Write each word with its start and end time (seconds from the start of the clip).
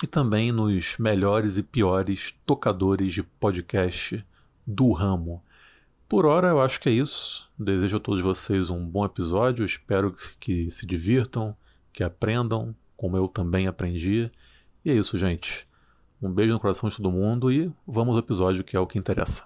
e 0.03 0.07
também 0.07 0.51
nos 0.51 0.97
melhores 0.97 1.57
e 1.57 1.63
piores 1.63 2.35
tocadores 2.45 3.13
de 3.13 3.23
podcast 3.23 4.25
do 4.65 4.91
ramo. 4.91 5.41
Por 6.07 6.25
hora 6.25 6.49
eu 6.49 6.61
acho 6.61 6.79
que 6.79 6.89
é 6.89 6.91
isso. 6.91 7.49
Desejo 7.57 7.97
a 7.97 7.99
todos 7.99 8.21
vocês 8.21 8.69
um 8.69 8.85
bom 8.85 9.05
episódio. 9.05 9.66
Espero 9.66 10.13
que, 10.39 10.69
se 10.69 10.85
divirtam, 10.85 11.55
que 11.91 12.03
aprendam, 12.03 12.75
como 12.95 13.17
eu 13.17 13.27
também 13.27 13.67
aprendi. 13.67 14.29
E 14.84 14.91
é 14.91 14.94
isso, 14.94 15.17
gente. 15.17 15.67
Um 16.22 16.31
beijo 16.31 16.53
no 16.53 16.59
coração 16.59 16.89
de 16.89 16.97
todo 16.97 17.11
mundo 17.11 17.51
e 17.51 17.72
vamos 17.88 18.16
ao 18.16 18.19
episódio 18.19 18.63
que 18.63 18.75
é 18.75 18.79
o 18.79 18.88
que 18.88 19.00
interessa. 19.00 19.45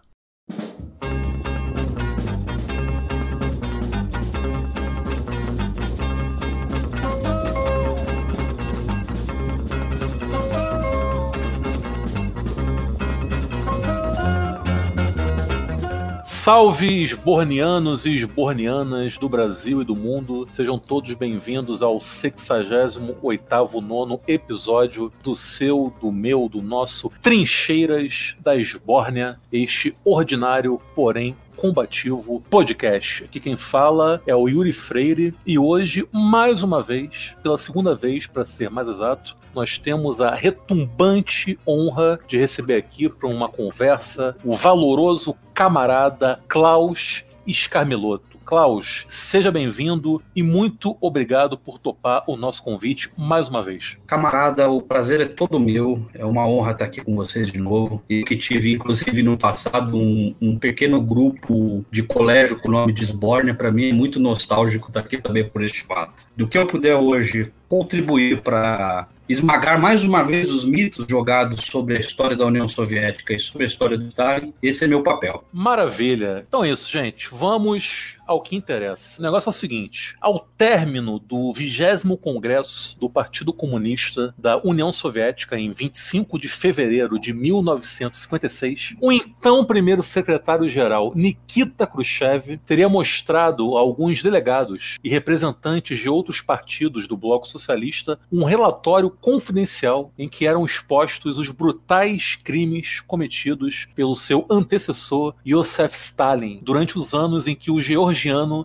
Salve 16.49 17.03
esbornianos 17.03 18.07
e 18.07 18.15
esbornianas 18.15 19.19
do 19.19 19.29
Brasil 19.29 19.83
e 19.83 19.85
do 19.85 19.95
mundo, 19.95 20.47
sejam 20.49 20.79
todos 20.79 21.13
bem-vindos 21.13 21.83
ao 21.83 21.99
68 21.99 23.79
nono 23.79 24.19
episódio 24.27 25.13
do 25.23 25.35
seu, 25.35 25.93
do 26.01 26.11
meu, 26.11 26.49
do 26.49 26.59
nosso 26.59 27.11
Trincheiras 27.21 28.35
da 28.39 28.55
Esbórnia, 28.55 29.39
este 29.51 29.93
ordinário, 30.03 30.81
porém 30.95 31.35
combativo 31.55 32.41
podcast. 32.49 33.25
Aqui 33.25 33.39
quem 33.39 33.57
fala 33.57 34.21
é 34.25 34.33
o 34.33 34.47
Yuri 34.47 34.71
Freire 34.71 35.35
e 35.45 35.59
hoje, 35.59 36.07
mais 36.11 36.63
uma 36.63 36.81
vez, 36.81 37.35
pela 37.43 37.57
segunda 37.57 37.93
vez 37.93 38.25
para 38.25 38.45
ser 38.45 38.69
mais 38.69 38.88
exato, 38.88 39.35
nós 39.59 39.77
temos 39.77 40.21
a 40.21 40.33
retumbante 40.33 41.59
honra 41.67 42.17
de 42.29 42.37
receber 42.37 42.77
aqui 42.77 43.09
para 43.09 43.27
uma 43.27 43.49
conversa 43.49 44.33
o 44.41 44.55
valoroso 44.55 45.35
camarada 45.53 46.39
Klaus 46.47 47.25
Escarmeloto. 47.45 48.39
Klaus, 48.45 49.05
seja 49.09 49.51
bem-vindo 49.51 50.23
e 50.33 50.41
muito 50.41 50.97
obrigado 51.01 51.57
por 51.57 51.77
topar 51.77 52.23
o 52.25 52.37
nosso 52.37 52.63
convite 52.63 53.11
mais 53.17 53.49
uma 53.49 53.61
vez. 53.61 53.97
Camarada, 54.07 54.69
o 54.71 54.81
prazer 54.81 55.19
é 55.19 55.27
todo 55.27 55.59
meu. 55.59 56.07
É 56.15 56.25
uma 56.25 56.47
honra 56.47 56.71
estar 56.71 56.85
aqui 56.85 57.01
com 57.01 57.15
vocês 57.15 57.51
de 57.51 57.59
novo. 57.59 58.01
E 58.09 58.23
que 58.23 58.37
tive, 58.37 58.73
inclusive, 58.73 59.21
no 59.21 59.37
passado, 59.37 59.95
um, 59.95 60.33
um 60.41 60.57
pequeno 60.57 61.01
grupo 61.01 61.85
de 61.91 62.01
colégio 62.01 62.57
com 62.57 62.69
o 62.69 62.71
nome 62.71 62.93
de 62.93 63.05
Sborne. 63.05 63.53
Para 63.53 63.71
mim 63.71 63.89
é 63.89 63.93
muito 63.93 64.19
nostálgico 64.19 64.87
estar 64.87 65.01
aqui 65.01 65.21
também 65.21 65.47
por 65.47 65.61
este 65.61 65.83
fato. 65.83 66.27
Do 66.35 66.47
que 66.47 66.57
eu 66.57 66.65
puder 66.65 66.95
hoje 66.95 67.51
contribuir 67.67 68.41
para 68.41 69.07
esmagar 69.29 69.79
mais 69.79 70.03
uma 70.03 70.23
vez 70.23 70.50
os 70.50 70.66
mitos 70.66 71.06
jogados 71.07 71.66
sobre 71.66 71.95
a 71.95 72.00
história 72.00 72.35
da 72.35 72.45
União 72.45 72.67
Soviética 72.67 73.34
e 73.34 73.40
sobre 73.40 73.63
a 73.63 73.67
história 73.67 73.97
do 73.97 74.07
Stalin. 74.07 74.53
Esse 74.62 74.85
é 74.85 74.88
meu 74.88 75.03
papel. 75.03 75.44
Maravilha. 75.53 76.44
Então 76.47 76.63
é 76.63 76.72
isso, 76.72 76.91
gente. 76.91 77.29
Vamos 77.31 78.18
ao 78.29 78.41
que 78.41 78.56
interessa. 78.56 79.19
O 79.19 79.23
negócio 79.23 79.50
é 79.50 79.51
o 79.51 79.53
seguinte: 79.53 80.16
ao 80.22 80.47
término 80.56 81.17
do 81.17 81.51
20 81.51 82.16
Congresso 82.22 83.00
do 83.00 83.09
Partido 83.09 83.51
Comunista 83.51 84.35
da 84.38 84.62
União 84.63 84.91
Soviética, 84.91 85.57
em 85.57 85.72
25 85.72 86.38
de 86.38 86.47
fevereiro 86.47 87.19
de 87.19 87.34
1956, 87.34 88.95
o 89.01 89.12
então 89.12 89.66
primeiro 89.66 90.03
secretário-geral 90.03 91.12
Nikita 91.16 91.88
Khrushchev 91.88 92.59
teria 92.66 92.88
mostrado 92.88 93.75
a 93.75 93.79
alguns 93.79 94.22
delegados 94.22 94.97
e 95.03 95.09
representantes 95.09 95.97
de 95.97 96.07
outros 96.07 96.39
partidos 96.39 97.07
do 97.07 97.18
Bloco 97.18 97.47
Socialista 97.47 98.19
um 98.31 98.44
relatório 98.44 99.09
confidencial 99.09 100.13
em 100.18 100.29
que 100.29 100.45
eram 100.45 100.66
expostos 100.66 101.39
os 101.39 101.50
brutais 101.50 102.38
crimes 102.44 103.01
cometidos 103.01 103.88
pelo 103.95 104.16
seu 104.16 104.45
antecessor 104.51 105.34
Joseph 105.44 105.95
Stalin 105.95 106.59
durante 106.62 106.97
os 106.97 107.13
anos 107.16 107.47
em 107.47 107.56
que 107.56 107.72
o 107.72 107.81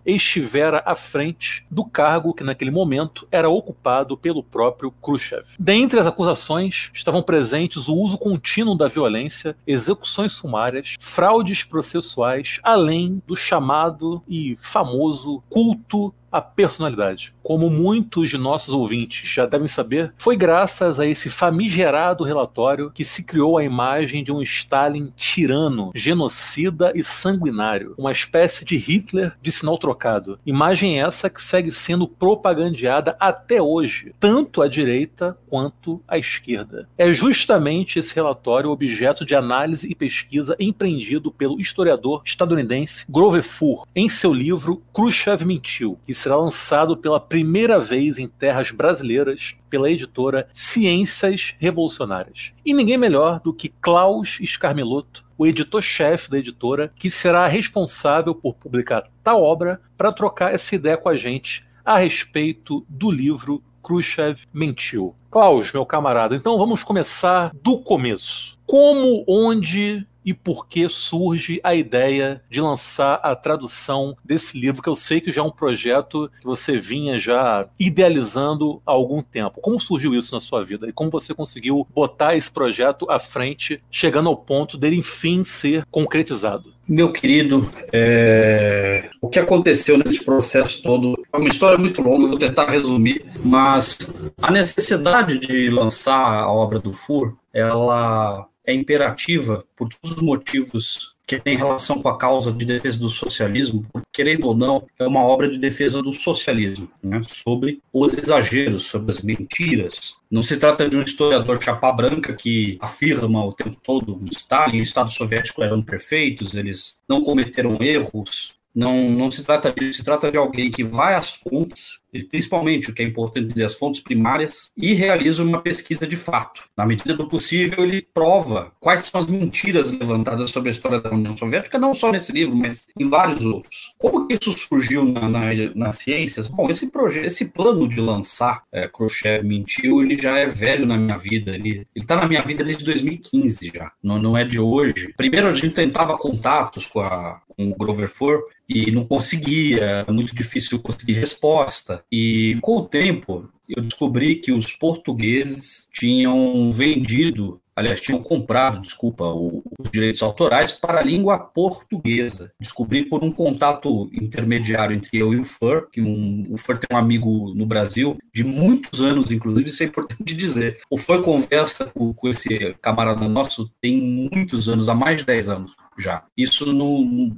estivera 0.04 0.82
à 0.84 0.96
frente 0.96 1.64
do 1.70 1.84
cargo 1.84 2.34
que 2.34 2.44
naquele 2.44 2.70
momento 2.70 3.26
era 3.30 3.48
ocupado 3.48 4.16
pelo 4.16 4.42
próprio 4.42 4.90
Khrushchev. 4.90 5.46
Dentre 5.58 6.00
as 6.00 6.06
acusações 6.06 6.90
estavam 6.92 7.22
presentes 7.22 7.88
o 7.88 7.94
uso 7.94 8.18
contínuo 8.18 8.76
da 8.76 8.88
violência, 8.88 9.56
execuções 9.66 10.32
sumárias, 10.32 10.96
fraudes 10.98 11.64
processuais, 11.64 12.58
além 12.62 13.22
do 13.26 13.36
chamado 13.36 14.22
e 14.28 14.56
famoso 14.56 15.42
culto 15.48 16.14
a 16.34 16.42
personalidade. 16.42 17.32
Como 17.44 17.70
muitos 17.70 18.28
de 18.28 18.36
nossos 18.36 18.74
ouvintes 18.74 19.30
já 19.30 19.46
devem 19.46 19.68
saber, 19.68 20.12
foi 20.18 20.36
graças 20.36 20.98
a 20.98 21.06
esse 21.06 21.30
famigerado 21.30 22.24
relatório 22.24 22.90
que 22.90 23.04
se 23.04 23.22
criou 23.22 23.56
a 23.56 23.62
imagem 23.62 24.24
de 24.24 24.32
um 24.32 24.42
Stalin 24.42 25.12
tirano, 25.14 25.92
genocida 25.94 26.90
e 26.92 27.04
sanguinário, 27.04 27.94
uma 27.96 28.10
espécie 28.10 28.64
de 28.64 28.76
Hitler 28.76 29.32
de 29.40 29.52
sinal 29.52 29.78
trocado. 29.78 30.36
Imagem 30.44 31.00
essa 31.00 31.30
que 31.30 31.40
segue 31.40 31.70
sendo 31.70 32.08
propagandeada 32.08 33.16
até 33.20 33.62
hoje, 33.62 34.12
tanto 34.18 34.60
à 34.60 34.66
direita 34.66 35.38
quanto 35.48 36.02
à 36.08 36.18
esquerda. 36.18 36.88
É 36.98 37.12
justamente 37.12 38.00
esse 38.00 38.12
relatório 38.12 38.70
objeto 38.70 39.24
de 39.24 39.36
análise 39.36 39.86
e 39.88 39.94
pesquisa 39.94 40.56
empreendido 40.58 41.30
pelo 41.30 41.60
historiador 41.60 42.22
estadunidense 42.24 43.06
Grover 43.08 43.42
Fur 43.42 43.86
em 43.94 44.08
seu 44.08 44.32
livro 44.32 44.82
Khrushchev 44.92 45.44
Mentiu, 45.44 45.96
que 46.04 46.23
será 46.24 46.36
lançado 46.36 46.96
pela 46.96 47.20
primeira 47.20 47.78
vez 47.78 48.18
em 48.18 48.26
terras 48.26 48.70
brasileiras 48.70 49.54
pela 49.68 49.90
editora 49.90 50.48
Ciências 50.54 51.54
Revolucionárias. 51.58 52.54
E 52.64 52.72
ninguém 52.72 52.96
melhor 52.96 53.40
do 53.40 53.52
que 53.52 53.68
Klaus 53.68 54.38
Scarmelotto, 54.42 55.22
o 55.36 55.46
editor-chefe 55.46 56.30
da 56.30 56.38
editora, 56.38 56.90
que 56.96 57.10
será 57.10 57.46
responsável 57.46 58.34
por 58.34 58.54
publicar 58.54 59.06
tal 59.22 59.42
obra 59.42 59.82
para 59.98 60.12
trocar 60.12 60.54
essa 60.54 60.74
ideia 60.74 60.96
com 60.96 61.10
a 61.10 61.16
gente 61.16 61.62
a 61.84 61.98
respeito 61.98 62.86
do 62.88 63.10
livro 63.10 63.62
Khrushchev 63.86 64.46
mentiu. 64.50 65.14
Klaus, 65.30 65.74
meu 65.74 65.84
camarada, 65.84 66.34
então 66.34 66.56
vamos 66.56 66.82
começar 66.82 67.50
do 67.62 67.78
começo. 67.78 68.53
Como, 68.66 69.24
onde 69.28 70.06
e 70.24 70.32
por 70.32 70.66
que 70.66 70.88
surge 70.88 71.60
a 71.62 71.74
ideia 71.74 72.42
de 72.48 72.60
lançar 72.60 73.20
a 73.22 73.36
tradução 73.36 74.16
desse 74.24 74.58
livro, 74.58 74.82
que 74.82 74.88
eu 74.88 74.96
sei 74.96 75.20
que 75.20 75.30
já 75.30 75.42
é 75.42 75.44
um 75.44 75.50
projeto 75.50 76.30
que 76.40 76.46
você 76.46 76.78
vinha 76.78 77.18
já 77.18 77.68
idealizando 77.78 78.80
há 78.86 78.92
algum 78.92 79.22
tempo. 79.22 79.60
Como 79.60 79.78
surgiu 79.78 80.14
isso 80.14 80.34
na 80.34 80.40
sua 80.40 80.64
vida 80.64 80.88
e 80.88 80.92
como 80.92 81.10
você 81.10 81.34
conseguiu 81.34 81.86
botar 81.94 82.34
esse 82.34 82.50
projeto 82.50 83.10
à 83.10 83.18
frente, 83.18 83.82
chegando 83.90 84.28
ao 84.28 84.36
ponto 84.36 84.78
dele 84.78 84.96
enfim 84.96 85.44
ser 85.44 85.84
concretizado? 85.90 86.72
Meu 86.86 87.12
querido, 87.12 87.70
é... 87.92 89.08
o 89.20 89.28
que 89.28 89.38
aconteceu 89.38 89.96
nesse 89.96 90.22
processo 90.22 90.82
todo 90.82 91.14
é 91.32 91.36
uma 91.36 91.48
história 91.48 91.78
muito 91.78 92.02
longa, 92.02 92.28
vou 92.28 92.38
tentar 92.38 92.70
resumir, 92.70 93.24
mas 93.42 94.12
a 94.40 94.50
necessidade 94.50 95.38
de 95.38 95.70
lançar 95.70 96.42
a 96.42 96.52
obra 96.52 96.78
do 96.78 96.92
Fur, 96.92 97.34
ela 97.54 98.48
é 98.66 98.74
imperativa 98.74 99.64
por 99.76 99.88
todos 99.88 100.16
os 100.16 100.22
motivos 100.22 101.14
que 101.26 101.38
tem 101.38 101.56
relação 101.56 102.02
com 102.02 102.08
a 102.08 102.18
causa 102.18 102.52
de 102.52 102.64
defesa 102.64 102.98
do 102.98 103.08
socialismo, 103.08 103.86
querendo 104.12 104.46
ou 104.46 104.54
não, 104.54 104.86
é 104.98 105.06
uma 105.06 105.22
obra 105.22 105.48
de 105.48 105.58
defesa 105.58 106.02
do 106.02 106.12
socialismo, 106.12 106.90
né? 107.02 107.22
sobre 107.26 107.80
os 107.92 108.12
exageros, 108.16 108.84
sobre 108.84 109.10
as 109.10 109.22
mentiras. 109.22 110.16
Não 110.30 110.42
se 110.42 110.56
trata 110.56 110.88
de 110.88 110.96
um 110.96 111.02
historiador 111.02 111.62
chapa 111.62 111.90
branca 111.92 112.34
que 112.34 112.76
afirma 112.80 113.44
o 113.44 113.52
tempo 113.52 113.78
todo 113.82 114.18
que 114.18 114.34
Stalin 114.34 114.76
e 114.76 114.80
o 114.80 114.82
Estado 114.82 115.10
soviético 115.10 115.62
eram 115.62 115.82
perfeitos, 115.82 116.52
eles 116.54 116.96
não 117.08 117.22
cometeram 117.22 117.78
erros, 117.80 118.56
não, 118.74 119.08
não 119.08 119.30
se 119.30 119.44
trata 119.44 119.72
disso, 119.72 119.98
se 119.98 120.04
trata 120.04 120.30
de 120.30 120.36
alguém 120.36 120.70
que 120.70 120.84
vai 120.84 121.14
às 121.14 121.36
fontes, 121.36 122.00
principalmente 122.22 122.90
o 122.90 122.94
que 122.94 123.02
é 123.02 123.06
importante 123.06 123.48
dizer, 123.48 123.64
as 123.64 123.74
fontes 123.74 124.00
primárias, 124.00 124.70
e 124.76 124.94
realiza 124.94 125.42
uma 125.42 125.60
pesquisa 125.60 126.06
de 126.06 126.16
fato. 126.16 126.62
Na 126.76 126.86
medida 126.86 127.14
do 127.14 127.28
possível, 127.28 127.82
ele 127.82 128.06
prova 128.14 128.72
quais 128.78 129.02
são 129.06 129.20
as 129.20 129.26
mentiras 129.26 129.90
levantadas 129.90 130.50
sobre 130.50 130.68
a 130.68 130.72
história 130.72 131.00
da 131.00 131.10
União 131.10 131.36
Soviética, 131.36 131.78
não 131.78 131.92
só 131.92 132.12
nesse 132.12 132.30
livro, 132.32 132.54
mas 132.54 132.86
em 132.98 133.08
vários 133.08 133.44
outros. 133.44 133.94
Como 133.98 134.26
que 134.26 134.34
isso 134.34 134.52
surgiu 134.56 135.04
na, 135.04 135.28
na, 135.28 135.50
nas 135.74 135.96
ciências? 135.96 136.46
Bom, 136.46 136.70
esse 136.70 136.90
projeto, 136.90 137.24
esse 137.24 137.46
plano 137.46 137.88
de 137.88 138.00
lançar 138.00 138.62
é, 138.70 138.86
Khrushchev 138.88 139.44
mentiu, 139.44 140.02
ele 140.02 140.16
já 140.16 140.38
é 140.38 140.46
velho 140.46 140.86
na 140.86 140.96
minha 140.96 141.16
vida, 141.16 141.54
ele 141.54 141.86
está 141.94 142.16
na 142.16 142.28
minha 142.28 142.42
vida 142.42 142.62
desde 142.62 142.84
2015 142.84 143.72
já, 143.74 143.92
não, 144.02 144.18
não 144.18 144.36
é 144.36 144.44
de 144.44 144.60
hoje. 144.60 145.12
Primeiro 145.16 145.48
a 145.48 145.54
gente 145.54 145.74
tentava 145.74 146.16
contatos 146.18 146.86
com, 146.86 147.00
a, 147.00 147.40
com 147.48 147.70
o 147.70 147.74
Grover 147.76 148.08
Fur 148.08 148.42
e 148.68 148.90
não 148.90 149.04
conseguia, 149.04 150.04
muito 150.08 150.34
difícil 150.34 150.78
conseguir 150.78 151.14
resposta. 151.14 152.03
E 152.10 152.58
com 152.60 152.78
o 152.78 152.84
tempo, 152.86 153.48
eu 153.68 153.82
descobri 153.82 154.36
que 154.36 154.52
os 154.52 154.72
portugueses 154.74 155.88
tinham 155.92 156.70
vendido, 156.70 157.60
aliás, 157.74 158.00
tinham 158.00 158.22
comprado, 158.22 158.80
desculpa, 158.80 159.24
os 159.24 159.90
direitos 159.90 160.22
autorais 160.22 160.72
para 160.72 161.00
a 161.00 161.02
língua 161.02 161.38
portuguesa. 161.38 162.52
Descobri 162.60 163.04
por 163.04 163.24
um 163.24 163.32
contato 163.32 164.10
intermediário 164.12 164.94
entre 164.94 165.18
eu 165.18 165.32
e 165.32 165.38
o 165.38 165.44
Fur, 165.44 165.88
que 165.90 166.00
um, 166.00 166.42
o 166.50 166.56
Fur 166.56 166.78
tem 166.78 166.94
um 166.94 166.98
amigo 166.98 167.54
no 167.54 167.66
Brasil 167.66 168.18
de 168.32 168.44
muitos 168.44 169.00
anos, 169.00 169.30
inclusive, 169.30 169.70
isso 169.70 169.82
é 169.82 169.86
importante 169.86 170.34
dizer. 170.34 170.80
O 170.90 170.98
Fur 170.98 171.22
conversa 171.22 171.86
com, 171.86 172.12
com 172.12 172.28
esse 172.28 172.74
camarada 172.82 173.28
nosso 173.28 173.70
tem 173.80 174.00
muitos 174.00 174.68
anos, 174.68 174.88
há 174.88 174.94
mais 174.94 175.20
de 175.20 175.26
10 175.26 175.48
anos 175.48 175.72
já. 175.98 176.24
Isso 176.36 176.72
no, 176.72 177.32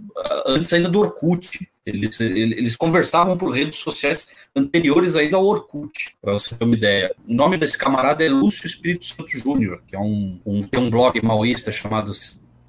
antes 0.47 0.73
ainda 0.73 0.89
do 0.89 1.01
Orkut. 1.01 1.69
Eles, 1.87 2.21
eles 2.21 2.77
conversavam 2.77 3.39
por 3.39 3.51
redes 3.51 3.79
sociais 3.79 4.29
anteriores 4.57 5.15
ainda 5.15 5.37
ao 5.37 5.47
Orkut, 5.47 6.17
para 6.21 6.33
você 6.33 6.55
ter 6.55 6.65
uma 6.65 6.75
ideia. 6.75 7.15
O 7.27 7.33
nome 7.33 7.57
desse 7.57 7.79
camarada 7.79 8.25
é 8.25 8.29
Lúcio 8.29 8.67
Espírito 8.67 9.05
Santo 9.05 9.31
Júnior, 9.39 9.81
que 9.87 9.95
é 9.95 9.99
um, 9.99 10.41
um, 10.45 10.63
tem 10.65 10.81
um 10.81 10.91
blog 10.91 11.21
maoísta 11.23 11.71
chamado 11.71 12.11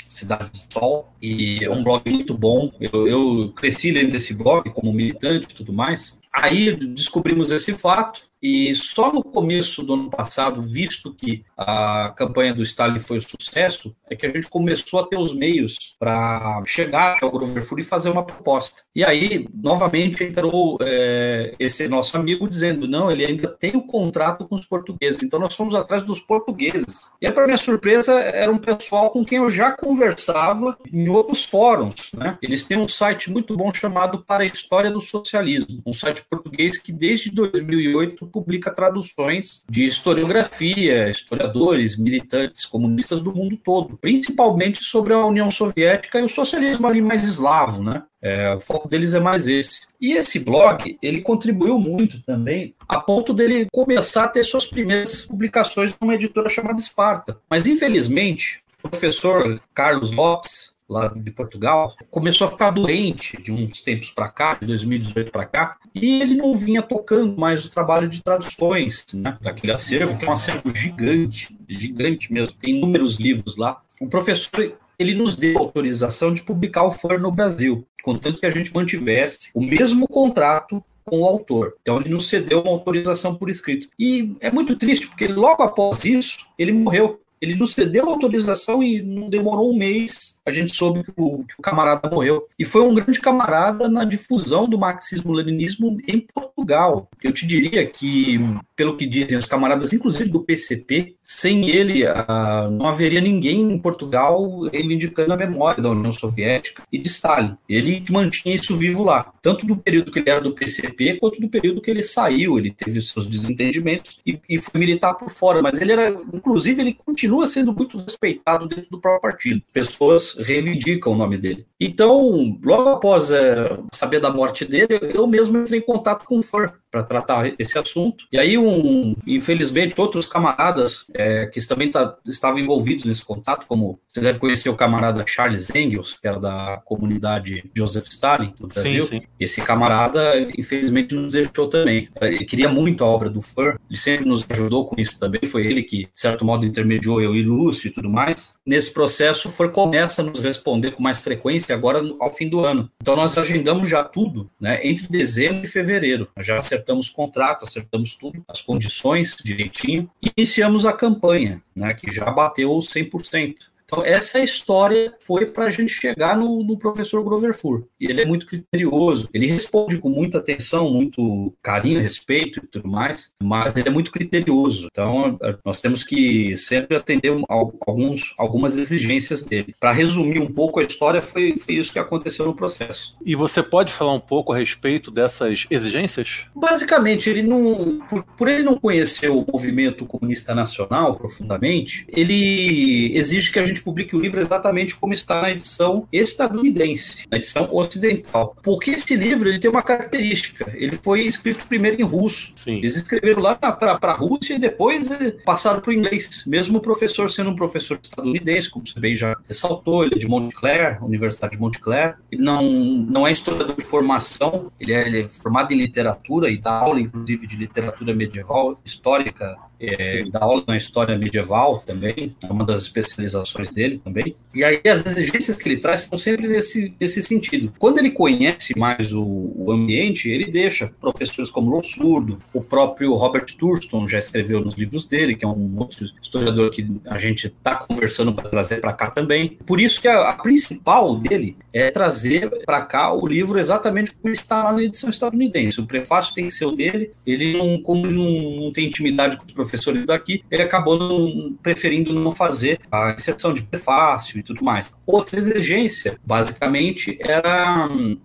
Cidade 0.08 0.52
do 0.52 0.74
Sol, 0.74 1.12
e 1.20 1.64
é 1.64 1.70
um 1.70 1.84
blog 1.84 2.08
muito 2.10 2.34
bom. 2.34 2.72
Eu, 2.80 3.08
eu 3.08 3.54
cresci 3.56 3.92
lendo 3.92 4.16
esse 4.16 4.34
blog 4.34 4.70
como 4.70 4.94
militante 4.94 5.48
e 5.50 5.56
tudo 5.56 5.74
mais. 5.74 6.20
Aí 6.32 6.76
descobrimos 6.76 7.52
esse 7.52 7.74
fato, 7.74 8.22
e 8.42 8.74
só 8.76 9.12
no 9.12 9.24
começo 9.24 9.84
do 9.84 9.94
ano 9.94 10.10
passado, 10.10 10.62
visto 10.62 11.14
que 11.14 11.44
a 11.58 12.14
campanha 12.16 12.54
do 12.54 12.62
Stalin 12.62 13.00
foi 13.00 13.18
um 13.18 13.22
sucesso, 13.22 13.96
é 14.10 14.16
que 14.16 14.26
a 14.26 14.30
gente 14.30 14.48
começou 14.48 15.00
a 15.00 15.08
ter 15.08 15.18
os 15.18 15.34
meios 15.34 15.96
para 16.00 16.62
chegar 16.66 17.18
ao 17.22 17.32
Grover 17.32 17.66
Fury 17.66 17.82
e 17.82 17.86
fazer 17.86 18.10
uma 18.10 18.24
proposta. 18.24 18.84
E 18.96 19.04
aí, 19.04 19.48
novamente, 19.54 20.24
entrou 20.24 20.78
é, 20.82 21.56
esse 21.60 21.88
nosso 21.88 22.16
amigo 22.16 22.48
dizendo: 22.48 22.88
não, 22.88 23.12
ele 23.12 23.26
ainda 23.26 23.48
tem 23.48 23.76
o 23.76 23.82
contrato 23.82 24.46
com 24.46 24.56
os 24.56 24.66
portugueses. 24.66 25.24
Então, 25.24 25.40
nós 25.40 25.56
fomos 25.56 25.74
atrás 25.74 26.04
dos 26.04 26.20
portugueses. 26.20 27.12
E 27.22 27.26
aí, 27.26 27.32
para 27.32 27.46
minha 27.46 27.58
surpresa, 27.58 28.14
era 28.20 28.52
um 28.52 28.58
pessoal 28.58 29.10
com 29.10 29.26
quem 29.26 29.40
eu 29.40 29.50
já 29.50 29.72
conversava 29.72 30.78
em 30.94 31.10
outros 31.10 31.44
fóruns. 31.44 32.12
Né? 32.14 32.38
Eles 32.42 32.64
têm 32.64 32.78
um 32.78 32.88
site 32.88 33.32
muito 33.32 33.56
bom 33.58 33.74
chamado 33.74 34.24
Para 34.24 34.44
a 34.44 34.46
História 34.46 34.92
do 34.92 35.02
Socialismo, 35.02 35.82
um 35.86 35.94
site 35.94 36.24
português 36.30 36.78
que 36.78 36.92
desde 36.92 37.32
2008 37.32 38.27
publica 38.28 38.72
traduções 38.72 39.64
de 39.70 39.86
historiografia, 39.86 41.10
historiadores, 41.10 41.98
militantes 41.98 42.66
comunistas 42.66 43.22
do 43.22 43.34
mundo 43.34 43.58
todo, 43.58 43.98
principalmente 43.98 44.84
sobre 44.84 45.14
a 45.14 45.26
União 45.26 45.50
Soviética 45.50 46.20
e 46.20 46.24
o 46.24 46.30
socialismo 46.30 46.88
ali 46.88 47.02
mais 47.02 47.24
eslavo, 47.26 47.84
né? 47.84 48.04
É, 48.22 48.54
o 48.56 48.60
foco 48.60 48.88
deles 48.88 49.14
é 49.14 49.20
mais 49.20 49.48
esse. 49.48 49.88
E 50.02 50.14
esse 50.14 50.40
blog, 50.40 50.98
ele 51.02 51.22
contribuiu 51.22 51.80
muito 51.80 52.22
também, 52.24 52.76
a 52.88 53.00
ponto 53.00 53.34
dele 53.34 53.68
começar 53.72 54.26
a 54.26 54.28
ter 54.28 54.44
suas 54.44 54.66
primeiras 54.66 55.26
publicações 55.26 55.96
numa 56.00 56.16
editora 56.16 56.50
chamada 56.50 56.80
Esparta. 56.80 57.38
Mas, 57.50 57.68
infelizmente, 57.68 58.64
o 58.84 58.90
professor 58.90 59.62
Carlos 59.74 60.12
Lopes, 60.12 60.77
lá 60.90 61.08
de 61.08 61.32
Portugal, 61.32 61.96
começou 62.10 62.48
a 62.48 62.52
ficar 62.52 62.72
doente 62.72 63.42
de 63.42 63.52
uns 63.52 63.82
tempos 63.82 64.12
para 64.12 64.30
cá, 64.30 64.58
de 64.60 64.68
2018 64.68 65.32
para 65.32 65.46
cá, 65.46 65.78
e 65.94 66.22
ele 66.22 66.36
não 66.36 66.54
vinha 66.54 66.82
tocando 66.82 67.38
mais 67.38 67.66
o 67.66 67.70
trabalho 67.70 68.08
de 68.08 68.24
traduções 68.24 69.06
né, 69.14 69.38
daquele 69.42 69.74
acervo, 69.74 70.18
que 70.18 70.26
é 70.26 70.30
um 70.30 70.34
acervo 70.34 70.74
gigante, 70.74 71.58
gigante 71.68 72.32
mesmo, 72.32 72.56
tem 72.56 72.78
inúmeros 72.78 73.18
livros 73.18 73.58
lá. 73.58 73.82
O 74.00 74.08
professor 74.08 74.78
ele 75.00 75.14
nos 75.14 75.36
deu 75.36 75.60
autorização 75.60 76.34
de 76.34 76.42
publicar 76.42 76.84
o 76.84 76.92
For 76.92 77.20
no 77.20 77.32
Brasil, 77.32 77.88
contanto 78.02 78.40
que 78.40 78.46
a 78.46 78.50
gente 78.50 78.74
mantivesse 78.74 79.52
o 79.54 79.62
mesmo 79.62 80.08
contrato 80.08 80.84
com 81.06 81.22
o 81.22 81.26
autor. 81.26 81.76
Então 81.82 82.00
ele 82.00 82.10
nos 82.10 82.28
cedeu 82.28 82.62
uma 82.62 82.72
autorização 82.72 83.36
por 83.36 83.50
escrito. 83.50 83.88
E 83.98 84.36
é 84.40 84.52
muito 84.52 84.76
triste, 84.76 85.08
porque 85.08 85.28
logo 85.28 85.64
após 85.64 86.04
isso, 86.04 86.48
ele 86.58 86.72
morreu. 86.72 87.22
Ele 87.40 87.56
nos 87.56 87.74
cedeu 87.74 88.10
a 88.10 88.14
autorização 88.14 88.82
e 88.82 89.02
não 89.02 89.30
demorou 89.30 89.72
um 89.72 89.78
mês 89.78 90.37
a 90.48 90.52
gente 90.52 90.74
soube 90.74 91.04
que 91.04 91.12
o, 91.18 91.44
que 91.44 91.56
o, 91.60 91.62
camarada 91.62 92.10
morreu. 92.10 92.48
E 92.58 92.64
foi 92.64 92.82
um 92.82 92.94
grande 92.94 93.20
camarada 93.20 93.90
na 93.90 94.06
difusão 94.06 94.68
do 94.68 94.80
marxismo-leninismo 94.80 95.98
em 96.08 96.22
Portugal. 96.22 97.10
Eu 97.22 97.34
te 97.34 97.46
diria 97.46 97.86
que, 97.86 98.40
pelo 98.74 98.96
que 98.96 99.06
dizem 99.06 99.38
os 99.38 99.46
camaradas, 99.46 99.92
inclusive 99.92 100.30
do 100.30 100.42
PCP, 100.42 101.16
sem 101.22 101.70
ele 101.70 102.08
ah, 102.08 102.70
não 102.72 102.88
haveria 102.88 103.20
ninguém 103.20 103.60
em 103.60 103.78
Portugal 103.78 104.62
reivindicando 104.72 105.34
a 105.34 105.38
memória 105.38 105.84
da 105.84 105.90
União 105.90 106.14
Soviética 106.14 106.84
e 106.90 106.98
de 106.98 107.10
Stalin. 107.10 107.58
Ele 107.68 108.02
mantinha 108.10 108.56
isso 108.56 108.74
vivo 108.74 109.04
lá, 109.04 109.34
tanto 109.42 109.66
do 109.66 109.76
período 109.76 110.12
que 110.12 110.20
ele 110.20 110.30
era 110.30 110.40
do 110.40 110.54
PCP, 110.54 111.18
quanto 111.20 111.42
do 111.42 111.50
período 111.50 111.82
que 111.82 111.92
ele 111.92 112.04
saiu. 112.04 112.58
Ele 112.58 112.72
teve 112.72 113.02
seus 113.02 113.26
desentendimentos 113.26 114.22
e, 114.26 114.40
e 114.48 114.58
foi 114.60 114.80
militar 114.80 115.14
por 115.16 115.30
fora, 115.30 115.62
mas 115.62 115.82
ele 115.82 115.92
era, 115.92 116.10
inclusive, 116.34 116.82
ele 116.82 116.94
continua 116.94 117.46
sendo 117.46 117.74
muito 117.74 117.98
respeitado 117.98 118.66
dentro 118.66 118.90
do 118.90 119.02
próprio 119.02 119.22
partido. 119.22 119.62
Pessoas 119.74 120.37
reivindicam 120.40 121.14
o 121.14 121.16
nome 121.16 121.38
dele. 121.38 121.66
Então, 121.80 122.58
logo 122.64 122.90
após 122.90 123.32
é, 123.32 123.78
saber 123.94 124.20
da 124.20 124.32
morte 124.32 124.66
dele, 124.66 125.00
eu 125.14 125.28
mesmo 125.28 125.58
entrei 125.58 125.80
em 125.80 125.86
contato 125.86 126.26
com 126.26 126.40
o 126.40 126.44
FUR 126.44 126.74
para 126.92 127.04
tratar 127.04 127.52
esse 127.60 127.78
assunto. 127.78 128.26
E 128.32 128.38
aí, 128.38 128.58
um, 128.58 129.16
infelizmente, 129.26 130.00
outros 130.00 130.26
camaradas 130.26 131.06
é, 131.14 131.46
que 131.48 131.66
também 131.68 131.90
tá, 131.90 132.16
estavam 132.26 132.60
envolvidos 132.60 133.06
nesse 133.06 133.24
contato, 133.24 133.66
como 133.68 134.00
você 134.12 134.22
deve 134.22 134.40
conhecer 134.40 134.70
o 134.70 134.76
camarada 134.76 135.24
Charles 135.26 135.74
Engels, 135.76 136.18
que 136.18 136.28
era 136.28 136.40
da 136.40 136.82
comunidade 136.86 137.70
Joseph 137.76 138.08
Stalin 138.08 138.54
no 138.60 138.68
Brasil. 138.68 139.04
Sim, 139.04 139.20
sim. 139.20 139.22
Esse 139.40 139.62
camarada, 139.62 140.40
infelizmente, 140.58 141.14
nos 141.14 141.34
deixou 141.34 141.68
também. 141.68 142.10
Ele 142.22 142.46
queria 142.46 142.70
muito 142.70 143.04
a 143.04 143.08
obra 143.08 143.30
do 143.30 143.42
Fur, 143.42 143.80
ele 143.90 144.00
sempre 144.00 144.26
nos 144.26 144.46
ajudou 144.50 144.86
com 144.88 145.00
isso 145.00 145.20
também. 145.20 145.42
Foi 145.46 145.66
ele 145.66 145.84
que, 145.84 146.06
de 146.06 146.10
certo 146.14 146.46
modo, 146.46 146.66
intermediou 146.66 147.22
eu 147.22 147.36
e 147.36 147.44
Lúcio 147.44 147.88
e 147.88 147.92
tudo 147.92 148.10
mais. 148.10 148.54
Nesse 148.66 148.92
processo, 148.92 149.48
o 149.48 149.52
Fur 149.52 149.72
começa 149.72 150.22
a 150.22 150.26
nos 150.26 150.40
responder 150.40 150.92
com 150.92 151.04
mais 151.04 151.20
frequência 151.20 151.76
agora 151.76 152.02
ao 152.20 152.34
fim 152.34 152.50
do 152.50 152.64
ano. 152.64 152.90
Então, 153.02 153.16
nós 153.16 153.38
agendamos 153.38 153.90
já 153.90 154.04
tudo, 154.04 154.50
né, 154.60 154.80
entre 154.88 155.08
dezembro 155.08 155.64
e 155.64 155.68
fevereiro. 155.68 156.28
Já 156.40 156.62
acertamos 156.78 157.10
contrato, 157.10 157.66
acertamos 157.66 158.16
tudo, 158.16 158.44
as 158.48 158.62
condições 158.62 159.38
direitinho, 159.44 160.10
e 160.22 160.32
iniciamos 160.38 160.86
a 160.86 160.94
campanha, 160.94 161.62
né, 161.76 161.94
que 161.94 162.12
já 162.12 162.30
bateu 162.32 162.70
100%. 162.70 163.72
Então, 163.88 164.04
essa 164.04 164.40
história 164.40 165.14
foi 165.22 165.46
para 165.46 165.66
a 165.66 165.70
gente 165.70 165.94
chegar 165.94 166.38
no, 166.38 166.62
no 166.62 166.78
professor 166.78 167.24
Grover 167.24 167.54
Fur. 167.54 167.88
E 168.00 168.06
ele 168.06 168.22
é 168.22 168.26
muito 168.26 168.46
criterioso, 168.46 169.30
ele 169.34 169.48
responde 169.48 169.98
com 169.98 170.10
muita 170.10 170.40
atenção, 170.40 170.92
muito 170.92 171.54
carinho, 171.64 172.02
respeito 172.02 172.60
e 172.60 172.68
tudo 172.68 172.90
mais, 172.90 173.34
mas 173.42 173.76
ele 173.78 173.88
é 173.88 173.92
muito 173.92 174.12
criterioso. 174.12 174.90
Então, 174.92 175.40
nós 175.64 175.80
temos 175.80 176.04
que 176.04 176.58
sempre 176.58 176.98
atender 176.98 177.32
alguns, 177.48 178.34
algumas 178.38 178.76
exigências 178.76 179.42
dele. 179.42 179.74
Para 179.80 179.94
resumir 179.94 180.40
um 180.40 180.52
pouco 180.52 180.82
a 180.82 180.84
história, 180.84 181.22
foi, 181.22 181.56
foi 181.56 181.76
isso 181.76 181.94
que 181.94 182.00
aconteceu 182.00 182.46
no 182.46 182.54
processo. 182.54 183.16
E 183.26 183.36
você 183.36 183.64
pode 183.64 183.94
falar 183.94 184.14
um 184.14 184.20
pouco 184.20 184.52
a 184.52 184.58
respeito 184.58 185.10
dessas 185.10 185.66
exigências? 185.70 186.46
Basicamente, 186.54 187.30
ele 187.30 187.42
não, 187.42 188.00
por, 188.10 188.24
por 188.24 188.50
ele 188.50 188.64
não 188.64 188.76
conhecer 188.76 189.30
o 189.30 189.46
movimento 189.50 190.06
comunista 190.06 190.54
nacional 190.54 191.16
profundamente, 191.16 192.06
ele 192.10 193.18
exige 193.18 193.50
que 193.50 193.60
a 193.60 193.66
gente 193.66 193.77
gente 193.78 193.84
publique 193.84 194.16
o 194.16 194.20
livro 194.20 194.40
exatamente 194.40 194.96
como 194.96 195.14
está 195.14 195.42
na 195.42 195.52
edição 195.52 196.08
estadunidense, 196.12 197.26
na 197.30 197.38
edição 197.38 197.70
ocidental. 197.72 198.56
Porque 198.64 198.92
esse 198.92 199.16
livro 199.16 199.48
ele 199.48 199.60
tem 199.60 199.70
uma 199.70 199.82
característica: 199.82 200.72
ele 200.76 201.00
foi 201.02 201.22
escrito 201.22 201.68
primeiro 201.68 202.02
em 202.02 202.04
russo. 202.04 202.54
Sim. 202.56 202.78
Eles 202.78 202.96
escreveram 202.96 203.42
lá 203.42 203.56
para 203.56 203.98
a 204.02 204.14
Rússia 204.14 204.56
e 204.56 204.60
depois 204.60 205.12
eh, 205.12 205.32
passaram 205.46 205.80
para 205.80 205.92
o 205.92 205.94
inglês. 205.94 206.44
Mesmo 206.46 206.80
o 206.80 206.82
professor 206.82 207.30
sendo 207.30 207.52
um 207.52 207.56
professor 207.56 208.00
estadunidense, 208.02 208.70
como 208.70 208.86
você 208.86 209.00
bem 209.00 209.16
já 209.16 209.36
ressaltou, 209.48 210.04
ele 210.04 210.16
é 210.16 210.18
de 210.18 210.28
Montclair, 210.28 211.04
Universidade 211.04 211.54
de 211.54 211.60
Montclair. 211.60 212.18
Ele 212.32 212.42
não, 212.42 212.64
não 212.64 213.28
é 213.28 213.32
historiador 213.32 213.76
de 213.76 213.86
formação, 213.86 214.72
ele 214.80 214.94
é, 214.94 215.08
ele 215.08 215.22
é 215.22 215.28
formado 215.28 215.72
em 215.74 215.78
literatura 215.78 216.50
e 216.50 216.58
dá 216.58 216.72
aula, 216.72 217.00
inclusive, 217.00 217.46
de 217.46 217.56
literatura 217.56 218.14
medieval, 218.14 218.80
histórica 218.84 219.58
é, 219.80 220.24
dá 220.30 220.40
aula 220.42 220.64
na 220.68 220.78
história 220.78 221.18
medieval 221.18 221.80
também, 221.80 222.36
é 222.44 222.52
uma 222.52 222.66
das 222.66 222.82
especializações 222.84 223.70
dele 223.70 224.02
também. 224.04 224.36
E 224.54 224.64
aí 224.64 224.82
as 224.86 225.06
exigências 225.06 225.56
que 225.56 225.70
ele 225.70 225.78
traz 225.78 226.02
são 226.02 226.18
sempre 226.18 226.48
nesse, 226.48 226.94
nesse 227.00 227.22
sentido. 227.22 227.72
Quando 227.78 228.00
ele 228.00 228.12
conhece 228.12 228.78
mais 228.78 229.14
o, 229.14 229.24
o 229.24 229.72
ambiente, 229.72 230.30
ele 230.30 230.50
deixa 230.50 230.92
professores 231.00 231.50
como 231.50 231.70
Lossurdo, 231.70 232.40
o 232.54 232.62
próprio 232.62 233.14
Robert 233.14 233.46
Thurston 233.58 234.08
já 234.08 234.18
escreveu 234.18 234.60
nos 234.60 234.76
livros 234.76 235.06
dele, 235.06 235.36
que 235.36 235.46
é 235.46 235.48
um 235.48 235.78
outro 235.78 236.06
historiador 236.22 236.72
que 236.72 236.88
a 237.06 237.18
gente 237.18 237.48
está 237.48 237.76
conversando 237.76 238.34
para 238.34 238.50
trazer 238.50 238.82
para 238.82 238.94
cá 238.94 239.12
também. 239.12 239.58
Por 239.66 239.80
isso 239.80 240.02
que 240.02 240.08
a, 240.08 240.30
a 240.30 240.34
principal 240.34 241.16
dele 241.16 241.56
é 241.72 241.92
trazer 241.92 242.50
para 242.66 242.82
cá 242.82 243.14
o 243.14 243.28
livro 243.28 243.60
exatamente 243.60 244.16
como 244.16 244.34
está 244.34 244.64
lá 244.64 244.74
na 244.74 244.82
edição 244.82 245.10
estadunidense. 245.10 245.80
O 245.80 245.86
prefácio 245.86 246.34
tem 246.34 246.48
que 246.48 246.54
ser 246.54 246.66
o 246.66 246.72
dele, 246.72 247.12
ele 247.26 247.56
não, 247.56 247.82
como 247.82 248.08
ele 248.08 248.16
não, 248.16 248.64
não 248.64 248.74
tem 248.74 248.88
intimidade 248.88 249.38
com 249.38 249.46
os 249.46 249.54
professores 249.54 249.67
daqui, 250.06 250.44
ele 250.50 250.64
acabou 250.64 250.98
não, 250.98 251.54
preferindo 251.62 252.14
não 252.14 252.32
fazer 252.32 252.80
a 252.92 253.12
inserção 253.12 253.54
de 253.54 253.64
prefácio 253.64 254.40
e 254.40 254.44
tudo 254.44 254.64
mais. 254.64 254.92
Outra 255.08 255.40
exigência, 255.40 256.20
basicamente, 256.26 257.18
era 257.22 257.88
hum, 257.90 258.18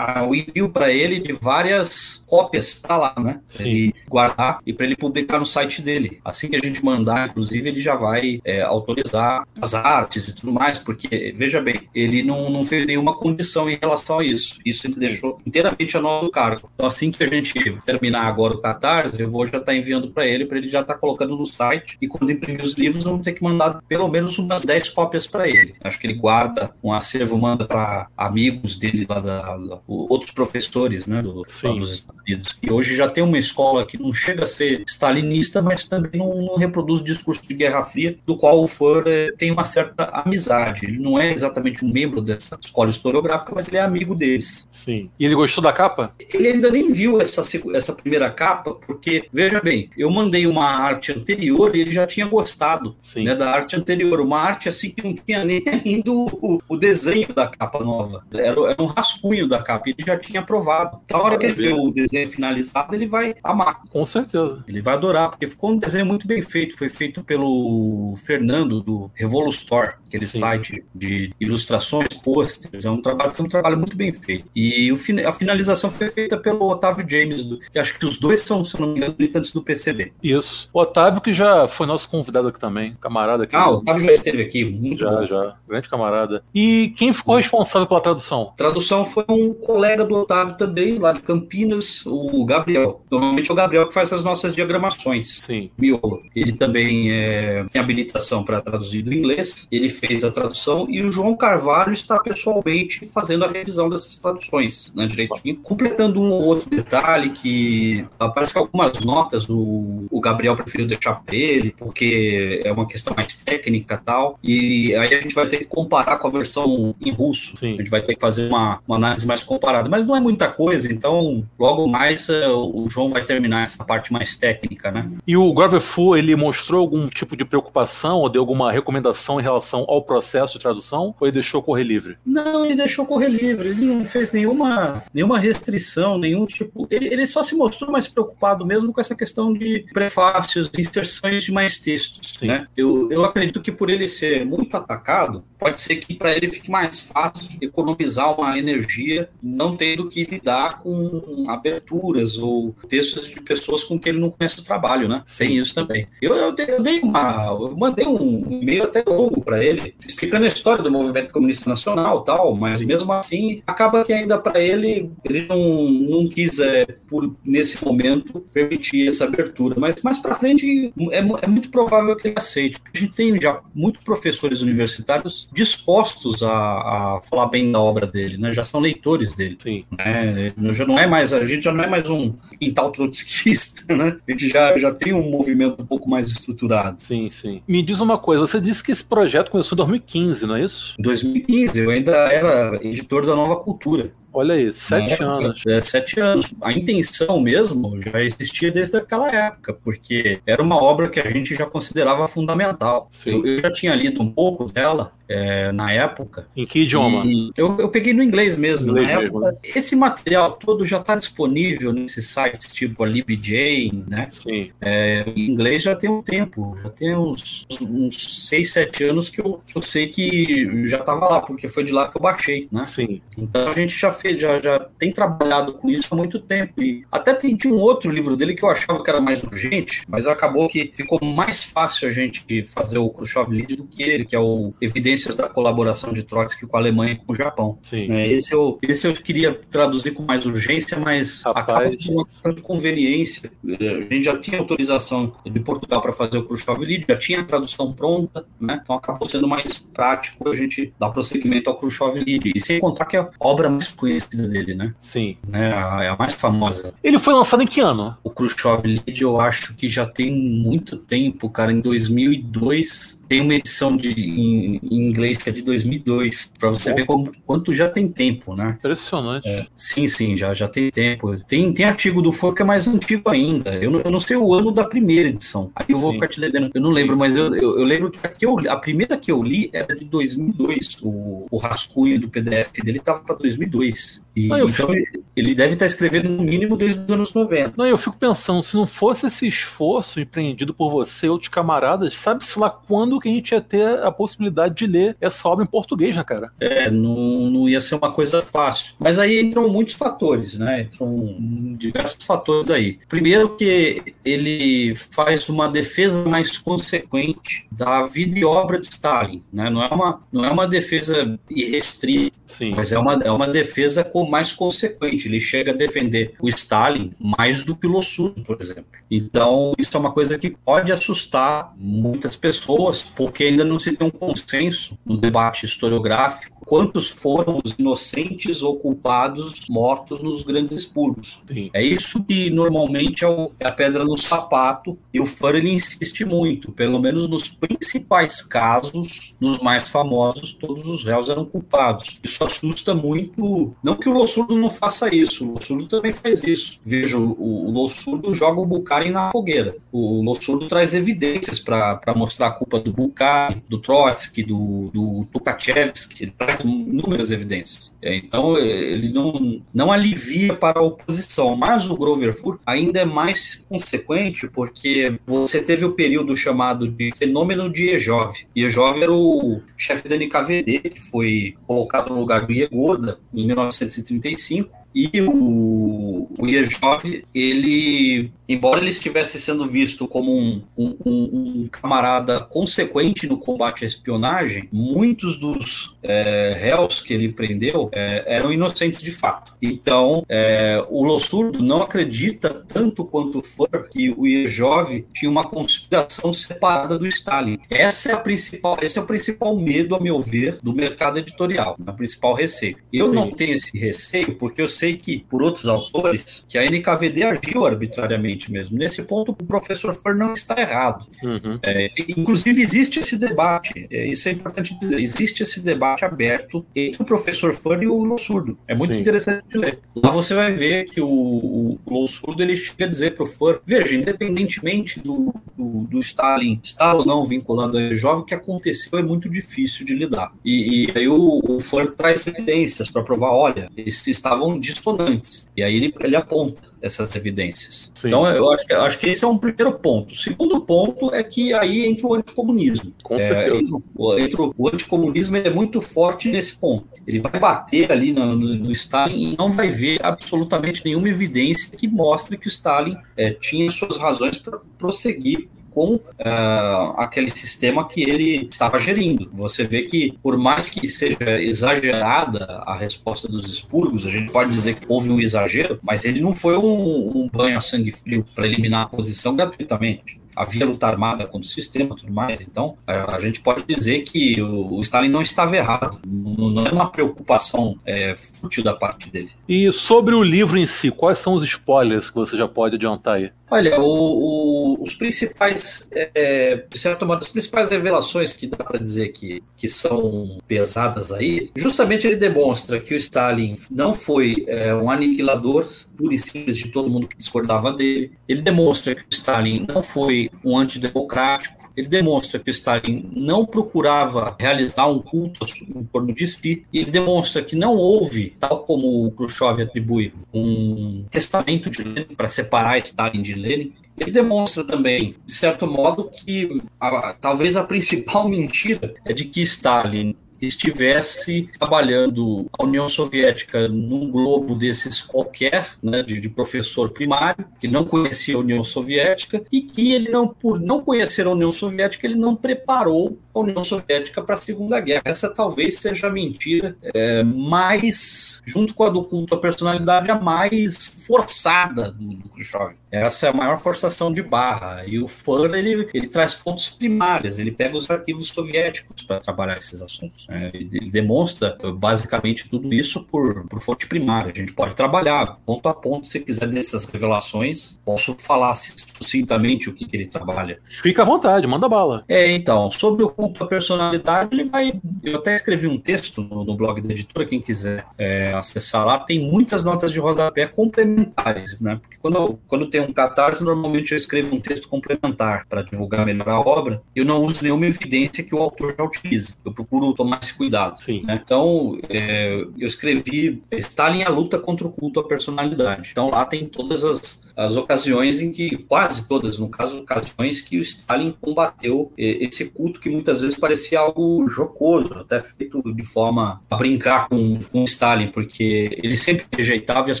o 0.28 0.34
envio 0.34 0.68
para 0.68 0.90
ele 0.90 1.20
de 1.20 1.32
várias 1.32 2.24
cópias 2.26 2.74
para 2.74 2.96
lá, 2.96 3.14
né? 3.18 3.40
Para 3.56 3.66
ele 3.66 3.94
guardar 4.08 4.58
e 4.66 4.72
para 4.72 4.84
ele 4.84 4.96
publicar 4.96 5.38
no 5.38 5.46
site 5.46 5.80
dele. 5.80 6.20
Assim 6.24 6.48
que 6.48 6.56
a 6.56 6.58
gente 6.58 6.84
mandar, 6.84 7.28
inclusive, 7.28 7.68
ele 7.68 7.80
já 7.80 7.94
vai 7.94 8.40
é, 8.44 8.62
autorizar 8.62 9.46
as 9.62 9.74
artes 9.74 10.26
e 10.26 10.34
tudo 10.34 10.52
mais, 10.52 10.78
porque, 10.78 11.32
veja 11.36 11.60
bem, 11.60 11.88
ele 11.94 12.24
não, 12.24 12.50
não 12.50 12.64
fez 12.64 12.84
nenhuma 12.84 13.14
condição 13.14 13.70
em 13.70 13.78
relação 13.80 14.18
a 14.18 14.24
isso. 14.24 14.58
Isso 14.66 14.88
ele 14.88 14.96
deixou 14.96 15.40
inteiramente 15.46 15.96
a 15.96 16.00
nosso 16.00 16.30
cargo. 16.30 16.68
Então, 16.74 16.86
assim 16.86 17.12
que 17.12 17.22
a 17.22 17.28
gente 17.28 17.54
terminar 17.86 18.26
agora 18.26 18.54
o 18.54 18.60
Catarse, 18.60 19.22
eu 19.22 19.30
vou 19.30 19.46
já 19.46 19.58
estar 19.58 19.66
tá 19.66 19.74
enviando 19.74 20.10
para 20.10 20.26
ele, 20.26 20.46
para 20.46 20.58
ele 20.58 20.68
já 20.68 20.80
estar 20.80 20.94
tá 20.94 20.98
colocando 21.00 21.36
no 21.36 21.46
site. 21.46 21.96
E 22.02 22.08
quando 22.08 22.32
imprimir 22.32 22.64
os 22.64 22.74
livros, 22.74 23.04
vamos 23.04 23.22
ter 23.22 23.32
que 23.34 23.42
mandar 23.44 23.80
pelo 23.88 24.08
menos 24.08 24.36
umas 24.38 24.62
10 24.62 24.90
cópias 24.90 25.28
para 25.28 25.48
ele. 25.48 25.76
Acho 25.80 25.98
que 25.98 26.08
ele 26.08 26.14
guarda 26.14 26.55
um 26.82 26.92
acervo, 26.92 27.36
manda 27.38 27.66
para 27.66 28.08
amigos 28.16 28.76
dele 28.76 29.06
lá 29.08 29.20
da, 29.20 29.56
da 29.56 29.80
outros 29.86 30.32
professores 30.32 31.06
né, 31.06 31.22
do, 31.22 31.42
dos 31.42 31.54
Estados 31.92 32.06
Unidos. 32.26 32.58
E 32.62 32.70
hoje 32.70 32.96
já 32.96 33.08
tem 33.08 33.22
uma 33.22 33.38
escola 33.38 33.86
que 33.86 33.98
não 33.98 34.12
chega 34.12 34.42
a 34.42 34.46
ser 34.46 34.82
stalinista, 34.86 35.62
mas 35.62 35.84
também 35.84 36.18
não, 36.18 36.34
não 36.42 36.56
reproduz 36.56 37.00
o 37.00 37.04
discurso 37.04 37.46
de 37.46 37.54
Guerra 37.54 37.82
Fria, 37.82 38.16
do 38.26 38.36
qual 38.36 38.62
o 38.62 38.66
Fur 38.66 39.04
é, 39.06 39.32
tem 39.32 39.50
uma 39.50 39.64
certa 39.64 40.04
amizade. 40.04 40.86
Ele 40.86 40.98
não 40.98 41.18
é 41.18 41.32
exatamente 41.32 41.84
um 41.84 41.92
membro 41.92 42.20
dessa 42.20 42.58
escola 42.62 42.90
historiográfica, 42.90 43.52
mas 43.54 43.68
ele 43.68 43.76
é 43.76 43.80
amigo 43.80 44.14
deles. 44.14 44.66
Sim. 44.70 45.10
E 45.18 45.24
ele 45.24 45.34
gostou 45.34 45.62
da 45.62 45.72
capa? 45.72 46.12
Ele 46.32 46.48
ainda 46.48 46.70
nem 46.70 46.92
viu 46.92 47.20
essa, 47.20 47.42
essa 47.74 47.92
primeira 47.92 48.30
capa, 48.30 48.74
porque, 48.86 49.28
veja 49.32 49.60
bem, 49.60 49.90
eu 49.96 50.10
mandei 50.10 50.46
uma 50.46 50.66
arte 50.66 51.12
anterior 51.12 51.74
e 51.74 51.80
ele 51.80 51.90
já 51.90 52.06
tinha 52.06 52.26
gostado 52.26 52.96
né, 53.16 53.34
da 53.34 53.50
arte 53.50 53.76
anterior. 53.76 54.20
Uma 54.20 54.40
arte 54.40 54.68
assim 54.68 54.90
que 54.90 55.02
não 55.02 55.14
tinha 55.14 55.44
nem 55.44 55.62
ainda 55.66 56.10
o, 56.10 56.28
o 56.68 56.76
desenho 56.76 57.32
da 57.34 57.46
capa 57.48 57.80
nova. 57.80 58.24
Era, 58.32 58.70
era 58.70 58.82
um 58.82 58.86
rascunho 58.86 59.46
da 59.48 59.62
capa. 59.62 59.88
Ele 59.88 60.04
já 60.04 60.18
tinha 60.18 60.40
aprovado. 60.40 61.00
Na 61.10 61.20
hora 61.20 61.38
que 61.38 61.46
ele 61.46 61.54
vê 61.54 61.72
o 61.72 61.90
desenho 61.90 62.28
finalizado, 62.28 62.94
ele 62.94 63.06
vai 63.06 63.34
amar. 63.42 63.82
Com 63.90 64.04
certeza. 64.04 64.64
Ele 64.66 64.80
vai 64.80 64.94
adorar, 64.94 65.30
porque 65.30 65.46
ficou 65.46 65.70
um 65.70 65.78
desenho 65.78 66.06
muito 66.06 66.26
bem 66.26 66.40
feito. 66.42 66.76
Foi 66.76 66.88
feito 66.88 67.22
pelo 67.22 68.14
Fernando, 68.16 68.80
do 68.80 69.10
Revolustore, 69.14 69.94
aquele 70.06 70.26
Sim. 70.26 70.40
site 70.40 70.84
de 70.94 71.32
ilustrações, 71.40 72.08
pôsteres. 72.22 72.84
É 72.84 72.90
um 72.90 73.00
trabalho, 73.00 73.34
foi 73.34 73.46
um 73.46 73.48
trabalho 73.48 73.76
muito 73.76 73.96
bem 73.96 74.12
feito. 74.12 74.50
E 74.54 74.92
o, 74.92 74.96
a 75.26 75.32
finalização 75.32 75.90
foi 75.90 76.08
feita 76.08 76.36
pelo 76.36 76.68
Otávio 76.68 77.08
James, 77.08 77.44
do, 77.44 77.58
que 77.58 77.78
acho 77.78 77.98
que 77.98 78.06
os 78.06 78.18
dois 78.18 78.40
são, 78.40 78.64
se 78.64 78.80
não 78.80 78.88
me 78.88 78.98
engano, 78.98 79.14
militantes 79.18 79.52
do 79.52 79.62
PCB. 79.62 80.12
Isso. 80.22 80.68
O 80.72 80.80
Otávio, 80.80 81.20
que 81.20 81.32
já 81.32 81.66
foi 81.66 81.86
nosso 81.86 82.08
convidado 82.08 82.48
aqui 82.48 82.58
também, 82.58 82.94
camarada 83.00 83.44
aqui. 83.44 83.56
Ah, 83.56 83.70
o 83.70 83.74
Otávio 83.76 84.04
já 84.06 84.12
esteve 84.12 84.42
aqui, 84.42 84.64
muito 84.64 85.00
Já, 85.00 85.10
bom. 85.10 85.26
já. 85.26 85.56
Grande 85.68 85.88
camarada. 85.88 86.35
E 86.54 86.92
quem 86.96 87.12
ficou 87.12 87.36
responsável 87.36 87.86
pela 87.86 88.00
tradução? 88.00 88.52
tradução 88.56 89.04
foi 89.04 89.24
um 89.28 89.54
colega 89.54 90.04
do 90.04 90.14
Otávio 90.14 90.56
também, 90.56 90.98
lá 90.98 91.12
de 91.12 91.22
Campinas, 91.22 92.04
o 92.06 92.44
Gabriel. 92.44 93.02
Normalmente 93.10 93.50
é 93.50 93.52
o 93.52 93.56
Gabriel 93.56 93.86
que 93.86 93.94
faz 93.94 94.12
as 94.12 94.24
nossas 94.24 94.54
diagramações. 94.54 95.42
Sim. 95.44 95.70
Miolo. 95.78 96.22
Ele 96.34 96.52
também 96.52 97.10
é, 97.10 97.64
tem 97.70 97.80
habilitação 97.80 98.44
para 98.44 98.60
traduzir 98.60 99.02
do 99.02 99.12
inglês, 99.12 99.66
ele 99.70 99.88
fez 99.88 100.24
a 100.24 100.30
tradução 100.30 100.86
e 100.88 101.02
o 101.02 101.10
João 101.10 101.36
Carvalho 101.36 101.92
está 101.92 102.18
pessoalmente 102.18 103.06
fazendo 103.06 103.44
a 103.44 103.48
revisão 103.48 103.88
dessas 103.88 104.16
traduções, 104.18 104.94
né, 104.94 105.06
direitinho. 105.06 105.56
Completando 105.62 106.20
um 106.20 106.30
ou 106.30 106.42
outro 106.42 106.68
detalhe 106.68 107.30
que 107.30 108.04
aparece 108.18 108.52
que 108.52 108.58
algumas 108.58 109.00
notas 109.00 109.48
o, 109.48 110.06
o 110.10 110.20
Gabriel 110.20 110.56
preferiu 110.56 110.86
deixar 110.86 111.22
para 111.24 111.34
ele, 111.34 111.74
porque 111.76 112.62
é 112.64 112.72
uma 112.72 112.86
questão 112.86 113.14
mais 113.14 113.32
técnica 113.34 113.94
e 113.94 114.04
tal, 114.04 114.38
e 114.42 114.94
aí 114.94 115.14
a 115.14 115.20
gente 115.20 115.34
vai 115.34 115.46
ter 115.46 115.58
que 115.58 115.64
comparar 115.64 116.18
com 116.18 116.25
a 116.26 116.30
versão 116.30 116.94
em 117.00 117.12
russo. 117.12 117.56
Sim. 117.56 117.74
A 117.74 117.76
gente 117.78 117.90
vai 117.90 118.02
ter 118.02 118.14
que 118.14 118.20
fazer 118.20 118.48
uma, 118.48 118.80
uma 118.86 118.96
análise 118.96 119.26
mais 119.26 119.42
comparada, 119.42 119.88
mas 119.88 120.04
não 120.04 120.16
é 120.16 120.20
muita 120.20 120.48
coisa, 120.48 120.92
então 120.92 121.44
logo 121.58 121.86
mais 121.86 122.28
uh, 122.28 122.54
o 122.56 122.88
João 122.88 123.10
vai 123.10 123.24
terminar 123.24 123.62
essa 123.62 123.84
parte 123.84 124.12
mais 124.12 124.36
técnica, 124.36 124.90
né? 124.90 125.10
E 125.26 125.36
o 125.36 125.52
Gravefu, 125.52 126.16
ele 126.16 126.34
mostrou 126.36 126.80
algum 126.80 127.08
tipo 127.08 127.36
de 127.36 127.44
preocupação 127.44 128.18
ou 128.18 128.28
deu 128.28 128.42
alguma 128.42 128.72
recomendação 128.72 129.40
em 129.40 129.42
relação 129.42 129.84
ao 129.88 130.02
processo 130.02 130.54
de 130.54 130.60
tradução 130.60 131.14
ou 131.18 131.26
ele 131.26 131.32
deixou 131.32 131.62
correr 131.62 131.84
livre? 131.84 132.16
Não, 132.24 132.64
ele 132.64 132.74
deixou 132.74 133.06
correr 133.06 133.28
livre, 133.28 133.70
ele 133.70 133.84
não 133.84 134.06
fez 134.06 134.32
nenhuma, 134.32 135.02
nenhuma 135.12 135.38
restrição, 135.38 136.18
nenhum 136.18 136.46
tipo. 136.46 136.86
Ele, 136.90 137.08
ele 137.08 137.26
só 137.26 137.42
se 137.42 137.54
mostrou 137.54 137.90
mais 137.90 138.08
preocupado 138.08 138.64
mesmo 138.64 138.92
com 138.92 139.00
essa 139.00 139.14
questão 139.14 139.52
de 139.52 139.86
prefácios, 139.92 140.70
inserções 140.76 141.44
de 141.44 141.52
mais 141.52 141.78
textos, 141.78 142.38
Sim. 142.38 142.48
né? 142.48 142.66
Eu, 142.76 143.10
eu 143.10 143.24
acredito 143.24 143.60
que 143.60 143.72
por 143.72 143.90
ele 143.90 144.06
ser 144.06 144.44
muito 144.44 144.76
atacado, 144.76 145.44
pode 145.58 145.80
ser 145.80 145.96
que 145.96 146.05
que 146.06 146.14
para 146.14 146.36
ele 146.36 146.48
fique 146.48 146.70
mais 146.70 147.00
fácil 147.00 147.58
economizar 147.60 148.32
uma 148.38 148.58
energia, 148.58 149.28
não 149.42 149.76
tendo 149.76 150.08
que 150.08 150.24
lidar 150.24 150.78
com 150.78 151.44
aberturas 151.48 152.38
ou 152.38 152.74
textos 152.88 153.28
de 153.28 153.40
pessoas 153.40 153.82
com 153.82 153.98
quem 153.98 154.10
ele 154.12 154.20
não 154.20 154.30
conhece 154.30 154.60
o 154.60 154.64
trabalho, 154.64 155.08
né? 155.08 155.22
Sim. 155.26 155.46
Tem 155.46 155.56
isso 155.56 155.74
também. 155.74 156.06
Eu, 156.22 156.34
eu, 156.34 156.52
dei, 156.52 156.66
eu 156.68 156.82
dei 156.82 157.00
uma, 157.00 157.46
eu 157.46 157.76
mandei 157.76 158.06
um 158.06 158.60
e-mail 158.60 158.84
até 158.84 159.02
longo 159.06 159.42
para 159.42 159.62
ele, 159.62 159.94
explicando 160.06 160.44
a 160.44 160.48
história 160.48 160.82
do 160.82 160.90
movimento 160.90 161.32
comunista 161.32 161.68
nacional, 161.68 162.22
tal, 162.22 162.54
mas 162.54 162.82
mesmo 162.82 163.12
assim 163.12 163.62
acaba 163.66 164.04
que 164.04 164.12
ainda 164.12 164.38
para 164.38 164.60
ele 164.60 165.10
ele 165.24 165.46
não, 165.46 165.90
não 165.90 166.28
quis 166.28 166.58
é, 166.60 166.86
por 167.08 167.34
nesse 167.44 167.84
momento 167.84 168.40
permitir 168.52 169.08
essa 169.08 169.24
abertura, 169.24 169.74
mas 169.78 170.02
mais 170.02 170.18
para 170.18 170.34
frente 170.34 170.92
é, 171.10 171.18
é 171.18 171.48
muito 171.48 171.70
provável 171.70 172.16
que 172.16 172.28
ele 172.28 172.36
aceite. 172.38 172.80
A 172.94 172.98
gente 172.98 173.14
tem 173.14 173.40
já 173.40 173.60
muitos 173.74 174.04
professores 174.04 174.62
universitários 174.62 175.48
dispostos 175.52 175.95
a, 176.42 177.16
a 177.16 177.20
falar 177.22 177.46
bem 177.46 177.70
da 177.70 177.80
obra 177.80 178.06
dele, 178.06 178.36
né? 178.36 178.52
Já 178.52 178.62
são 178.62 178.80
leitores 178.80 179.34
dele. 179.34 179.56
Sim. 179.58 179.84
Né? 179.96 180.52
Já 180.72 180.86
não 180.86 180.98
é 180.98 181.06
mais, 181.06 181.32
a 181.32 181.44
gente 181.44 181.62
já 181.62 181.72
não 181.72 181.84
é 181.84 181.86
mais 181.86 182.08
um 182.08 182.32
quintal 182.58 182.90
trotskista, 182.90 183.94
né? 183.94 184.16
A 184.26 184.30
gente 184.30 184.48
já, 184.48 184.76
já 184.78 184.92
tem 184.92 185.12
um 185.12 185.30
movimento 185.30 185.82
um 185.82 185.86
pouco 185.86 186.08
mais 186.08 186.30
estruturado. 186.30 187.00
Sim, 187.00 187.30
sim. 187.30 187.62
Me 187.66 187.82
diz 187.82 188.00
uma 188.00 188.18
coisa, 188.18 188.46
você 188.46 188.60
disse 188.60 188.82
que 188.82 188.92
esse 188.92 189.04
projeto 189.04 189.50
começou 189.50 189.76
em 189.76 189.78
2015, 189.78 190.46
não 190.46 190.56
é 190.56 190.64
isso? 190.64 190.94
Em 190.98 191.02
2015, 191.02 191.80
eu 191.80 191.90
ainda 191.90 192.12
era 192.12 192.78
editor 192.82 193.26
da 193.26 193.34
Nova 193.34 193.56
Cultura. 193.56 194.12
Olha 194.36 194.54
aí, 194.54 194.70
sete 194.70 195.22
é, 195.22 195.24
anos. 195.24 195.62
É, 195.66 195.80
sete 195.80 196.20
anos. 196.20 196.52
A 196.60 196.70
intenção 196.70 197.40
mesmo 197.40 197.98
já 198.02 198.22
existia 198.22 198.70
desde 198.70 198.98
aquela 198.98 199.34
época, 199.34 199.72
porque 199.72 200.40
era 200.46 200.62
uma 200.62 200.76
obra 200.76 201.08
que 201.08 201.18
a 201.18 201.26
gente 201.26 201.54
já 201.54 201.64
considerava 201.64 202.28
fundamental. 202.28 203.08
Eu, 203.24 203.46
eu, 203.46 203.56
já 203.58 203.70
tinha 203.70 203.94
lido 203.94 204.20
um 204.20 204.30
pouco 204.30 204.66
dela 204.66 205.12
é, 205.28 205.72
na 205.72 205.92
época. 205.92 206.46
Em 206.56 206.66
que 206.66 206.80
idioma? 206.80 207.24
Eu, 207.56 207.78
eu, 207.78 207.88
peguei 207.88 208.12
no 208.12 208.22
inglês 208.22 208.56
mesmo. 208.56 208.90
Inglês 208.90 209.08
na 209.08 209.20
mesmo, 209.20 209.38
época, 209.38 209.52
né? 209.52 209.58
Esse 209.74 209.96
material 209.96 210.52
todo 210.52 210.84
já 210.84 210.98
está 210.98 211.16
disponível 211.16 211.92
nesses 211.92 212.28
sites 212.28 212.72
tipo 212.72 213.02
a 213.02 213.06
LibJ, 213.06 214.04
né? 214.06 214.28
Sim. 214.30 214.70
É, 214.80 215.24
em 215.34 215.50
inglês 215.50 215.82
já 215.82 215.96
tem 215.96 216.10
um 216.10 216.22
tempo, 216.22 216.76
já 216.82 216.90
tem 216.90 217.16
uns, 217.16 217.66
uns 217.80 218.48
seis, 218.48 218.72
sete 218.72 219.04
anos 219.04 219.28
que 219.28 219.40
eu, 219.40 219.62
que 219.66 219.76
eu 219.76 219.82
sei 219.82 220.08
que 220.08 220.84
já 220.84 220.98
estava 220.98 221.26
lá, 221.26 221.40
porque 221.40 221.68
foi 221.68 221.84
de 221.84 221.92
lá 221.92 222.08
que 222.08 222.16
eu 222.16 222.22
baixei, 222.22 222.68
né? 222.70 222.84
Sim. 222.84 223.20
Então 223.36 223.68
a 223.68 223.72
gente 223.72 223.98
já 223.98 224.12
fez 224.12 224.25
já, 224.36 224.58
já 224.58 224.78
tem 224.98 225.12
trabalhado 225.12 225.74
com 225.74 225.88
isso 225.88 226.08
há 226.10 226.16
muito 226.16 226.38
tempo. 226.40 226.82
E 226.82 227.04
até 227.10 227.34
tem 227.34 227.56
um 227.66 227.74
outro 227.74 228.10
livro 228.10 228.36
dele 228.36 228.54
que 228.54 228.64
eu 228.64 228.70
achava 228.70 229.02
que 229.02 229.10
era 229.10 229.20
mais 229.20 229.42
urgente, 229.42 230.04
mas 230.08 230.26
acabou 230.26 230.68
que 230.68 230.92
ficou 230.94 231.18
mais 231.22 231.62
fácil 231.62 232.08
a 232.08 232.10
gente 232.10 232.62
fazer 232.62 232.98
o 232.98 233.10
Khrushchev 233.10 233.50
Lead 233.50 233.76
do 233.76 233.84
que 233.84 234.02
ele, 234.02 234.24
que 234.24 234.34
é 234.34 234.40
o 234.40 234.72
Evidências 234.80 235.36
da 235.36 235.48
Colaboração 235.48 236.12
de 236.12 236.22
Trotsky 236.22 236.66
com 236.66 236.76
a 236.76 236.80
Alemanha 236.80 237.12
e 237.12 237.16
com 237.16 237.32
o 237.32 237.36
Japão. 237.36 237.78
Sim. 237.82 238.10
É, 238.12 238.26
esse, 238.28 238.52
eu, 238.52 238.78
esse 238.82 239.06
eu 239.06 239.12
queria 239.12 239.54
traduzir 239.70 240.12
com 240.12 240.22
mais 240.22 240.44
urgência, 240.46 240.98
mas 240.98 241.42
Rapaz. 241.42 241.68
acaba 241.68 241.96
com 241.96 242.12
uma 242.12 242.26
questão 242.26 242.52
de 242.52 242.62
conveniência. 242.62 243.50
A 243.64 244.14
gente 244.14 244.24
já 244.24 244.38
tinha 244.38 244.58
autorização 244.58 245.32
de 245.44 245.60
Portugal 245.60 246.00
para 246.00 246.12
fazer 246.12 246.38
o 246.38 246.44
Khrushchev 246.44 246.80
Lead, 246.80 247.06
já 247.08 247.16
tinha 247.16 247.40
a 247.40 247.44
tradução 247.44 247.92
pronta, 247.92 248.46
né? 248.60 248.80
então 248.82 248.96
acabou 248.96 249.28
sendo 249.28 249.48
mais 249.48 249.78
prático 249.78 250.48
a 250.48 250.54
gente 250.54 250.92
dar 250.98 251.10
prosseguimento 251.10 251.70
ao 251.70 251.78
Khrushchev 251.78 252.14
Lead. 252.14 252.52
E 252.54 252.60
sem 252.60 252.80
contar 252.80 253.04
que 253.06 253.16
é 253.16 253.20
a 253.20 253.30
obra 253.40 253.68
mais 253.68 253.90
conhecida 254.06 254.48
dele, 254.48 254.74
né? 254.74 254.94
Sim. 255.00 255.36
Né? 255.46 255.70
É 255.70 256.08
a 256.08 256.16
mais 256.18 256.34
famosa. 256.34 256.94
Ele 257.02 257.18
foi 257.18 257.34
lançado 257.34 257.62
em 257.62 257.66
que 257.66 257.80
ano? 257.80 258.16
O 258.22 258.30
Khrushchev 258.30 258.82
Lead 258.86 259.22
eu 259.22 259.40
acho 259.40 259.74
que 259.74 259.88
já 259.88 260.06
tem 260.06 260.32
muito 260.32 260.96
tempo, 260.96 261.50
cara, 261.50 261.72
em 261.72 261.80
2002 261.80 263.20
tem 263.28 263.40
uma 263.40 263.54
edição 263.54 263.96
de, 263.96 264.12
em, 264.12 264.80
em 264.82 265.08
inglês 265.08 265.38
que 265.38 265.48
é 265.48 265.52
de 265.52 265.62
2002, 265.62 266.52
para 266.58 266.70
você 266.70 266.92
ver 266.94 267.04
como, 267.04 267.32
quanto 267.44 267.72
já 267.72 267.88
tem 267.88 268.08
tempo, 268.08 268.54
né? 268.54 268.76
Impressionante. 268.78 269.48
É, 269.48 269.66
sim, 269.76 270.06
sim, 270.06 270.36
já, 270.36 270.54
já 270.54 270.68
tem 270.68 270.90
tempo. 270.90 271.36
Tem, 271.44 271.72
tem 271.72 271.86
artigo 271.86 272.22
do 272.22 272.32
For 272.32 272.54
que 272.54 272.62
é 272.62 272.64
mais 272.64 272.86
antigo 272.86 273.28
ainda. 273.28 273.74
Eu 273.74 273.90
não, 273.90 274.00
eu 274.00 274.10
não 274.10 274.20
sei 274.20 274.36
o 274.36 274.54
ano 274.54 274.70
da 274.70 274.84
primeira 274.84 275.28
edição. 275.28 275.70
Aí 275.74 275.86
eu 275.88 275.98
vou 275.98 276.10
sim. 276.10 276.16
ficar 276.16 276.28
te 276.28 276.40
lendo. 276.40 276.70
Eu 276.72 276.80
não 276.80 276.90
lembro, 276.90 277.16
mas 277.16 277.36
eu, 277.36 277.54
eu, 277.54 277.78
eu 277.78 277.84
lembro 277.84 278.10
que 278.10 278.26
a, 278.26 278.28
que 278.28 278.46
eu, 278.46 278.58
a 278.70 278.76
primeira 278.76 279.16
que 279.16 279.30
eu 279.30 279.42
li 279.42 279.70
era 279.72 279.94
de 279.94 280.04
2002. 280.04 280.98
O, 281.02 281.46
o 281.50 281.56
rascunho 281.56 282.20
do 282.20 282.28
PDF 282.28 282.72
dele 282.82 282.98
estava 282.98 283.20
para 283.20 283.34
2002. 283.36 284.24
E, 284.34 284.48
não, 284.48 284.58
então 284.58 284.90
fico... 284.90 285.24
ele 285.34 285.54
deve 285.54 285.72
estar 285.72 285.84
tá 285.84 285.86
escrevendo 285.86 286.28
no 286.28 286.42
mínimo 286.42 286.76
desde 286.76 287.00
os 287.00 287.10
anos 287.10 287.34
90. 287.34 287.72
Não, 287.76 287.86
eu 287.86 287.96
fico 287.96 288.16
pensando, 288.16 288.62
se 288.62 288.76
não 288.76 288.86
fosse 288.86 289.26
esse 289.26 289.46
esforço 289.46 290.20
empreendido 290.20 290.74
por 290.74 290.90
você 290.90 291.26
e 291.26 291.30
outros 291.30 291.48
camaradas, 291.48 292.16
sabe-se 292.18 292.58
lá 292.58 292.68
quando 292.68 293.15
que 293.20 293.28
a 293.28 293.32
gente 293.32 293.52
ia 293.52 293.60
ter 293.60 293.98
a 294.02 294.10
possibilidade 294.10 294.74
de 294.74 294.86
ler 294.86 295.16
essa 295.20 295.48
obra 295.48 295.64
em 295.64 295.68
português, 295.68 296.16
né, 296.16 296.24
cara? 296.24 296.50
É, 296.60 296.90
não, 296.90 297.50
não 297.50 297.68
ia 297.68 297.80
ser 297.80 297.94
uma 297.94 298.12
coisa 298.12 298.42
fácil. 298.42 298.94
Mas 298.98 299.18
aí 299.18 299.40
entram 299.40 299.68
muitos 299.68 299.94
fatores, 299.94 300.58
né? 300.58 300.82
Entram 300.82 301.36
diversos 301.76 302.24
fatores 302.24 302.70
aí. 302.70 302.98
Primeiro 303.08 303.56
que 303.56 304.14
ele 304.24 304.94
faz 305.10 305.48
uma 305.48 305.68
defesa 305.68 306.28
mais 306.28 306.56
consequente 306.58 307.66
da 307.70 308.02
vida 308.02 308.38
e 308.38 308.44
obra 308.44 308.80
de 308.80 308.86
Stalin, 308.86 309.42
né? 309.52 309.70
Não 309.70 309.82
é 309.82 309.88
uma, 309.88 310.22
não 310.32 310.44
é 310.44 310.50
uma 310.50 310.66
defesa 310.66 311.38
irrestrita, 311.50 312.36
Sim. 312.46 312.74
mas 312.74 312.92
é 312.92 312.98
uma, 312.98 313.14
é 313.22 313.30
uma 313.30 313.48
defesa 313.48 314.04
com 314.04 314.28
mais 314.28 314.52
consequente. 314.52 315.28
Ele 315.28 315.40
chega 315.40 315.72
a 315.72 315.74
defender 315.74 316.34
o 316.40 316.48
Stalin 316.48 317.12
mais 317.18 317.64
do 317.64 317.76
que 317.76 317.86
o 317.86 317.90
Lossurdo, 317.90 318.42
por 318.42 318.58
exemplo. 318.60 318.86
Então, 319.10 319.72
isso 319.78 319.96
é 319.96 320.00
uma 320.00 320.12
coisa 320.12 320.38
que 320.38 320.50
pode 320.50 320.92
assustar 320.92 321.72
muitas 321.76 322.36
pessoas, 322.36 323.05
porque 323.14 323.44
ainda 323.44 323.64
não 323.64 323.78
se 323.78 323.92
tem 323.92 324.06
um 324.06 324.10
consenso 324.10 324.98
no 325.04 325.16
debate 325.16 325.64
historiográfico 325.64 326.55
quantos 326.66 327.08
foram 327.08 327.62
os 327.64 327.74
inocentes 327.78 328.60
ou 328.60 328.76
culpados 328.76 329.66
mortos 329.70 330.22
nos 330.22 330.42
grandes 330.42 330.72
expurgos. 330.72 331.40
Sim. 331.46 331.70
É 331.72 331.82
isso 331.82 332.22
que 332.24 332.50
normalmente 332.50 333.24
é, 333.24 333.28
o, 333.28 333.52
é, 333.60 333.68
a 333.68 333.72
pedra 333.72 334.04
no 334.04 334.18
sapato 334.18 334.98
e 335.14 335.20
o 335.20 335.24
Furley 335.24 335.72
insiste 335.72 336.24
muito, 336.24 336.72
pelo 336.72 336.98
menos 336.98 337.28
nos 337.28 337.48
principais 337.48 338.42
casos, 338.42 339.34
nos 339.40 339.60
mais 339.60 339.88
famosos, 339.88 340.52
todos 340.52 340.86
os 340.88 341.04
réus 341.04 341.28
eram 341.28 341.44
culpados. 341.44 342.18
Isso 342.22 342.42
assusta 342.42 342.94
muito, 342.94 343.74
não 343.82 343.94
que 343.94 344.08
o 344.08 344.12
Lossurdo 344.12 344.56
não 344.56 344.68
faça 344.68 345.14
isso, 345.14 345.48
o 345.48 345.52
Lossurdo 345.52 345.86
também 345.86 346.12
faz 346.12 346.42
isso. 346.42 346.80
Vejo, 346.84 347.36
o, 347.38 347.68
o 347.68 347.70
Lossurdo 347.70 348.34
joga 348.34 348.60
o 348.60 348.66
Bukharin 348.66 349.10
na 349.10 349.30
fogueira. 349.30 349.76
O 349.92 350.20
Lossurdo 350.22 350.66
traz 350.66 350.94
evidências 350.94 351.60
para 351.60 352.14
mostrar 352.16 352.48
a 352.48 352.50
culpa 352.50 352.80
do 352.80 352.92
Bukharin, 352.92 353.62
do 353.68 353.78
Trotsky, 353.78 354.42
do, 354.42 354.90
do 354.92 355.26
Tukachevsky, 355.32 356.24
ele 356.24 356.32
traz 356.32 356.55
inúmeras 356.64 357.30
evidências. 357.30 357.96
É, 358.02 358.16
então, 358.16 358.56
ele 358.56 359.08
não, 359.08 359.62
não 359.72 359.92
alivia 359.92 360.54
para 360.54 360.80
a 360.80 360.82
oposição, 360.82 361.56
mas 361.56 361.90
o 361.90 361.96
Grover 361.96 362.32
Fur 362.34 362.58
ainda 362.66 363.00
é 363.00 363.04
mais 363.04 363.64
consequente 363.68 364.48
porque 364.48 365.18
você 365.26 365.60
teve 365.60 365.84
o 365.84 365.92
período 365.92 366.36
chamado 366.36 366.88
de 366.88 367.10
fenômeno 367.14 367.70
de 367.72 367.90
Ejov. 367.90 368.34
Ejov 368.54 369.02
era 369.02 369.12
o 369.12 369.60
chefe 369.76 370.08
da 370.08 370.16
NKVD, 370.16 370.90
que 370.90 371.00
foi 371.00 371.54
colocado 371.66 372.10
no 372.10 372.20
lugar 372.20 372.46
do 372.46 372.52
Iegoda 372.52 373.18
em 373.34 373.46
1935, 373.46 374.86
e 374.96 375.20
o, 375.20 376.26
o 376.38 376.46
Ierjov, 376.46 377.22
ele, 377.34 378.32
embora 378.48 378.80
ele 378.80 378.90
estivesse 378.90 379.38
sendo 379.38 379.66
visto 379.66 380.08
como 380.08 380.36
um, 380.36 380.62
um, 380.76 380.96
um, 381.04 381.68
camarada 381.70 382.40
consequente 382.40 383.26
no 383.26 383.38
combate 383.38 383.84
à 383.84 383.86
espionagem, 383.86 384.68
muitos 384.72 385.36
dos 385.36 385.96
é, 386.02 386.56
réus 386.58 387.00
que 387.00 387.12
ele 387.12 387.28
prendeu 387.30 387.90
é, 387.92 388.24
eram 388.26 388.52
inocentes 388.52 389.00
de 389.02 389.10
fato. 389.10 389.54
Então, 389.60 390.24
é, 390.28 390.82
o 390.88 391.04
Lossurdo 391.04 391.62
não 391.62 391.82
acredita 391.82 392.64
tanto 392.66 393.04
quanto 393.04 393.42
for 393.42 393.88
que 393.90 394.10
o 394.16 394.26
Ierjov 394.26 395.04
tinha 395.12 395.30
uma 395.30 395.44
conspiração 395.44 396.32
separada 396.32 396.98
do 396.98 397.06
Stalin. 397.06 397.58
Essa 397.68 398.12
é 398.12 398.14
a 398.14 398.18
principal, 398.18 398.78
esse 398.80 398.98
é 398.98 399.02
o 399.02 399.06
principal 399.06 399.56
medo, 399.56 399.94
a 399.94 400.00
meu 400.00 400.20
ver, 400.20 400.58
do 400.62 400.72
mercado 400.72 401.18
editorial, 401.18 401.76
a 401.86 401.92
principal 401.92 402.34
receio. 402.34 402.78
Eu 402.92 403.08
Sim. 403.08 403.14
não 403.14 403.30
tenho 403.30 403.54
esse 403.54 403.76
receio 403.76 404.34
porque 404.36 404.62
eu 404.62 404.68
sei 404.68 404.86
sei 404.86 404.96
que, 404.96 405.18
por 405.28 405.42
outros 405.42 405.66
autores, 405.68 406.44
que 406.48 406.56
a 406.56 406.64
NKVD 406.64 407.24
agiu 407.24 407.66
arbitrariamente 407.66 408.35
mesmo. 408.50 408.78
Nesse 408.78 409.02
ponto, 409.02 409.32
o 409.32 409.34
professor 409.34 409.94
Fer 409.94 410.14
não 410.14 410.32
está 410.32 410.60
errado. 410.60 411.06
Uhum. 411.22 411.58
É, 411.62 411.90
inclusive, 412.08 412.62
existe 412.62 413.00
esse 413.00 413.18
debate, 413.18 413.86
é, 413.90 414.06
isso 414.06 414.28
é 414.28 414.32
importante 414.32 414.78
dizer, 414.78 415.00
existe 415.00 415.42
esse 415.42 415.60
debate 415.60 416.04
aberto 416.04 416.64
entre 416.74 417.02
o 417.02 417.06
professor 417.06 417.54
Fer 417.54 417.82
e 417.82 417.86
o 417.86 418.04
Lossurdo. 418.04 418.58
É 418.66 418.74
muito 418.74 418.94
Sim. 418.94 419.00
interessante 419.00 419.44
de 419.48 419.58
ler. 419.58 419.78
Lá 419.94 420.10
você 420.10 420.34
vai 420.34 420.52
ver 420.52 420.84
que 420.84 421.00
o, 421.00 421.08
o 421.08 421.78
Lossurdo 421.86 422.42
ele 422.42 422.56
chega 422.56 422.84
a 422.84 422.88
dizer 422.88 423.14
para 423.14 423.24
o 423.24 423.26
Fer, 423.26 423.60
veja, 423.64 423.94
independentemente 423.94 425.00
do, 425.00 425.34
do, 425.56 425.86
do, 425.88 426.00
Stalin 426.00 426.60
estar 426.62 426.94
ou 426.94 427.04
não 427.04 427.24
vinculando 427.24 427.78
a 427.78 427.94
jovem, 427.94 428.22
o 428.22 428.24
que 428.24 428.34
aconteceu 428.34 428.98
é 428.98 429.02
muito 429.02 429.28
difícil 429.28 429.84
de 429.84 429.94
lidar. 429.94 430.32
E, 430.44 430.86
e 430.86 430.98
aí 430.98 431.08
o, 431.08 431.40
o 431.44 431.60
Fer 431.60 431.92
traz 431.92 432.26
evidências 432.26 432.90
para 432.90 433.02
provar, 433.02 433.30
olha, 433.30 433.68
eles 433.76 434.06
estavam 434.06 434.58
dissonantes. 434.58 435.50
E 435.56 435.62
aí 435.62 435.74
ele, 435.76 435.94
ele 436.00 436.16
aponta. 436.16 436.66
Essas 436.86 437.14
evidências. 437.14 437.92
Sim. 437.94 438.08
Então, 438.08 438.26
eu 438.28 438.50
acho, 438.50 438.66
que, 438.66 438.72
acho 438.72 438.98
que 438.98 439.06
esse 439.06 439.24
é 439.24 439.28
um 439.28 439.38
primeiro 439.38 439.78
ponto. 439.78 440.12
O 440.12 440.16
segundo 440.16 440.60
ponto 440.60 441.14
é 441.14 441.22
que 441.22 441.52
aí 441.52 441.86
entra 441.86 442.06
o 442.06 442.14
anticomunismo. 442.14 442.92
Com 443.02 443.18
certeza. 443.18 443.54
É, 443.54 443.60
entra, 443.60 444.22
entra, 444.22 444.50
o 444.56 444.68
anticomunismo 444.68 445.36
é 445.36 445.50
muito 445.50 445.80
forte 445.80 446.30
nesse 446.30 446.56
ponto. 446.56 446.86
Ele 447.06 447.20
vai 447.20 447.38
bater 447.38 447.92
ali 447.92 448.12
no, 448.12 448.34
no, 448.34 448.54
no, 448.54 448.72
Stalin 448.72 449.32
e 449.32 449.36
não 449.36 449.52
vai 449.52 449.68
ver 449.68 450.04
absolutamente 450.04 450.84
nenhuma 450.84 451.08
evidência 451.08 451.76
que 451.76 451.86
mostre 451.86 452.36
que 452.36 452.46
o 452.46 452.48
Stalin 452.48 452.96
é, 453.16 453.30
tinha 453.30 453.70
suas 453.70 453.96
razões 453.96 454.38
para 454.38 454.58
prosseguir 454.78 455.48
com 455.76 455.96
uh, 455.96 456.94
aquele 456.96 457.28
sistema 457.28 457.86
que 457.86 458.02
ele 458.02 458.48
estava 458.50 458.78
gerindo. 458.78 459.30
Você 459.34 459.62
vê 459.64 459.82
que, 459.82 460.12
por 460.22 460.38
mais 460.38 460.70
que 460.70 460.88
seja 460.88 461.38
exagerada 461.38 462.62
a 462.66 462.74
resposta 462.74 463.28
dos 463.28 463.44
expurgos, 463.50 464.06
a 464.06 464.08
gente 464.08 464.32
pode 464.32 464.50
dizer 464.52 464.76
que 464.76 464.86
houve 464.88 465.10
um 465.10 465.20
exagero, 465.20 465.78
mas 465.82 466.06
ele 466.06 466.22
não 466.22 466.34
foi 466.34 466.56
um, 466.56 467.24
um 467.24 467.28
banho 467.30 467.58
a 467.58 467.60
sangue 467.60 467.90
frio 467.90 468.24
para 468.34 468.46
eliminar 468.46 468.84
a 468.84 468.88
posição 468.88 469.36
gratuitamente 469.36 470.18
havia 470.36 470.66
luta 470.66 470.86
armada 470.86 471.24
contra 471.26 471.48
o 471.48 471.50
sistema 471.50 471.94
e 471.94 472.00
tudo 472.00 472.12
mais. 472.12 472.46
Então, 472.46 472.76
a, 472.86 473.18
gente 473.18 473.40
pode 473.40 473.64
dizer 473.66 474.02
que 474.02 474.40
o, 474.40 474.74
o 474.74 474.80
Stalin 474.82 475.08
não 475.08 475.22
estava 475.22 475.56
errado. 475.56 475.98
Não, 476.06 476.50
não 476.50 476.66
é 476.66 476.70
uma 476.70 476.90
preocupação 476.90 477.78
é, 477.86 478.14
fútil 478.16 478.62
da 478.62 478.74
parte 478.74 479.10
dele. 479.10 479.30
E 479.48 479.70
sobre 479.72 480.14
o 480.14 480.22
livro 480.22 480.58
em 480.58 480.66
si, 480.66 480.90
quais 480.90 481.18
são 481.18 481.34
os 481.34 481.42
spoilers 481.42 482.10
que 482.10 482.16
você 482.16 482.36
já 482.36 482.46
pode 482.46 482.76
adiantar 482.76 483.16
aí? 483.16 483.32
Olha, 483.48 483.80
o, 483.80 483.84
o, 483.84 484.82
os 484.82 484.94
principais, 484.94 485.86
é, 485.92 486.64
de 486.68 486.78
certo 486.78 487.06
modo, 487.06 487.20
as 487.20 487.28
principais 487.28 487.70
revelações 487.70 488.32
que 488.32 488.46
dá 488.46 488.56
para 488.56 488.78
dizer 488.78 489.10
que, 489.10 489.42
que 489.56 489.68
são 489.68 490.38
pesadas 490.48 491.12
aí, 491.12 491.50
justamente 491.54 492.06
ele 492.06 492.16
demonstra 492.16 492.80
que 492.80 492.92
o 492.92 492.96
Stalin 492.96 493.56
não 493.70 493.94
foi 493.94 494.44
é, 494.48 494.74
um 494.74 494.90
aniquilador 494.90 495.64
puro 495.96 496.12
e 496.12 496.18
simples 496.18 496.58
de 496.58 496.68
todo 496.68 496.90
mundo 496.90 497.06
que 497.06 497.16
discordava 497.16 497.72
dele. 497.72 498.12
Ele 498.28 498.42
demonstra 498.42 498.96
que 498.96 499.02
o 499.02 499.06
Stalin 499.10 499.64
não 499.68 499.82
foi 499.82 500.25
um 500.44 500.56
antidemocrático. 500.56 501.66
Ele 501.76 501.88
demonstra 501.88 502.40
que 502.40 502.50
Stalin 502.50 503.10
não 503.14 503.44
procurava 503.44 504.34
realizar 504.38 504.86
um 504.86 505.00
culto 505.00 505.44
em 505.62 505.84
torno 505.84 506.14
de 506.14 506.26
si. 506.26 506.64
E 506.72 506.78
ele 506.78 506.90
demonstra 506.90 507.42
que 507.42 507.54
não 507.54 507.76
houve, 507.76 508.34
tal 508.40 508.60
como 508.64 509.06
o 509.06 509.10
Khrushchev 509.10 509.62
atribui, 509.62 510.12
um 510.32 511.04
testamento 511.10 511.68
de 511.68 511.82
Lenin 511.82 512.14
para 512.16 512.28
separar 512.28 512.78
Stalin 512.78 513.22
de 513.22 513.34
Lenin. 513.34 513.72
Ele 513.98 514.10
demonstra 514.10 514.62
também, 514.62 515.14
de 515.24 515.32
certo 515.32 515.66
modo, 515.66 516.10
que 516.10 516.60
a, 516.78 517.14
talvez 517.14 517.56
a 517.56 517.64
principal 517.64 518.28
mentira 518.28 518.94
é 519.04 519.12
de 519.12 519.24
que 519.24 519.40
Stalin 519.42 520.14
estivesse 520.40 521.48
trabalhando 521.58 522.46
a 522.58 522.64
União 522.64 522.88
Soviética 522.88 523.68
num 523.68 524.10
globo 524.10 524.54
desses 524.54 525.02
qualquer, 525.02 525.68
né, 525.82 526.02
de, 526.02 526.20
de, 526.20 526.28
professor 526.28 526.90
primário, 526.90 527.46
que 527.60 527.68
não 527.68 527.84
conhecia 527.84 528.36
a 528.36 528.40
União 528.40 528.62
Soviética 528.62 529.42
e 529.50 529.60
que 529.60 529.92
ele 529.92 530.10
não, 530.10 530.28
por 530.28 530.60
não 530.60 530.82
conhecer 530.82 531.26
a 531.26 531.30
União 531.30 531.50
Soviética, 531.52 532.06
ele 532.06 532.16
não 532.16 532.36
preparou 532.36 533.18
a 533.34 533.40
União 533.40 533.62
Soviética 533.62 534.22
para 534.22 534.34
a 534.34 534.38
Segunda 534.38 534.80
Guerra. 534.80 535.02
Essa 535.04 535.32
talvez 535.32 535.78
seja 535.78 536.06
a 536.06 536.10
mentira 536.10 536.76
é, 536.82 537.22
mais, 537.22 538.42
junto 538.44 538.74
com 538.74 538.84
a 538.84 538.90
do 538.90 539.04
culto 539.04 539.34
à 539.34 539.38
personalidade, 539.38 540.10
a 540.10 540.18
mais 540.18 541.04
forçada 541.06 541.90
do, 541.90 542.14
do 542.14 542.28
Khrushchev. 542.30 542.74
Essa 542.90 543.26
é 543.26 543.30
a 543.30 543.32
maior 543.32 543.58
forçação 543.58 544.12
de 544.12 544.22
barra. 544.22 544.84
E 544.86 544.98
o 544.98 545.06
FAN, 545.06 545.56
ele, 545.56 545.88
ele 545.92 546.06
traz 546.06 546.34
fontes 546.34 546.70
primárias, 546.70 547.38
ele 547.38 547.50
pega 547.50 547.76
os 547.76 547.90
arquivos 547.90 548.28
soviéticos 548.28 549.02
para 549.02 549.20
trabalhar 549.20 549.58
esses 549.58 549.82
assuntos. 549.82 550.25
Né? 550.28 550.50
Ele, 550.54 550.90
demonstra 550.90 551.56
basicamente 551.74 552.48
tudo 552.48 552.72
isso 552.72 553.04
por, 553.04 553.46
por 553.48 553.60
fonte 553.60 553.86
primária. 553.86 554.32
A 554.34 554.38
gente 554.38 554.52
pode 554.52 554.74
trabalhar 554.74 555.38
ponto 555.44 555.68
a 555.68 555.74
ponto, 555.74 556.06
se 556.06 556.20
quiser 556.20 556.48
dessas 556.48 556.84
revelações. 556.84 557.80
Posso 557.84 558.16
falar 558.18 558.54
sucintamente 558.54 559.68
o 559.68 559.74
que, 559.74 559.84
que 559.84 559.96
ele 559.96 560.06
trabalha. 560.06 560.60
Fica 560.64 561.02
à 561.02 561.04
vontade, 561.04 561.46
manda 561.46 561.68
bala. 561.68 562.04
É, 562.08 562.32
então, 562.32 562.70
sobre 562.70 563.02
o 563.02 563.08
culto 563.08 563.44
à 563.44 563.46
personalidade, 563.46 564.30
ele 564.32 564.48
vai. 564.48 564.72
Eu 565.02 565.16
até 565.16 565.34
escrevi 565.34 565.66
um 565.66 565.78
texto 565.78 566.22
no, 566.22 566.44
no 566.44 566.56
blog 566.56 566.80
da 566.80 566.92
editora, 566.92 567.26
quem 567.26 567.40
quiser 567.40 567.86
é, 567.98 568.32
acessar 568.34 568.84
lá, 568.84 568.98
tem 568.98 569.20
muitas 569.20 569.64
notas 569.64 569.92
de 569.92 570.00
rodapé 570.00 570.46
complementares, 570.46 571.60
né? 571.60 571.78
Porque 571.80 571.96
quando, 572.00 572.38
quando 572.46 572.66
tem 572.66 572.80
um 572.80 572.92
catarse, 572.92 573.44
normalmente 573.44 573.92
eu 573.92 573.96
escrevo 573.96 574.34
um 574.34 574.40
texto 574.40 574.68
complementar 574.68 575.46
para 575.48 575.62
divulgar 575.62 576.04
melhor 576.04 576.28
a 576.28 576.40
obra. 576.40 576.82
Eu 576.94 577.04
não 577.04 577.22
uso 577.22 577.42
nenhuma 577.42 577.66
evidência 577.66 578.24
que 578.24 578.34
o 578.34 578.38
autor 578.38 578.74
já 578.76 578.84
utilize. 578.84 579.34
Eu 579.44 579.52
procuro 579.52 579.92
tomar 579.92 580.15
esse 580.22 580.34
cuidado. 580.34 580.80
Sim. 580.80 581.02
Né? 581.04 581.20
Então, 581.22 581.78
é, 581.88 582.44
eu 582.58 582.66
escrevi 582.66 583.42
Stalin 583.52 584.02
a 584.02 584.08
luta 584.08 584.38
contra 584.38 584.66
o 584.66 584.72
culto 584.72 585.00
à 585.00 585.04
personalidade. 585.04 585.90
Então, 585.92 586.10
lá 586.10 586.24
tem 586.24 586.46
todas 586.46 586.84
as 586.84 587.26
as 587.36 587.56
ocasiões 587.56 588.22
em 588.22 588.32
que, 588.32 588.56
quase 588.56 589.06
todas, 589.06 589.38
no 589.38 589.50
caso, 589.50 589.80
ocasiões 589.80 590.40
que 590.40 590.58
o 590.58 590.62
Stalin 590.62 591.14
combateu 591.20 591.92
esse 591.98 592.46
culto 592.46 592.80
que 592.80 592.88
muitas 592.88 593.20
vezes 593.20 593.36
parecia 593.36 593.78
algo 593.78 594.26
jocoso, 594.26 594.94
até 594.94 595.20
feito 595.20 595.62
de 595.74 595.82
forma 595.82 596.40
a 596.50 596.56
brincar 596.56 597.08
com, 597.08 597.40
com 597.52 597.64
Stalin, 597.64 598.08
porque 598.08 598.80
ele 598.82 598.96
sempre 598.96 599.26
rejeitava 599.30 599.88
e 599.88 599.92
as 599.92 600.00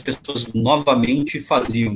pessoas 0.00 0.52
novamente 0.54 1.38
faziam. 1.40 1.94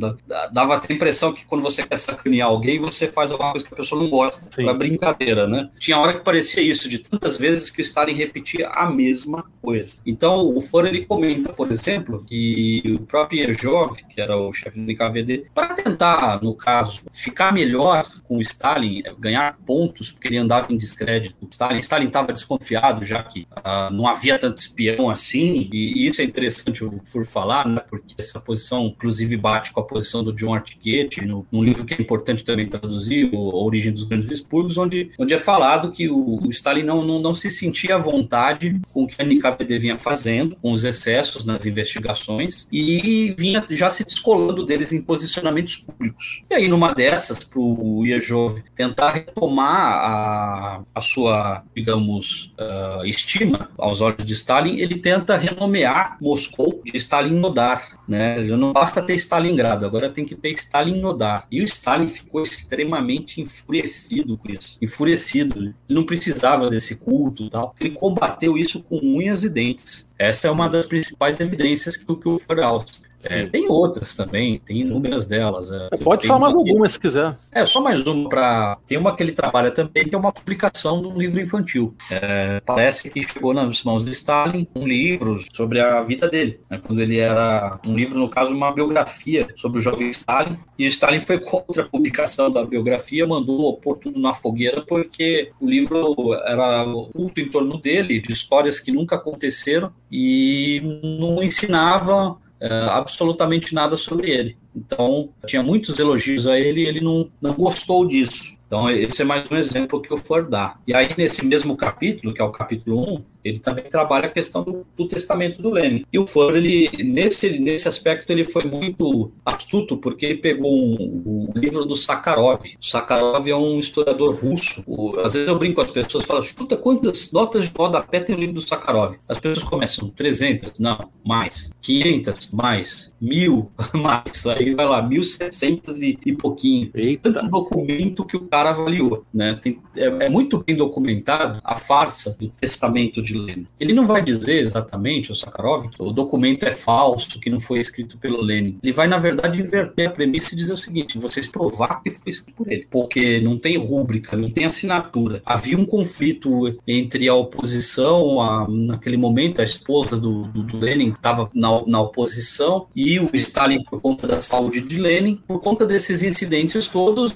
Dava 0.53 0.77
até 0.77 0.93
a 0.93 0.97
impressão 0.97 1.33
que 1.33 1.47
quando 1.47 1.63
você 1.63 1.83
quer 1.87 1.97
sacanear 1.97 2.49
alguém, 2.49 2.79
você 2.79 3.09
faz 3.09 3.33
alguma 3.33 3.53
coisa 3.53 3.67
que 3.67 3.73
a 3.73 3.77
pessoa 3.77 4.03
não 4.03 4.11
gosta, 4.11 4.47
para 4.55 4.75
brincadeira, 4.75 5.47
né? 5.47 5.71
Tinha 5.79 5.99
hora 5.99 6.13
que 6.13 6.23
parecia 6.23 6.63
isso, 6.63 6.89
de 6.89 6.99
tantas 6.99 7.39
vezes 7.39 7.71
que 7.71 7.81
o 7.81 7.83
Stalin 7.83 8.10
repetia 8.15 8.69
a 8.69 8.91
mesma 8.91 9.45
coisa. 9.61 9.99
Então, 10.07 10.55
o 10.55 10.61
Foro, 10.61 10.87
ele 10.87 11.05
comenta, 11.05 11.53
por 11.53 11.71
exemplo, 11.71 12.25
que 12.27 12.83
o 12.99 13.05
próprio 13.05 13.41
Yerjov, 13.41 13.97
que 14.09 14.21
era 14.21 14.37
o 14.37 14.53
chefe 14.53 14.81
do 14.81 14.87
NKVD, 14.87 15.47
para 15.55 15.75
tentar, 15.75 16.43
no 16.43 16.55
caso, 16.55 17.03
ficar 17.13 17.53
melhor 17.53 18.07
com 18.25 18.37
o 18.37 18.43
Stalin, 18.43 19.03
ganhar 19.19 19.59
pontos, 19.67 20.11
porque 20.11 20.29
ele 20.29 20.39
andava 20.39 20.73
em 20.73 20.77
descrédito. 20.77 21.37
Stalin 21.51 21.79
Stalin 21.81 22.07
estava 22.07 22.33
desconfiado, 22.33 23.05
já 23.05 23.23
que 23.23 23.47
uh, 23.59 23.93
não 23.93 24.07
havia 24.07 24.39
tanto 24.39 24.59
espião 24.59 25.11
assim, 25.11 25.69
e, 25.73 26.07
isso 26.07 26.23
é 26.23 26.25
interessante 26.25 26.83
por 27.13 27.27
falar, 27.27 27.67
né, 27.67 27.83
porque 27.89 28.15
essa 28.19 28.41
posição, 28.41 28.87
inclusive, 28.87 29.37
bate 29.37 29.73
com 29.73 29.81
a 29.81 29.85
posição 29.85 30.23
do 30.23 30.33
John 30.33 30.55
Artiquette, 30.55 31.25
no, 31.25 31.47
num 31.51 31.63
livro 31.63 31.85
que 31.85 31.95
é 31.95 32.01
importante 32.01 32.45
também 32.45 32.69
traduzir, 32.69 33.31
o, 33.33 33.51
A 33.51 33.65
Origem 33.65 33.93
dos 33.93 34.05
Grandes 34.05 34.31
Expurgos, 34.31 34.79
onde, 34.79 35.11
onde 35.19 35.35
é 35.35 35.39
falado 35.39 35.91
que 35.91 36.09
o, 36.09 36.41
o 36.47 36.51
Stalin 36.51 36.83
não, 36.83 37.05
não, 37.05 37.19
não 37.19 37.35
se 37.35 37.51
sentia 37.51 37.99
vontade 38.01 38.81
com 38.93 39.05
o 39.05 39.07
que 39.07 39.21
a 39.21 39.25
NKVD 39.25 39.79
vinha 39.79 39.97
fazendo, 39.97 40.57
com 40.57 40.73
os 40.73 40.85
excessos 40.85 41.45
nas 41.45 41.67
investigações, 41.67 42.69
e 42.73 43.35
vinha 43.39 43.65
já 43.71 43.91
se 43.91 44.05
descolando 44.05 44.65
deles 44.65 44.93
em 44.93 45.01
posicionamentos 45.01 45.77
públicos. 45.77 46.43
E 46.51 46.55
aí, 46.55 46.69
numa 46.69 46.93
dessas, 46.93 47.45
para 47.45 47.61
o 47.61 48.05
Iejov 48.05 48.63
tentar 48.75 49.11
retomar 49.11 49.71
a, 49.71 50.83
a 50.95 51.01
sua, 51.01 51.63
digamos, 51.75 52.55
uh, 52.59 53.05
estima 53.05 53.71
aos 53.79 54.01
olhos 54.01 54.25
de 54.25 54.35
Stalin, 54.35 54.79
ele 54.79 54.99
tenta 54.99 55.37
renomear 55.37 56.17
Moscou 56.21 56.83
de 56.85 56.97
Stalinodar. 56.97 58.01
Né? 58.09 58.43
Não 58.43 58.73
basta 58.73 59.01
ter 59.01 59.15
Stalingrado, 59.15 59.87
agora 59.87 60.11
tem 60.11 60.25
que 60.25 60.35
ter 60.35 60.51
Stalinodar. 60.51 61.47
E 61.51 61.61
o 61.61 61.65
Stalin 61.65 62.09
ficou 62.09 62.43
extremamente 62.43 63.41
enfurecido 63.41 64.37
com 64.37 64.51
isso. 64.51 64.79
Enfurecido. 64.83 65.59
Ele 65.61 65.75
não 65.89 66.05
precisava 66.05 66.69
desse 66.69 66.97
culto 66.97 67.45
e 67.45 67.51
tal. 67.51 67.75
Ele 67.81 67.90
combateu 67.91 68.57
isso 68.57 68.83
com 68.83 68.99
unhas 68.99 69.45
e 69.45 69.51
dentes. 69.51 70.09
Essa 70.19 70.49
é 70.49 70.51
uma 70.51 70.69
das 70.69 70.87
principais 70.87 71.41
evidências 71.41 71.97
que, 71.97 72.05
que 72.05 72.29
o 72.29 72.39
Faraus 72.39 73.03
é, 73.25 73.47
tem 73.47 73.69
outras 73.69 74.15
também, 74.15 74.59
tem 74.59 74.79
inúmeras 74.79 75.27
delas. 75.27 75.71
É, 75.71 75.89
Pode 76.03 76.27
falar 76.27 76.41
mais 76.41 76.55
alguma 76.55 76.89
se 76.89 76.99
quiser. 76.99 77.37
É, 77.53 77.65
só 77.65 77.81
mais 77.81 78.07
uma 78.07 78.29
para. 78.29 78.79
Tem 78.87 78.97
uma 78.97 79.15
que 79.15 79.23
ele 79.23 79.33
trabalha 79.33 79.71
também, 79.71 80.09
que 80.09 80.15
é 80.15 80.19
uma 80.19 80.33
publicação 80.33 81.03
de 81.03 81.09
um 81.09 81.19
livro 81.19 81.41
infantil. 81.41 81.95
É, 82.11 82.61
parece 82.65 83.11
que 83.11 83.23
chegou 83.23 83.53
nas 83.53 83.83
mãos 83.83 84.05
de 84.05 84.13
Stalin 84.13 84.67
um 84.75 84.87
livro 84.87 85.43
sobre 85.53 85.81
a 85.81 86.01
vida 86.01 86.29
dele. 86.29 86.61
Né, 86.71 86.81
quando 86.85 87.01
ele 87.01 87.19
era. 87.19 87.79
Um 87.87 87.95
livro, 87.95 88.19
no 88.19 88.29
caso, 88.29 88.55
uma 88.55 88.73
biografia 88.73 89.49
sobre 89.55 89.81
o 89.81 89.83
jovem 89.83 90.11
Stalin. 90.11 90.59
E 90.79 90.85
o 90.85 90.89
Stalin 90.89 91.21
foi 91.21 91.39
contra 91.39 91.83
a 91.83 91.89
publicação 91.89 92.51
da 92.51 92.65
biografia, 92.65 93.27
mandou 93.27 93.77
pôr 93.79 93.97
tudo 93.99 94.19
na 94.19 94.33
fogueira, 94.33 94.83
porque 94.83 95.53
o 95.61 95.69
livro 95.69 96.35
era 96.45 96.85
culto 97.13 97.41
em 97.41 97.49
torno 97.49 97.79
dele, 97.79 98.21
de 98.21 98.33
histórias 98.33 98.81
que 98.81 98.91
nunca 98.91 99.17
aconteceram, 99.17 99.93
e 100.11 100.81
não 101.21 101.43
ensinava 101.43 102.37
uh, 102.63 102.91
absolutamente 102.91 103.75
nada 103.75 103.97
sobre 103.97 104.31
ele. 104.31 104.57
Então, 104.75 105.31
tinha 105.47 105.63
muitos 105.63 105.99
elogios 105.99 106.47
a 106.47 106.59
ele 106.59 106.83
e 106.83 106.87
ele 106.87 107.01
não, 107.01 107.31
não 107.41 107.55
gostou 107.55 108.07
disso. 108.07 108.57
Então, 108.67 108.89
esse 108.89 109.23
é 109.23 109.25
mais 109.25 109.51
um 109.51 109.57
exemplo 109.57 110.01
que 110.01 110.15
o 110.15 110.17
For 110.17 110.49
dá. 110.49 110.77
E 110.87 110.95
aí, 110.95 111.09
nesse 111.19 111.45
mesmo 111.45 111.77
capítulo, 111.77 112.33
que 112.33 112.41
é 112.41 112.45
o 112.45 112.53
capítulo 112.53 113.17
1, 113.17 113.23
ele 113.45 113.59
também 113.59 113.85
trabalha 113.85 114.27
a 114.27 114.31
questão 114.31 114.63
do, 114.63 114.87
do 114.97 115.07
testamento 115.07 115.63
do 115.63 115.71
Lenin. 115.71 116.05
E 116.13 116.19
o 116.19 116.27
For, 116.27 116.57
ele, 116.57 116.91
nesse, 117.03 117.59
nesse 117.59 117.89
aspecto, 117.89 118.31
ele 118.31 118.45
foi 118.45 118.65
muito 118.65 119.33
astuto, 119.45 119.97
porque 119.97 120.27
ele 120.27 120.37
pegou 120.37 120.73
um, 120.73 121.23
o 121.25 121.53
livro 121.55 121.85
do 121.85 121.97
Sakharov. 121.97 122.63
O 122.81 122.85
Sakharov 122.85 123.47
é 123.47 123.57
um 123.57 123.79
historiador 123.79 124.35
russo. 124.37 124.83
O, 124.87 125.19
às 125.21 125.33
vezes 125.33 125.49
eu 125.49 125.59
brinco 125.59 125.77
com 125.77 125.81
as 125.83 125.91
pessoas, 125.91 126.25
falo, 126.25 126.41
escuta 126.41 126.77
quantas 126.77 127.33
notas 127.33 127.69
de 127.69 127.73
rodapé 127.77 128.21
tem 128.21 128.35
o 128.35 128.39
livro 128.39 128.55
do 128.55 128.63
Sakharov? 128.63 129.17
As 129.29 129.39
pessoas 129.39 129.69
começam, 129.69 130.09
300, 130.09 130.79
não, 130.79 131.11
mais. 131.25 131.71
500, 131.81 132.51
mais. 132.53 133.13
Mil, 133.21 133.71
mais. 133.95 134.47
Aí 134.47 134.75
vai 134.75 134.87
lá, 134.87 135.03
1.700 135.03 136.01
e, 136.01 136.19
e 136.27 136.33
pouquinho. 136.35 136.91
Eita. 136.95 137.33
Tanto 137.33 137.49
documento 137.49 138.25
que 138.25 138.37
o 138.37 138.47
cara 138.47 138.71
avaliou. 138.71 139.25
Né? 139.33 139.59
Tem, 139.61 139.81
é, 139.97 140.07
é 140.07 140.29
muito 140.29 140.63
bem 140.63 140.77
documentado 140.77 141.61
a 141.63 141.75
farsa 141.75 142.37
do 142.39 142.49
testamento 142.49 143.23
de 143.23 143.30
de 143.33 143.39
Lenin. 143.39 143.67
Ele 143.79 143.93
não 143.93 144.05
vai 144.05 144.23
dizer 144.23 144.61
exatamente, 144.61 145.33
o 145.33 145.35
Sakharov, 145.35 145.89
que 145.89 146.03
o 146.03 146.11
documento 146.11 146.65
é 146.65 146.71
falso, 146.71 147.41
que 147.41 147.51
não 147.51 147.61
foi 147.61 147.79
escrito 147.79 148.19
pelo 148.19 148.41
Lenin. 148.41 148.79
Ele 148.83 148.93
vai, 148.93 149.07
na 149.07 149.19
verdade, 149.19 149.61
inverter 149.61 150.09
a 150.09 150.11
premissa 150.11 150.53
e 150.53 150.57
dizer 150.57 150.73
o 150.73 150.77
seguinte: 150.77 151.19
vocês 151.19 151.49
provar 151.49 152.03
que 152.03 152.11
foi 152.11 152.31
escrito 152.31 152.57
por 152.57 152.71
ele. 152.71 152.87
Porque 152.91 153.41
não 153.41 153.57
tem 153.57 153.77
rúbrica, 153.77 154.37
não 154.37 154.51
tem 154.51 154.65
assinatura. 154.65 155.43
Havia 155.45 155.79
um 155.79 155.87
conflito 155.87 156.79
entre 156.87 157.29
a 157.29 157.35
oposição, 157.35 158.41
a, 158.41 158.67
naquele 158.69 159.17
momento, 159.17 159.61
a 159.61 159.65
esposa 159.65 160.17
do, 160.17 160.45
do, 160.45 160.63
do 160.63 160.79
Lenin 160.79 161.11
estava 161.11 161.51
na, 161.55 161.83
na 161.87 162.01
oposição, 162.01 162.87
e 162.95 163.19
o 163.19 163.31
Stalin, 163.35 163.83
por 163.85 164.01
conta 164.01 164.27
da 164.27 164.41
saúde 164.41 164.81
de 164.81 164.99
Lenin, 164.99 165.41
por 165.47 165.61
conta 165.61 165.87
desses 165.87 166.23
incidentes 166.23 166.89
todos, 166.89 167.35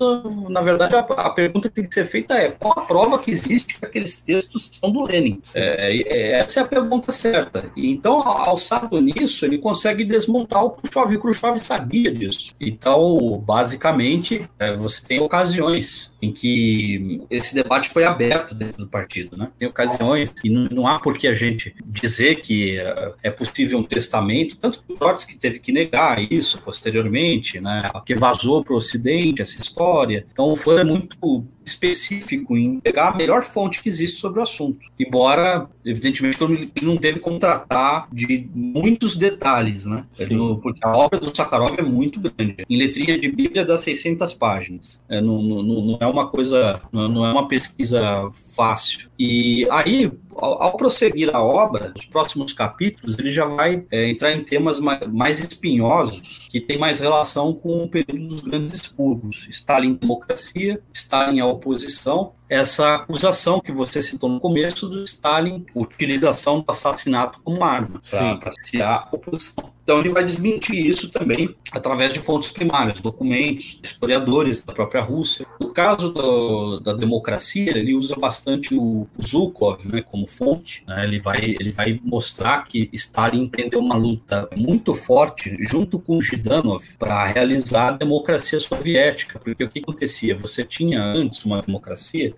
na 0.48 0.60
verdade, 0.60 0.94
a, 0.96 1.00
a 1.00 1.30
pergunta 1.30 1.68
que 1.68 1.76
tem 1.76 1.86
que 1.86 1.94
ser 1.94 2.04
feita 2.04 2.34
é: 2.34 2.50
qual 2.50 2.78
a 2.78 2.82
prova 2.82 3.18
que 3.18 3.30
existe 3.30 3.78
que 3.78 3.84
aqueles 3.84 4.20
textos 4.20 4.70
são 4.80 4.90
do 4.90 5.04
Lenin? 5.04 5.40
É, 5.54 5.83
é, 5.92 6.02
é, 6.06 6.32
essa 6.40 6.60
é 6.60 6.62
a 6.62 6.66
pergunta 6.66 7.12
certa. 7.12 7.70
Então, 7.76 8.20
alçado 8.22 9.00
nisso, 9.00 9.44
ele 9.44 9.58
consegue 9.58 10.04
desmontar 10.04 10.64
o 10.64 10.70
Khrushchev. 10.70 11.12
E 11.12 11.16
o 11.16 11.20
Khrushchev 11.20 11.58
sabia 11.58 12.12
disso. 12.12 12.54
Então, 12.60 13.42
basicamente, 13.44 14.48
é, 14.58 14.74
você 14.74 15.02
tem 15.04 15.20
ocasiões 15.20 16.12
em 16.20 16.32
que 16.32 17.22
esse 17.30 17.54
debate 17.54 17.90
foi 17.90 18.04
aberto 18.04 18.54
dentro 18.54 18.78
do 18.78 18.88
partido. 18.88 19.36
Né? 19.36 19.48
Tem 19.58 19.68
ocasiões 19.68 20.32
e 20.42 20.48
não, 20.48 20.68
não 20.70 20.88
há 20.88 20.98
por 20.98 21.18
que 21.18 21.28
a 21.28 21.34
gente 21.34 21.74
dizer 21.84 22.36
que 22.36 22.78
é, 22.78 23.12
é 23.24 23.30
possível 23.30 23.78
um 23.78 23.82
testamento, 23.82 24.56
tanto 24.56 24.82
que 24.82 24.94
Trotsky 24.94 25.36
teve 25.36 25.58
que 25.58 25.72
negar 25.72 26.20
isso 26.32 26.58
posteriormente, 26.62 27.60
né? 27.60 27.90
que 28.06 28.14
vazou 28.14 28.64
para 28.64 28.74
o 28.74 28.76
Ocidente 28.76 29.42
essa 29.42 29.60
história. 29.60 30.26
Então, 30.32 30.56
foi 30.56 30.82
muito 30.84 31.44
específico 31.64 32.56
em 32.56 32.80
pegar 32.80 33.08
a 33.08 33.16
melhor 33.16 33.42
fonte 33.42 33.82
que 33.82 33.88
existe 33.88 34.18
sobre 34.18 34.40
o 34.40 34.42
assunto. 34.42 34.88
Embora, 34.98 35.68
evidentemente, 35.84 36.38
ele 36.42 36.70
não 36.82 36.96
teve 36.96 37.20
como 37.20 37.38
tratar 37.38 38.08
de 38.12 38.48
muitos 38.54 39.16
detalhes, 39.16 39.86
né? 39.86 40.04
Ele, 40.18 40.36
porque 40.62 40.80
a 40.82 40.96
obra 40.96 41.20
do 41.20 41.34
Sakharov 41.34 41.74
é 41.78 41.82
muito 41.82 42.20
grande. 42.20 42.64
Em 42.68 42.78
letrinha 42.78 43.18
de 43.18 43.30
Bíblia 43.30 43.64
dá 43.64 43.76
600 43.76 44.32
páginas. 44.34 45.02
É, 45.08 45.20
não, 45.20 45.42
não, 45.42 45.62
não 45.62 45.98
é 46.00 46.06
uma 46.06 46.28
coisa, 46.28 46.80
não 46.92 47.26
é 47.26 47.32
uma 47.32 47.48
pesquisa 47.48 48.28
fácil. 48.54 49.10
E 49.18 49.66
aí, 49.70 50.10
ao, 50.36 50.62
ao, 50.62 50.76
prosseguir 50.76 51.34
a 51.34 51.42
obra, 51.42 51.92
os 51.96 52.06
próximos 52.06 52.52
capítulos, 52.52 53.18
ele 53.18 53.30
já 53.30 53.44
vai 53.44 53.84
é, 53.90 54.08
entrar 54.10 54.32
em 54.32 54.42
temas 54.42 54.80
mais, 54.80 55.06
mais, 55.06 55.40
espinhosos, 55.40 56.48
que 56.50 56.60
tem 56.60 56.78
mais 56.78 57.00
relação 57.00 57.52
com 57.52 57.84
o 57.84 57.88
período 57.88 58.26
dos 58.26 58.40
grandes 58.40 58.74
expurgos. 58.74 59.46
Stalin 59.48 59.94
democracia, 59.94 60.80
Stalin 60.92 61.40
a 61.40 61.46
oposição, 61.46 62.32
essa 62.48 62.96
acusação 62.96 63.60
que 63.60 63.72
você 63.72 64.02
citou 64.02 64.28
no 64.28 64.40
começo 64.40 64.88
do 64.88 65.02
Stalin, 65.04 65.64
utilização 65.74 66.60
do 66.60 66.70
assassinato 66.70 67.40
como 67.42 67.64
arma 67.64 68.00
para 68.38 68.52
a 68.86 69.08
oposição. 69.12 69.72
Então 69.84 70.00
ele 70.00 70.08
vai 70.08 70.24
desmentir 70.24 70.84
isso 70.84 71.10
também 71.10 71.54
através 71.70 72.12
de 72.12 72.18
fontes 72.18 72.50
primárias, 72.50 73.00
documentos, 73.00 73.78
historiadores 73.82 74.62
da 74.62 74.72
própria 74.72 75.02
Rússia. 75.02 75.46
No 75.60 75.72
caso 75.72 76.10
do, 76.10 76.80
da 76.80 76.92
democracia, 76.92 77.76
ele 77.76 77.94
usa 77.94 78.16
bastante 78.16 78.74
o 78.74 79.06
Zhukov 79.22 79.86
né, 79.86 80.02
como 80.02 80.26
fonte. 80.26 80.82
Né, 80.86 81.04
ele, 81.04 81.20
vai, 81.20 81.38
ele 81.38 81.70
vai 81.70 82.00
mostrar 82.02 82.64
que 82.64 82.88
Stalin 82.92 83.44
empreendeu 83.44 83.80
uma 83.80 83.94
luta 83.94 84.48
muito 84.56 84.94
forte 84.94 85.56
junto 85.60 85.98
com 85.98 86.20
Zhidanov 86.20 86.82
para 86.98 87.24
realizar 87.24 87.88
a 87.88 87.92
democracia 87.92 88.58
soviética. 88.58 89.38
Porque 89.38 89.64
o 89.64 89.68
que 89.68 89.78
acontecia? 89.78 90.36
Você 90.36 90.64
tinha 90.64 91.02
antes 91.02 91.44
uma 91.44 91.60
democracia 91.60 91.84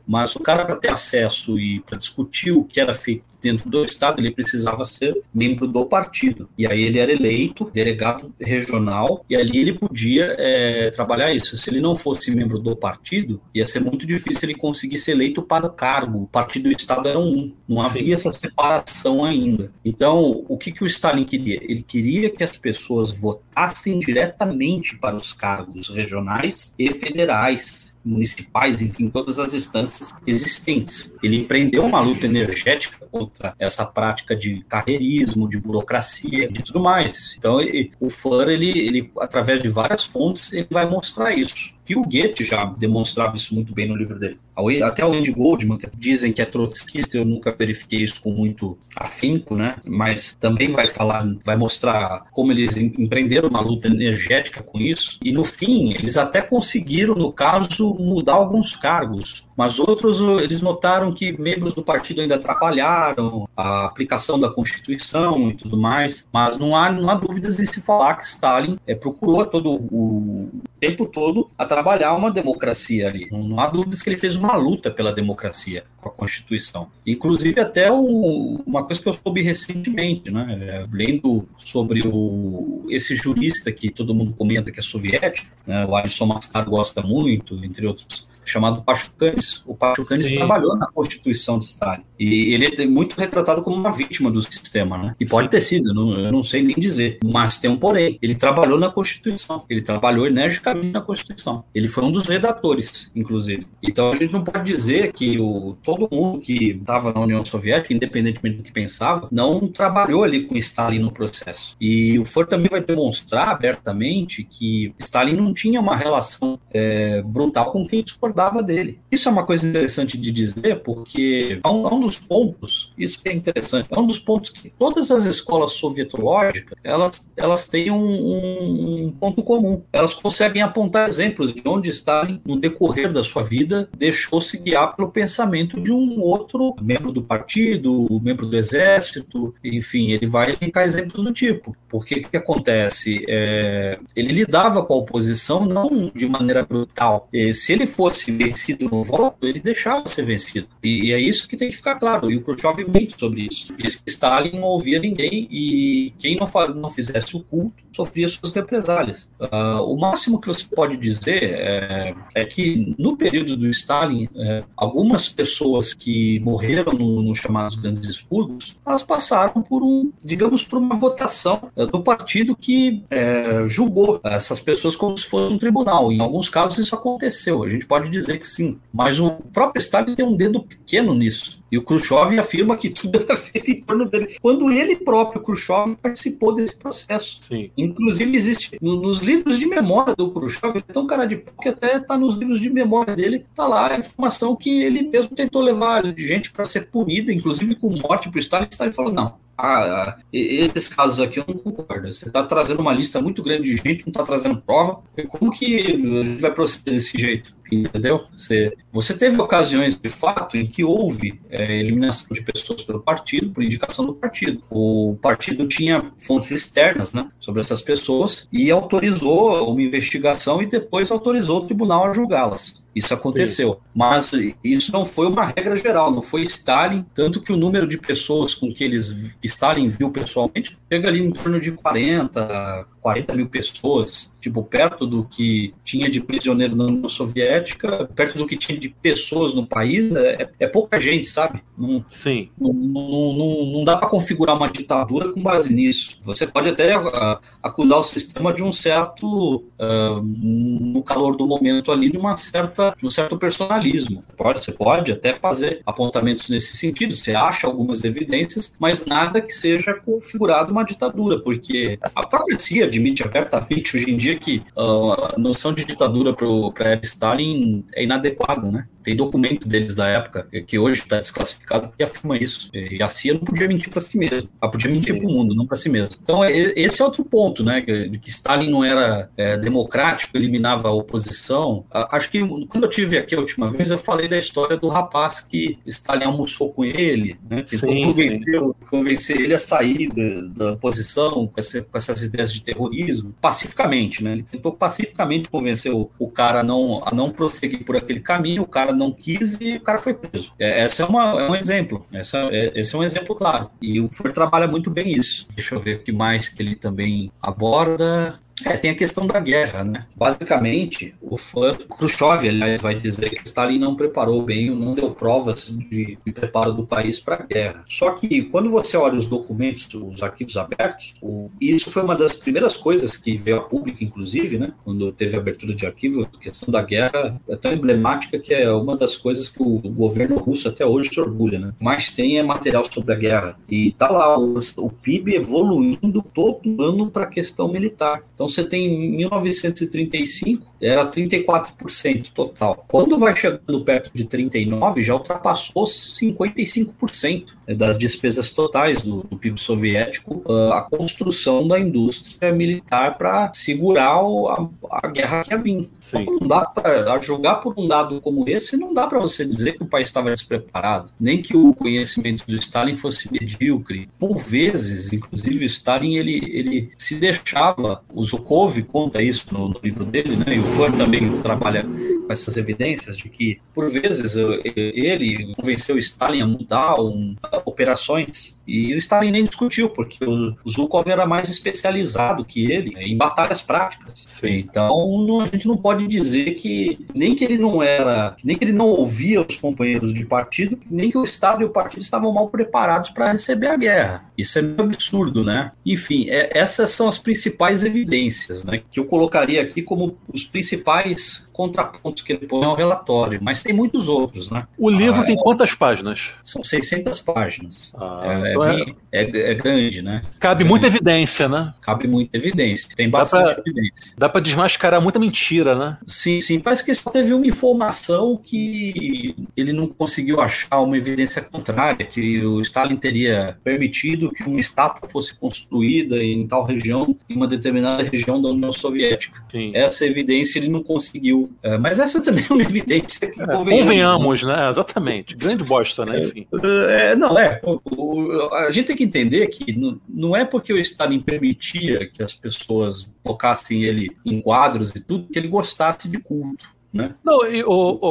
mas 0.07 0.35
o 0.35 0.41
cara, 0.41 0.65
para 0.65 0.77
ter 0.77 0.91
acesso 0.91 1.59
e 1.59 1.81
para 1.81 1.99
discutir 1.99 2.51
o 2.51 2.65
que 2.65 2.81
era 2.81 2.95
feito 2.95 3.25
dentro 3.41 3.69
do 3.71 3.85
Estado, 3.85 4.21
ele 4.21 4.31
precisava 4.31 4.85
ser 4.85 5.23
membro 5.33 5.67
do 5.67 5.85
partido. 5.87 6.49
E 6.57 6.67
aí 6.67 6.83
ele 6.83 6.99
era 6.99 7.13
eleito 7.13 7.71
delegado 7.73 8.33
regional 8.41 9.25
e 9.29 9.37
ali 9.37 9.59
ele 9.59 9.73
podia 9.73 10.35
é, 10.39 10.91
trabalhar 10.91 11.33
isso. 11.33 11.57
Se 11.57 11.71
ele 11.71 11.81
não 11.81 11.97
fosse 11.97 12.31
membro 12.31 12.59
do 12.59 12.77
partido, 12.77 13.41
ia 13.55 13.67
ser 13.67 13.81
muito 13.81 14.07
difícil 14.07 14.49
ele 14.49 14.55
conseguir 14.55 14.99
ser 14.99 15.13
eleito 15.13 15.43
para 15.43 15.67
o 15.67 15.71
cargo. 15.71 16.23
O 16.23 16.29
partido 16.29 16.69
e 16.69 16.75
o 16.75 16.77
Estado 16.77 17.09
eram 17.09 17.25
um. 17.25 17.53
Não 17.69 17.81
havia 17.81 18.19
Sim. 18.19 18.29
essa 18.29 18.39
separação 18.39 19.25
ainda. 19.25 19.73
Então, 19.85 20.45
o 20.49 20.57
que, 20.57 20.73
que 20.73 20.85
o 20.85 20.87
Stalin 20.87 21.25
queria? 21.25 21.61
Ele 21.63 21.83
queria 21.83 22.31
que 22.31 22.45
as 22.45 22.57
pessoas 22.57 23.13
votassem 23.13 23.99
diretamente 23.99 24.97
para 24.99 25.17
os 25.17 25.33
cargos 25.33 25.89
regionais 25.89 26.75
e 26.79 26.91
federais 26.91 27.96
municipais, 28.07 28.81
enfim, 28.81 29.11
todas 29.11 29.39
as 29.39 29.55
instâncias 29.55 30.15
existentes. 30.27 31.13
Ele 31.23 31.41
empreendeu 31.41 31.85
uma 31.85 32.01
luta 32.01 32.27
energética 32.27 33.07
contra 33.11 33.55
essa 33.59 33.85
prática 33.85 34.37
de 34.37 34.65
carreirismo, 34.69 35.49
de 35.49 35.59
burocracia, 35.59 36.49
de 36.49 36.63
tudo 36.63 36.81
mais. 36.81 37.35
Então, 37.37 37.61
ele, 37.61 37.93
o 38.01 38.09
FUR, 38.09 38.49
ele, 38.49 38.79
ele, 38.79 39.13
através 39.19 39.63
de 39.63 39.69
várias 39.69 40.05
fontes, 40.05 40.53
ele 40.53 40.69
vai 40.71 40.89
mostrar 40.89 41.33
isso 41.33 41.76
que 41.87 41.97
o 41.97 42.03
Goethe 42.03 42.45
já 42.45 42.65
demonstrava 42.65 43.37
isso 43.37 43.55
muito 43.55 43.73
bem 43.73 43.89
no 43.89 43.95
livro 43.95 44.19
dele. 44.19 44.39
Até 44.83 45.05
o 45.05 45.13
Andy 45.13 45.31
Goldman, 45.31 45.79
que 45.79 45.89
dizem 45.95 46.33
que 46.33 46.43
é 46.43 46.45
trotskista, 46.45 47.17
eu 47.17 47.25
nunca 47.25 47.55
verifiquei 47.57 48.01
isso 48.01 48.21
com 48.23 48.33
muito 48.33 48.77
afinco, 48.97 49.55
né? 49.55 49.77
Mas 49.87 50.35
também 50.41 50.73
vai 50.73 50.89
falar, 50.89 51.25
vai 51.45 51.57
mostrar 51.57 52.25
como 52.33 52.51
eles 52.53 52.77
empreenderam 52.77 53.49
uma 53.49 53.61
luta 53.61 53.87
energética 53.87 54.63
com 54.63 54.81
isso. 54.81 55.19
E 55.23 55.31
no 55.31 55.45
fim, 55.45 55.93
eles 55.93 56.17
até 56.17 56.41
conseguiram, 56.41 57.15
no 57.15 57.31
caso, 57.31 57.95
mudar 57.95 58.35
alguns 58.35 58.75
cargos. 58.75 59.47
Mas 59.57 59.79
outros, 59.79 60.21
eles 60.43 60.61
notaram 60.61 61.13
que 61.13 61.39
membros 61.41 61.75
do 61.75 61.83
partido 61.83 62.21
ainda 62.21 62.35
atrapalharam 62.35 63.49
a 63.57 63.85
aplicação 63.85 64.41
da 64.41 64.51
Constituição 64.51 65.51
e 65.51 65.55
tudo 65.55 65.77
mais. 65.77 66.27
Mas 66.33 66.59
não 66.59 66.75
há, 66.75 66.91
não 66.91 67.09
há 67.09 67.15
dúvidas 67.15 67.59
de 67.59 67.67
se 67.67 67.81
falar 67.81 68.15
que 68.15 68.25
Stalin 68.25 68.79
é, 68.87 68.95
procurou 68.95 69.47
todo 69.47 69.75
o 69.75 70.49
tempo 70.81 71.07
todo 71.07 71.51
a 71.57 71.65
trabalhar 71.65 72.15
uma 72.15 72.31
democracia 72.31 73.09
ali. 73.09 73.29
Não, 73.31 73.43
não 73.43 73.61
há 73.61 73.67
dúvidas 73.67 74.03
que 74.03 74.11
ele 74.11 74.19
fez 74.19 74.37
uma 74.37 74.57
luta 74.57 74.91
pela 74.91 75.13
democracia 75.13 75.85
com 76.01 76.09
a 76.09 76.13
Constituição. 76.13 76.91
Inclusive, 77.07 77.61
até 77.61 77.91
o, 77.91 78.63
uma 78.67 78.85
coisa 78.85 79.01
que 79.01 79.09
eu 79.09 79.13
soube 79.13 79.43
recentemente, 79.43 80.31
né, 80.31 80.87
lendo 80.93 81.49
sobre 81.59 82.07
o, 82.07 82.87
esse 82.89 83.15
jurista 83.15 83.73
que 83.73 83.91
todo 83.91 84.15
mundo 84.15 84.35
comenta 84.35 84.71
que 84.71 84.81
é 84.81 84.83
soviético, 84.83 85.51
né, 85.67 85.85
o 85.87 85.97
Alisson 85.97 86.27
Mascar 86.27 86.69
gosta 86.69 87.03
muito, 87.03 87.63
entre 87.65 87.87
outros 87.87 88.29
chamado 88.47 88.83
Pachucanes. 88.83 89.63
O 89.67 89.75
Pachucanes 89.75 90.29
Sim. 90.29 90.37
trabalhou 90.37 90.77
na 90.77 90.87
Constituição 90.87 91.59
de 91.59 91.67
Stalin. 91.67 92.05
E 92.19 92.55
ele 92.55 92.67
é 92.67 92.87
muito 92.87 93.19
retratado 93.19 93.63
como 93.63 93.77
uma 93.77 93.93
vítima 93.93 94.31
do 94.31 94.41
sistema, 94.41 94.97
né? 94.97 95.17
E 95.21 95.27
pode 95.27 95.49
ter 95.49 95.61
sido, 95.61 95.93
não, 95.93 96.19
eu 96.19 96.33
não 96.33 96.43
sei 96.43 96.63
nem 96.63 96.77
dizer. 96.77 97.19
Mas 97.25 97.59
tem 97.59 97.71
um 97.71 97.77
porém. 97.77 98.19
Ele 98.23 98.35
trabalhou 98.35 98.79
na 98.79 98.89
Constituição. 98.91 99.65
Ele 99.69 99.83
trabalhou 99.83 100.27
energicamente 100.27 100.93
na 100.93 101.01
Constituição. 101.01 101.65
Ele 101.75 101.89
foi 101.89 102.05
um 102.05 102.13
dos 102.13 102.27
redatores, 102.27 103.11
inclusive. 103.15 103.67
Então 103.83 104.11
a 104.11 104.15
gente 104.15 104.33
não 104.33 104.43
pode 104.43 104.65
dizer 104.65 105.13
que 105.13 105.39
o, 105.39 105.77
todo 105.83 106.09
mundo 106.11 106.41
que 106.41 106.71
estava 106.71 107.13
na 107.13 107.21
União 107.21 107.45
Soviética, 107.45 107.93
independentemente 107.93 108.59
do 108.59 108.63
que 108.63 108.73
pensava, 108.73 109.29
não 109.31 109.69
trabalhou 109.69 110.25
ali 110.25 110.47
com 110.47 110.57
Stalin 110.57 111.01
no 111.01 111.13
processo. 111.13 111.77
E 111.81 112.19
o 112.19 112.25
Ford 112.25 112.49
também 112.49 112.69
vai 112.71 112.81
demonstrar 112.81 113.49
abertamente 113.49 114.45
que 114.45 114.95
Stalin 115.01 115.35
não 115.35 115.53
tinha 115.53 115.81
uma 115.81 115.97
relação 115.97 116.59
é, 116.73 117.23
brutal 117.23 117.73
com 117.73 117.87
quem 117.87 118.03
discordava 118.03 118.36
discordava 118.37 118.63
dele. 118.63 119.01
Isso 119.11 119.29
é 119.29 119.33
uma 119.33 119.45
coisa 119.45 119.67
interessante 119.67 120.19
de 120.19 120.31
dizer, 120.31 120.83
porque 120.83 121.59
é 121.65 121.69
um, 121.69 121.89
é 121.89 121.95
um 121.95 122.01
dos 122.01 122.19
pontos, 122.19 122.93
isso 122.99 123.19
que 123.21 123.29
é 123.29 123.33
interessante, 123.33 123.89
é 123.91 123.99
um 123.99 124.07
dos 124.07 124.19
pontos 124.19 124.51
que 124.51 124.71
todas 124.79 125.11
as 125.11 125.25
escolas 125.25 125.73
sovietológicas, 125.73 126.77
elas, 126.85 127.25
elas 127.37 127.65
têm 127.67 127.91
um, 127.91 129.07
um, 129.07 129.11
ponto 129.19 129.43
comum. 129.43 129.83
Elas 129.93 130.13
conseguem 130.13 130.63
apontar 130.63 131.09
exemplos 131.09 131.55
de 131.55 131.63
onde 131.67 131.89
Stalin, 131.91 132.41
no 132.45 132.57
decorrer 132.57 133.11
da 133.11 133.25
sua 133.25 133.43
vida, 133.43 133.89
deixou-se 133.97 134.59
guiar 134.59 134.95
pelo 134.95 135.11
pensamento 135.11 135.81
de 135.81 135.93
um 135.93 136.21
outro 136.21 136.75
membro 136.81 137.11
do 137.11 137.23
partido, 137.23 138.07
membro 138.23 138.47
do 138.47 138.57
exército, 138.57 139.55
enfim, 139.65 140.11
ele 140.11 140.27
vai 140.27 140.57
elencar 140.61 140.85
exemplos 140.85 141.25
do 141.25 141.33
tipo. 141.33 141.75
Porque 141.89 142.17
o 142.17 142.29
que 142.29 142.37
acontece? 142.37 143.25
É, 143.29 143.99
ele 144.15 144.33
lidava 144.33 144.85
com 144.85 144.95
a 144.95 144.97
oposição 144.99 145.65
não 145.65 146.11
de 146.15 146.29
maneira 146.29 146.65
brutal. 146.65 147.29
E 147.33 147.55
se 147.55 147.73
ele 147.73 147.87
fosse 147.87 148.26
fosse 148.27 148.33
vencido 148.33 148.89
no 148.91 149.03
voto, 149.03 149.47
ele 149.47 149.61
deixava 149.61 150.07
ser 150.09 150.25
vencido. 150.25 150.69
E, 150.83 151.07
e 151.07 151.13
é 151.13 151.21
isso 151.21 151.49
que 151.49 151.57
tem 151.57 151.71
que 151.71 151.77
ficar 151.77 151.97
claro. 151.97 152.31
E 152.31 152.37
o 152.37 152.43
Khrushchev 152.43 152.85
mente 152.89 153.19
sobre 153.19 153.43
isso. 153.43 153.73
Diz 153.77 153.97
que 153.97 154.11
Stalin 154.11 154.59
não 154.59 154.69
ouvia 154.69 154.99
ninguém 154.99 155.47
e 155.51 156.13
quem 156.19 156.37
não, 156.37 156.49
não 156.75 156.89
fizesse 156.89 157.37
o 157.37 157.41
culto 157.41 157.85
sofria 157.95 158.29
suas 158.29 158.53
represálias. 158.53 159.31
Uh, 159.41 159.83
o 159.83 159.99
máximo 159.99 160.39
que 160.39 160.49
você 160.49 160.67
pode 160.67 160.97
dizer 160.99 161.43
é, 161.43 162.15
é 162.35 162.45
que 162.45 162.95
no 162.99 163.17
período 163.17 163.57
do 163.57 163.67
Stalin, 163.69 164.29
é, 164.37 164.65
algumas 164.77 165.29
pessoas 165.29 165.95
que 165.95 166.39
morreram 166.41 166.93
nos 166.93 167.25
no 167.25 167.35
chamados 167.35 167.75
grandes 167.75 168.05
expurgos, 168.05 168.77
elas 168.85 169.03
passaram 169.03 169.63
por 169.63 169.83
um, 169.83 170.13
digamos, 170.23 170.63
por 170.63 170.79
uma 170.79 170.95
votação 170.95 171.71
é, 171.75 171.87
do 171.87 172.03
partido 172.03 172.55
que 172.55 173.03
é, 173.11 173.67
julgou 173.67 174.21
essas 174.23 174.61
pessoas 174.61 174.95
como 174.95 175.17
se 175.17 175.27
fosse 175.27 175.55
um 175.55 175.59
tribunal. 175.59 176.13
Em 176.13 176.21
alguns 176.21 176.51
casos 176.51 176.79
isso 176.79 176.95
aconteceu. 176.95 177.63
A 177.65 177.71
gente 177.71 177.87
pode 177.87 178.11
dizer 178.19 178.39
que 178.39 178.47
sim, 178.47 178.79
mas 178.93 179.21
o 179.21 179.31
próprio 179.31 179.81
Stalin 179.81 180.15
tem 180.15 180.25
um 180.25 180.37
dedo 180.37 180.63
pequeno 180.63 181.15
nisso. 181.15 181.63
E 181.71 181.79
o 181.79 181.83
Khrushchev 181.83 182.39
afirma 182.39 182.77
que 182.77 182.89
tudo 182.89 183.21
era 183.27 183.37
feito 183.37 183.71
em 183.71 183.81
torno 183.81 184.05
dele, 184.05 184.37
quando 184.41 184.71
ele 184.71 184.97
próprio, 184.97 185.43
Khrushchev, 185.43 185.97
participou 185.97 186.55
desse 186.55 186.77
processo. 186.77 187.39
Sim. 187.43 187.71
Inclusive, 187.77 188.37
existe 188.37 188.79
nos 188.81 189.19
livros 189.21 189.59
de 189.59 189.67
memória 189.67 190.15
do 190.15 190.31
Khrushchev, 190.31 190.83
então, 190.89 191.07
cara 191.07 191.27
de 191.27 191.37
pau 191.37 191.55
que 191.61 191.69
até 191.69 191.97
está 191.97 192.17
nos 192.17 192.35
livros 192.35 192.61
de 192.61 192.71
memória 192.71 193.15
dele, 193.15 193.45
tá 193.55 193.67
lá 193.67 193.93
a 193.93 193.99
informação 193.99 194.55
que 194.55 194.83
ele 194.83 195.03
mesmo 195.03 195.35
tentou 195.35 195.63
levar 195.63 196.05
gente 196.17 196.53
para 196.53 196.65
ser 196.65 196.89
punida, 196.89 197.33
inclusive 197.33 197.75
com 197.75 197.91
morte 197.91 198.29
para 198.29 198.39
o 198.39 198.41
Stalin. 198.41 198.69
Stalin 198.71 198.93
falou: 198.93 199.13
não, 199.13 199.35
ah, 199.59 200.19
esses 200.31 200.89
casos 200.89 201.19
aqui 201.19 201.41
eu 201.41 201.45
não 201.49 201.55
concordo. 201.55 202.13
Você 202.13 202.27
está 202.29 202.43
trazendo 202.43 202.81
uma 202.81 202.93
lista 202.93 203.23
muito 203.23 203.43
grande 203.43 203.65
de 203.65 203.77
gente, 203.77 204.05
não 204.05 204.11
está 204.11 204.23
trazendo 204.23 204.61
prova. 204.61 205.03
Como 205.29 205.51
que 205.51 206.37
vai 206.39 206.53
proceder 206.53 206.95
desse 206.95 207.19
jeito? 207.19 207.57
Entendeu? 207.73 208.27
Você, 208.33 208.77
você 208.93 209.15
teve 209.15 209.41
ocasiões 209.41 209.99
de 209.99 210.09
fato 210.11 210.57
em 210.57 210.67
que 210.67 210.85
houve 210.85 211.41
é, 211.57 211.79
eliminação 211.79 212.29
de 212.31 212.43
pessoas 212.43 212.83
pelo 212.83 213.01
partido, 213.01 213.51
por 213.51 213.63
indicação 213.63 214.05
do 214.05 214.15
partido. 214.15 214.63
O 214.71 215.17
partido 215.21 215.67
tinha 215.67 216.13
fontes 216.19 216.51
externas 216.51 217.13
né, 217.13 217.29
sobre 217.41 217.61
essas 217.61 217.83
pessoas 217.83 218.49
e 218.53 218.71
autorizou 218.71 219.71
uma 219.71 219.83
investigação 219.83 220.63
e 220.63 220.67
depois 220.67 221.11
autorizou 221.11 221.59
o 221.63 221.67
tribunal 221.67 222.05
a 222.05 222.13
julgá-las. 222.13 222.85
Isso 222.97 223.13
aconteceu. 223.13 223.75
Sim. 223.75 223.81
Mas 223.95 224.33
isso 224.65 224.91
não 224.91 225.05
foi 225.05 225.27
uma 225.27 225.45
regra 225.45 225.77
geral, 225.77 226.11
não 226.11 226.23
foi 226.23 226.43
Stalin, 226.45 227.05
tanto 227.15 227.43
que 227.43 227.53
o 227.53 227.57
número 227.57 227.87
de 227.87 227.99
pessoas 227.99 228.55
com 228.55 228.73
que 228.73 228.83
eles 228.83 229.37
Stalin 229.43 229.89
viu 229.89 230.11
pessoalmente 230.11 230.75
chega 230.91 231.09
ali 231.09 231.23
em 231.23 231.31
torno 231.31 231.61
de 231.61 231.73
40, 231.73 232.87
40 233.07 233.35
mil 233.35 233.49
pessoas, 233.49 234.35
tipo, 234.41 234.65
perto 234.65 235.07
do 235.07 235.25
que 235.25 235.73
tinha 235.85 236.11
de 236.11 236.21
prisioneiro 236.21 236.75
na 236.75 236.85
União 236.85 237.09
Soviética, 237.09 238.09
perto 238.15 238.39
do 238.39 238.47
que 238.47 238.57
tinha 238.57 238.79
de 238.79 238.89
pessoas 238.89 239.55
no 239.55 239.67
país, 239.67 240.15
é, 240.17 240.51
é 240.59 240.67
pouca 240.67 240.99
gente, 240.99 241.29
sabe? 241.29 241.63
Não, 241.79 242.05
Sim. 242.09 242.49
Não, 242.59 242.73
não, 242.73 243.33
não, 243.33 243.67
não 243.73 243.85
dá 243.85 243.97
para 243.97 244.09
configurar 244.09 244.57
uma 244.57 244.69
ditadura 244.69 245.33
com 245.33 245.43
base 245.43 245.73
nisso. 245.73 246.19
Você 246.23 246.47
pode 246.47 246.71
até 246.71 246.99
uh, 246.99 247.39
acusar 247.63 247.99
o 247.99 248.03
sistema 248.03 248.53
de 248.53 248.63
um 248.63 248.73
certo, 248.73 249.57
uh, 249.59 250.21
no 250.23 251.03
calor 251.03 251.37
do 251.37 251.47
momento 251.47 251.93
ali, 251.93 252.11
de 252.11 252.19
uma 252.19 252.37
certa, 252.37 252.86
um 253.03 253.11
certo 253.11 253.37
personalismo. 253.39 254.23
Pode, 254.37 254.65
você 254.65 254.73
pode 254.73 255.13
até 255.13 255.33
fazer 255.33 255.81
apontamentos 255.87 256.49
nesse 256.49 256.77
sentido, 256.77 257.15
você 257.15 257.35
acha 257.35 257.67
algumas 257.67 258.05
evidências, 258.05 258.77
mas 258.79 259.07
nada 259.07 259.41
que 259.41 259.53
seja 259.53 259.95
configurado 259.95 260.73
uma 260.73 260.85
ditadura, 260.85 261.39
porque 261.41 261.99
a 262.15 262.27
própria 262.27 262.59
CIA 262.59 262.85
admite 262.85 263.23
abertamente 263.23 263.97
hoje 263.97 264.11
em 264.11 264.17
dia 264.17 264.39
que 264.39 264.63
uh, 264.77 265.35
a 265.35 265.39
noção 265.39 265.73
de 265.73 265.85
ditadura 265.85 266.35
para 266.35 267.01
Stalin 267.03 267.85
é 267.95 268.05
inadequada, 268.05 268.71
né? 268.71 268.87
Tem 269.07 269.15
documento 269.15 269.69
deles 269.69 269.95
da 269.95 270.09
época, 270.09 270.49
que 270.67 270.77
hoje 270.81 271.03
está 271.03 271.21
desclassificado, 271.21 271.93
que 271.97 272.03
afirma 272.03 272.37
isso. 272.37 272.69
E 272.75 273.01
a 273.01 273.07
CIA 273.09 273.35
não 273.35 273.41
podia 273.41 273.69
mentir 273.69 273.89
para 273.89 274.01
si 274.01 274.19
mesmo. 274.19 274.51
Ela 274.61 274.69
podia 274.69 274.91
mentir 274.91 275.17
para 275.17 275.29
o 275.29 275.33
mundo, 275.33 275.55
não 275.55 275.65
para 275.65 275.77
si 275.77 275.89
mesmo. 275.89 276.17
Então, 276.21 276.45
esse 276.45 277.01
é 277.01 277.05
outro 277.05 277.25
ponto, 277.25 277.63
né? 277.63 277.81
De 277.81 278.19
que 278.19 278.29
Stalin 278.29 278.69
não 278.69 278.83
era 278.83 279.31
é, 279.37 279.57
democrático, 279.57 280.37
eliminava 280.37 280.89
a 280.89 280.91
oposição. 280.91 281.85
Acho 281.93 282.29
que 282.33 282.41
quando 282.67 282.83
eu 282.83 282.91
tive 282.91 283.17
aqui 283.17 283.37
a 283.37 283.39
última 283.39 283.71
vez, 283.71 283.93
eu 283.93 283.99
falei 283.99 284.27
da 284.27 284.37
história 284.37 284.77
do 284.77 284.89
rapaz 284.89 285.41
que 285.41 285.79
Stalin 285.87 286.25
almoçou 286.25 286.73
com 286.73 286.85
ele, 286.85 287.39
né? 287.49 287.63
Tentou 287.63 287.89
sim, 287.89 288.03
convencer, 288.07 288.61
sim. 288.61 288.73
convencer 288.91 289.41
ele 289.41 289.55
a 289.55 289.59
sair 289.61 290.09
da, 290.09 290.65
da 290.65 290.73
oposição 290.73 291.47
com, 291.47 291.61
essa, 291.61 291.81
com 291.81 291.97
essas 291.97 292.25
ideias 292.25 292.53
de 292.53 292.61
terrorismo, 292.61 293.37
pacificamente, 293.41 294.25
né? 294.25 294.33
Ele 294.33 294.43
tentou 294.43 294.73
pacificamente 294.73 295.49
convencer 295.49 295.95
o, 295.95 296.11
o 296.19 296.29
cara 296.29 296.59
a 296.59 296.65
não, 296.65 297.07
a 297.07 297.15
não 297.15 297.31
prosseguir 297.31 297.85
por 297.85 297.95
aquele 297.95 298.19
caminho, 298.19 298.63
o 298.63 298.67
cara 298.67 298.96
não 298.97 299.13
quis 299.13 299.61
e 299.61 299.77
o 299.77 299.81
cara 299.81 300.01
foi 300.01 300.15
preso. 300.15 300.53
É, 300.59 300.83
essa 300.83 301.03
é, 301.03 301.07
uma, 301.07 301.43
é 301.43 301.51
um 301.51 301.55
exemplo. 301.55 302.07
Essa, 302.13 302.39
é, 302.51 302.73
esse 302.75 302.95
é 302.95 302.99
um 302.99 303.03
exemplo 303.03 303.35
claro. 303.35 303.71
E 303.81 304.01
o 304.01 304.09
Ford 304.09 304.33
trabalha 304.33 304.67
muito 304.67 304.91
bem 304.91 305.13
isso. 305.13 305.47
Deixa 305.55 305.75
eu 305.75 305.81
ver 305.81 305.97
o 305.97 306.03
que 306.03 306.13
mais 306.13 306.49
que 306.49 306.63
ele 306.63 306.75
também 306.75 307.31
aborda. 307.41 308.39
É, 308.65 308.77
tem 308.77 308.91
a 308.91 308.95
questão 308.95 309.27
da 309.27 309.39
guerra, 309.39 309.85
né? 309.85 310.07
Basicamente, 310.17 311.15
o 311.21 311.37
Khrushchev, 311.37 312.49
aliás, 312.49 312.81
vai 312.81 312.95
dizer 312.95 313.31
que 313.31 313.47
Stalin 313.47 313.79
não 313.79 313.95
preparou 313.95 314.43
bem, 314.43 314.71
não 314.71 314.95
deu 314.95 315.11
provas 315.11 315.67
de, 315.67 316.19
de 316.25 316.33
preparo 316.33 316.73
do 316.73 316.87
país 316.87 317.21
para 317.21 317.37
a 317.37 317.47
guerra. 317.47 317.85
Só 317.89 318.13
que 318.13 318.43
quando 318.43 318.71
você 318.71 318.97
olha 318.97 319.17
os 319.17 319.27
documentos, 319.27 319.89
os 319.95 320.23
arquivos 320.23 320.57
abertos, 320.57 321.15
o, 321.21 321.51
isso 321.61 321.91
foi 321.91 322.03
uma 322.03 322.17
das 322.17 322.33
primeiras 322.33 322.77
coisas 322.77 323.17
que 323.17 323.37
veio 323.37 323.59
a 323.59 323.61
público, 323.61 324.03
inclusive, 324.03 324.59
né? 324.59 324.73
Quando 324.85 325.13
teve 325.13 325.37
abertura 325.37 325.75
de 325.75 325.85
arquivo, 325.85 326.23
a 326.23 326.39
questão 326.39 326.71
da 326.71 326.83
guerra 326.83 327.41
é 327.49 327.57
tão 327.57 327.73
emblemática 327.73 328.39
que 328.39 328.55
é 328.55 328.71
uma 328.73 328.97
das 328.97 329.17
coisas 329.17 329.49
que 329.49 329.63
o, 329.63 329.77
o 329.77 329.91
governo 329.91 330.37
russo 330.37 330.69
até 330.69 330.85
hoje 330.85 331.11
se 331.13 331.21
orgulha, 331.21 331.59
né? 331.59 331.75
Mas 331.79 332.15
tem 332.15 332.39
é 332.39 332.43
material 332.43 332.85
sobre 332.91 333.13
a 333.13 333.17
guerra. 333.17 333.59
E 333.69 333.93
tá 333.93 334.09
lá 334.09 334.39
o, 334.39 334.59
o 334.79 334.91
PIB 334.91 335.35
evoluindo 335.35 336.25
todo 336.33 336.83
ano 336.83 337.11
para 337.11 337.25
a 337.25 337.29
questão 337.29 337.69
militar. 337.69 338.23
Então, 338.35 338.46
então 338.47 338.49
você 338.49 338.65
tem 338.65 338.87
em 338.87 339.17
1935 339.17 340.77
era 340.81 341.07
34% 341.07 342.33
total. 342.33 342.85
Quando 342.89 343.19
vai 343.19 343.35
chegando 343.35 343.85
perto 343.85 344.11
de 344.15 344.25
39, 344.25 345.03
já 345.03 345.15
ultrapassou 345.15 345.85
55% 345.85 347.55
das 347.77 347.97
despesas 347.97 348.51
totais 348.51 349.03
do, 349.03 349.23
do 349.23 349.37
PIB 349.37 349.61
soviético 349.61 350.43
ah, 350.49 350.79
a 350.79 350.83
construção 350.83 351.67
da 351.67 351.79
indústria 351.79 352.53
militar 352.53 353.17
para 353.17 353.53
segurar 353.55 354.23
o, 354.23 354.49
a, 354.49 354.69
a, 354.91 355.09
guerra 355.09 355.45
que 355.45 355.51
ia 355.53 355.59
vir. 355.59 355.91
Então, 356.07 356.25
não 356.41 356.49
dá 356.49 356.67
para 356.67 357.19
julgar 357.21 357.57
por 357.57 357.75
um 357.77 357.89
dado 357.89 358.21
como 358.21 358.49
esse, 358.49 358.77
não 358.77 358.93
dá 358.93 359.07
para 359.07 359.19
você 359.19 359.45
dizer 359.45 359.77
que 359.77 359.83
o 359.83 359.87
país 359.87 360.09
estava 360.09 360.31
despreparado, 360.31 361.11
nem 361.19 361.41
que 361.41 361.57
o 361.57 361.75
conhecimento 361.75 362.45
do 362.47 362.55
Stalin 362.57 362.95
fosse 362.95 363.33
medíocre. 363.33 364.09
Por 364.19 364.37
vezes, 364.39 365.13
inclusive, 365.13 365.65
o 365.65 365.67
Stalin 365.67 366.17
ele, 366.17 366.43
ele 366.47 366.91
se 366.99 367.15
deixava 367.15 368.03
os 368.13 368.33
Zukov 368.37 368.83
conta 368.83 369.23
isso 369.23 369.47
no, 369.53 369.69
no, 369.69 369.81
livro 369.83 370.05
dele, 370.05 370.37
né? 370.37 370.57
E 370.57 370.59
o 370.59 370.65
Ford 370.65 370.97
também 370.97 371.31
trabalha 371.43 371.85
com 371.85 372.31
essas 372.31 372.57
evidências 372.57 373.17
de 373.17 373.29
que, 373.29 373.61
por 373.75 373.91
vezes, 373.91 374.37
ele 374.75 375.53
convenceu 375.55 375.99
Stalin 375.99 376.43
a 376.43 376.47
mudar 376.47 377.01
um, 377.01 377.37
operações 377.65 378.56
e 378.67 378.95
o 378.95 378.99
Stalin 378.99 379.31
nem 379.31 379.45
discutiu, 379.45 379.89
porque 379.89 380.25
o 380.25 380.55
Zukov 380.69 381.09
era 381.09 381.27
mais 381.27 381.49
especializado 381.49 382.45
que 382.45 382.71
ele 382.71 382.95
em 382.99 383.17
batalhas 383.17 383.63
práticas. 383.63 384.25
Sim. 384.27 384.59
Então, 384.59 385.25
não, 385.27 385.41
a 385.41 385.47
gente 385.47 385.69
não 385.69 385.77
pode 385.77 386.07
dizer 386.07 386.55
que 386.55 387.07
nem 387.15 387.35
que 387.35 387.45
ele 387.45 387.59
não 387.59 387.83
era, 387.83 388.37
nem 388.43 388.57
que 388.57 388.65
ele 388.65 388.73
não 388.73 388.87
ouvia 388.87 389.41
os 389.41 389.57
companheiros 389.57 390.13
de 390.13 390.25
partido, 390.25 390.79
nem 390.91 391.11
que 391.11 391.19
o 391.19 391.25
Estado 391.25 391.63
e 391.63 391.65
o 391.65 391.71
partido 391.71 392.03
estavam 392.03 392.33
mal 392.33 392.49
preparados 392.49 393.11
para 393.11 393.33
receber 393.33 393.69
a 393.69 393.77
guerra. 393.77 394.25
Isso 394.37 394.59
é 394.59 394.63
meio 394.63 394.83
absurdo, 394.83 395.45
né? 395.45 395.73
Enfim, 395.85 396.29
é, 396.29 396.51
essas 396.57 396.91
são 396.91 397.09
as 397.09 397.19
principais 397.19 397.85
evidências, 397.85 398.65
né? 398.65 398.83
Que 398.91 399.01
eu 399.01 399.05
colocaria 399.05 399.63
aqui 399.63 399.83
como 399.83 400.17
os 400.33 400.45
principais 400.45 401.49
contrapontos 401.53 402.23
que 402.23 402.33
ele 402.33 402.47
põe 402.47 402.65
ao 402.65 402.77
relatório, 402.77 403.39
mas 403.43 403.63
tem 403.63 403.73
muitos 403.73 404.09
outros, 404.09 404.51
né? 404.51 404.67
O 404.77 404.91
livro 404.91 405.23
ah, 405.23 405.25
tem 405.25 405.39
é, 405.39 405.43
quantas 405.43 405.75
páginas? 405.75 406.35
São 406.43 406.63
600 406.63 407.21
páginas. 407.21 407.95
Ah, 407.99 408.43
é, 408.45 408.56
então 408.57 408.97
é, 409.13 409.23
é, 409.23 409.51
é, 409.53 409.55
grande, 409.55 410.03
né? 410.03 410.23
Cabe 410.39 410.65
é 410.65 410.67
muita 410.67 410.87
evidência, 410.87 411.49
né? 411.49 411.73
Cabe 411.81 412.07
muita 412.09 412.37
evidência. 412.37 412.95
Tem 412.95 413.09
bastante 413.09 413.49
dá 413.49 413.55
pra, 413.55 413.63
evidência. 413.67 414.15
Dá 414.19 414.29
para 414.29 414.41
desmascarar 414.41 415.01
muita 415.01 415.19
mentira, 415.19 415.75
né? 415.77 415.99
Sim, 416.07 416.41
sim. 416.41 416.61
Parece 416.61 416.85
que 416.85 416.95
só 416.95 417.11
teve 417.11 417.33
uma 417.33 417.47
informação 417.47 418.37
que 418.43 419.37
ele 419.57 419.73
não 419.73 419.87
conseguiu 419.87 420.41
achar 420.41 420.81
uma 420.81 420.97
evidência 420.97 421.43
contrária, 421.43 422.05
que 422.07 422.45
o 422.45 422.61
Stalin 422.61 422.97
teria 422.97 423.57
permitido 423.63 424.31
que 424.31 424.45
uma 424.45 424.61
estátua 424.61 425.09
fosse 425.09 425.35
construída 425.35 426.23
em 426.23 426.47
tal 426.47 426.65
região, 426.65 427.17
em 427.29 427.37
uma 427.37 427.47
determinada 427.47 428.03
região 428.03 428.41
da 428.41 428.49
União 428.49 428.73
Soviética. 428.73 429.43
Sim. 429.51 429.73
Essa 429.75 430.07
evidência 430.07 430.59
ele 430.59 430.69
não 430.69 430.83
conseguiu 430.83 431.37
é, 431.63 431.77
mas 431.79 431.99
essa 431.99 432.23
também 432.23 432.45
é 432.49 432.53
uma 432.53 432.63
evidência 432.63 433.31
que 433.31 433.43
é, 433.43 433.47
convenhamos, 433.47 434.43
né? 434.43 434.69
Exatamente. 434.69 435.37
Grande 435.37 435.65
bosta, 435.65 436.05
né? 436.05 436.21
Enfim. 436.21 436.47
É, 436.89 437.17
não, 437.17 437.39
é. 437.39 437.61
O, 437.63 437.81
o, 437.85 438.46
a 438.53 438.71
gente 438.71 438.87
tem 438.87 438.97
que 438.97 439.05
entender 439.05 439.47
que 439.49 439.99
não, 440.09 440.35
é 440.35 440.45
porque 440.45 440.73
o 440.73 440.79
Stalin 440.79 441.21
permitia 441.21 442.09
que 442.09 442.23
as 442.23 442.33
pessoas 442.33 443.11
tocassem 443.23 443.83
ele 443.83 444.17
em 444.25 444.41
quadros 444.41 444.91
e 444.95 445.01
tudo, 445.01 445.29
que 445.29 445.39
ele 445.39 445.49
gostasse 445.49 446.09
de 446.09 446.19
culto. 446.19 446.67
né? 446.93 447.15
Não, 447.25 447.45
e 447.47 447.63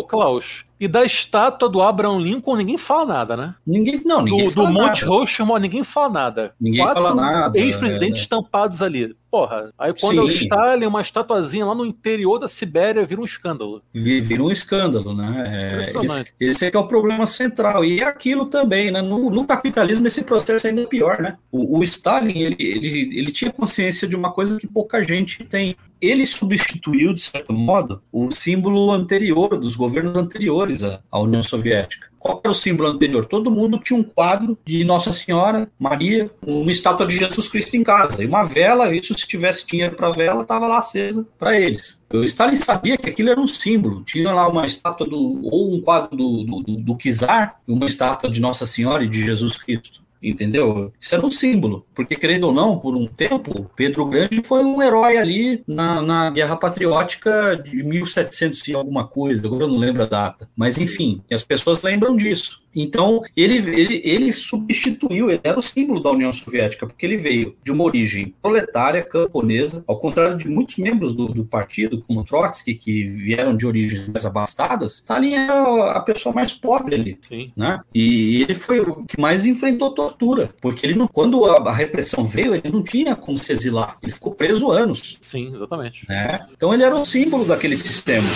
Klaus, 0.08 0.66
e 0.80 0.88
da 0.88 1.06
estátua 1.06 1.70
do 1.70 1.82
Abraham 1.82 2.20
Lincoln 2.20 2.56
ninguém 2.56 2.78
fala 2.78 3.06
nada, 3.06 3.38
né? 3.38 3.56
Ninguém, 3.66 4.02
não, 4.06 4.22
ninguém 4.22 4.46
do, 4.46 4.52
fala 4.52 4.68
do 4.68 4.74
nada. 4.74 4.88
Monte 4.88 5.06
Rushmore 5.06 5.62
ninguém 5.62 5.84
fala 5.84 6.10
nada. 6.10 6.56
Ninguém 6.60 6.82
Quatro 6.82 7.04
fala 7.04 7.16
nada, 7.16 7.58
Ex-presidentes 7.58 8.20
é. 8.20 8.24
estampados 8.24 8.82
ali. 8.82 9.16
Porra, 9.36 9.70
aí 9.78 9.94
quando 10.00 10.20
é 10.20 10.22
o 10.24 10.30
Sim. 10.30 10.44
Stalin, 10.44 10.86
uma 10.86 11.02
estatuazinha 11.02 11.66
lá 11.66 11.76
no 11.76 11.86
interior 11.86 12.40
da 12.40 12.48
Sibéria 12.48 13.04
vira 13.04 13.20
um 13.20 13.26
escândalo. 13.26 13.82
Vi- 13.94 14.22
Vira 14.22 14.42
um 14.42 14.50
escândalo, 14.50 15.14
né? 15.14 15.82
É, 15.84 16.04
esse, 16.06 16.26
esse 16.40 16.66
é 16.66 16.72
que 16.72 16.78
é 16.78 16.80
o 16.80 16.88
problema 16.88 17.26
central. 17.26 17.84
E 17.84 18.00
é 18.00 18.04
aquilo 18.06 18.46
também, 18.46 18.92
né? 18.92 19.02
No, 19.02 19.30
no 19.30 19.46
capitalismo 19.46 20.08
esse 20.08 20.22
processo 20.22 20.68
é 20.68 20.70
ainda 20.70 20.88
pior, 20.88 21.22
né? 21.22 21.36
O, 21.52 21.80
o 21.80 21.84
Stalin, 21.84 22.38
ele, 22.40 22.56
ele, 22.60 23.20
ele 23.20 23.32
tinha 23.34 23.52
consciência 23.52 24.08
de 24.08 24.16
uma 24.16 24.32
coisa 24.32 24.58
que 24.58 24.68
pouca 24.68 25.04
gente 25.04 25.44
tem. 25.44 25.76
Ele 26.02 26.26
substituiu, 26.26 27.14
de 27.14 27.20
certo 27.20 27.52
modo, 27.52 28.02
o 28.12 28.32
símbolo 28.32 28.90
anterior, 28.92 29.58
dos 29.58 29.76
governos 29.76 30.18
anteriores 30.18 30.82
à 30.84 31.20
União 31.20 31.44
Soviética. 31.44 32.08
Qual 32.26 32.42
era 32.44 32.52
o 32.52 32.56
símbolo 32.56 32.90
anterior? 32.90 33.28
Todo 33.28 33.52
mundo 33.52 33.78
tinha 33.78 34.00
um 34.00 34.04
quadro 34.04 34.58
de 34.66 34.84
Nossa 34.84 35.14
Senhora, 35.14 35.70
Maria, 35.78 36.32
uma 36.42 36.72
estátua 36.72 37.06
de 37.06 37.16
Jesus 37.20 37.48
Cristo 37.48 37.78
em 37.78 37.84
casa. 37.84 38.24
E 38.24 38.26
uma 38.26 38.42
vela, 38.42 38.92
isso 38.96 39.16
se 39.16 39.28
tivesse 39.28 39.64
dinheiro 39.68 39.96
para 39.96 40.10
vela, 40.10 40.42
estava 40.42 40.66
lá 40.66 40.80
acesa 40.80 41.28
para 41.38 41.60
eles. 41.60 42.02
O 42.12 42.24
Stalin 42.24 42.56
sabia 42.56 42.98
que 42.98 43.08
aquilo 43.08 43.30
era 43.30 43.40
um 43.40 43.46
símbolo. 43.46 44.04
Tinha 44.04 44.34
lá 44.34 44.48
uma 44.48 44.66
estátua 44.66 45.06
do. 45.06 45.40
ou 45.44 45.76
um 45.76 45.82
quadro 45.82 46.18
do, 46.18 46.44
do, 46.44 46.78
do, 46.78 46.98
Czar, 46.98 47.60
uma 47.68 47.86
estátua 47.86 48.28
de 48.28 48.42
Nossa 48.42 48.66
Senhora 48.66 49.04
e 49.04 49.08
de 49.08 49.24
Jesus 49.24 49.62
Cristo. 49.62 50.02
Entendeu? 50.30 50.92
Isso 51.00 51.14
era 51.14 51.26
um 51.26 51.32
símbolo. 51.32 51.86
Porque, 51.94 52.16
querendo 52.16 52.46
ou 52.46 52.54
não, 52.54 52.78
por 52.80 52.96
um 52.96 53.06
tempo, 53.06 53.70
Pedro 53.76 54.06
Grande 54.06 54.42
foi 54.44 54.64
um 54.64 54.82
herói 54.82 55.18
ali 55.18 55.64
na, 55.68 56.02
na 56.02 56.30
Guerra 56.30 56.56
Patriótica 56.56 57.56
de 57.56 57.84
1700 57.84 58.68
e 58.68 58.74
alguma 58.74 59.08
coisa, 59.08 59.48
agora 59.48 59.64
eu 59.64 59.68
não 59.68 59.78
lembro 59.78 60.04
a 60.04 60.08
data. 60.08 60.50
Mas, 60.56 60.80
enfim, 60.80 61.22
as 61.32 61.44
pessoas 61.44 61.84
lembram 61.84 62.16
disso. 62.16 62.64
Então, 62.76 63.22
ele, 63.36 63.58
ele, 63.80 64.02
ele 64.04 64.34
substituiu, 64.34 65.30
ele 65.30 65.40
era 65.44 65.58
o 65.58 65.62
símbolo 65.62 66.02
da 66.02 66.12
União 66.12 66.32
Soviética, 66.34 66.86
porque 66.86 67.06
ele 67.06 67.16
veio 67.16 67.56
de 67.64 67.72
uma 67.72 67.86
origem 67.86 68.36
proletária, 68.42 69.02
camponesa, 69.02 69.84
ao 69.88 69.98
contrário 69.98 70.38
de 70.38 70.50
muitos 70.50 70.78
membros 70.78 71.14
do, 71.14 71.28
do 71.28 71.46
partido, 71.46 72.04
como 72.06 72.26
Trotsky, 72.26 72.76
que 72.76 73.06
vieram 73.06 73.56
de 73.56 73.66
origens 73.66 74.10
mais 74.10 74.26
abastadas, 74.26 74.96
Stalin 74.96 75.36
era 75.36 75.92
a 75.92 76.00
pessoa 76.02 76.36
mais 76.36 76.54
pobre 76.54 76.96
ali 76.96 77.18
Sim. 77.22 77.52
né? 77.56 77.80
E 77.94 78.44
ele 78.44 78.56
foi 78.56 78.80
o 78.82 79.06
que 79.06 79.20
mais 79.20 79.46
enfrentou 79.46 79.94
tortura, 80.16 80.50
porque 80.62 80.86
ele 80.86 80.96
não, 80.96 81.08
quando 81.08 81.46
a, 81.46 81.70
a 81.70 81.74
repressão 81.74 82.24
veio, 82.24 82.56
ele 82.56 82.70
não 82.72 82.84
tinha 82.84 83.16
como 83.16 83.38
se 83.38 83.52
exilar, 83.52 83.98
ele 84.02 84.12
ficou 84.12 84.34
preso 84.34 84.72
anos, 84.72 85.18
Sim, 85.22 85.54
exatamente. 85.54 86.06
né? 86.08 86.46
Então 86.56 86.74
ele 86.74 86.84
era 86.84 86.96
o 86.96 87.06
símbolo 87.06 87.46
daquele 87.46 87.76
sistema. 87.76 88.28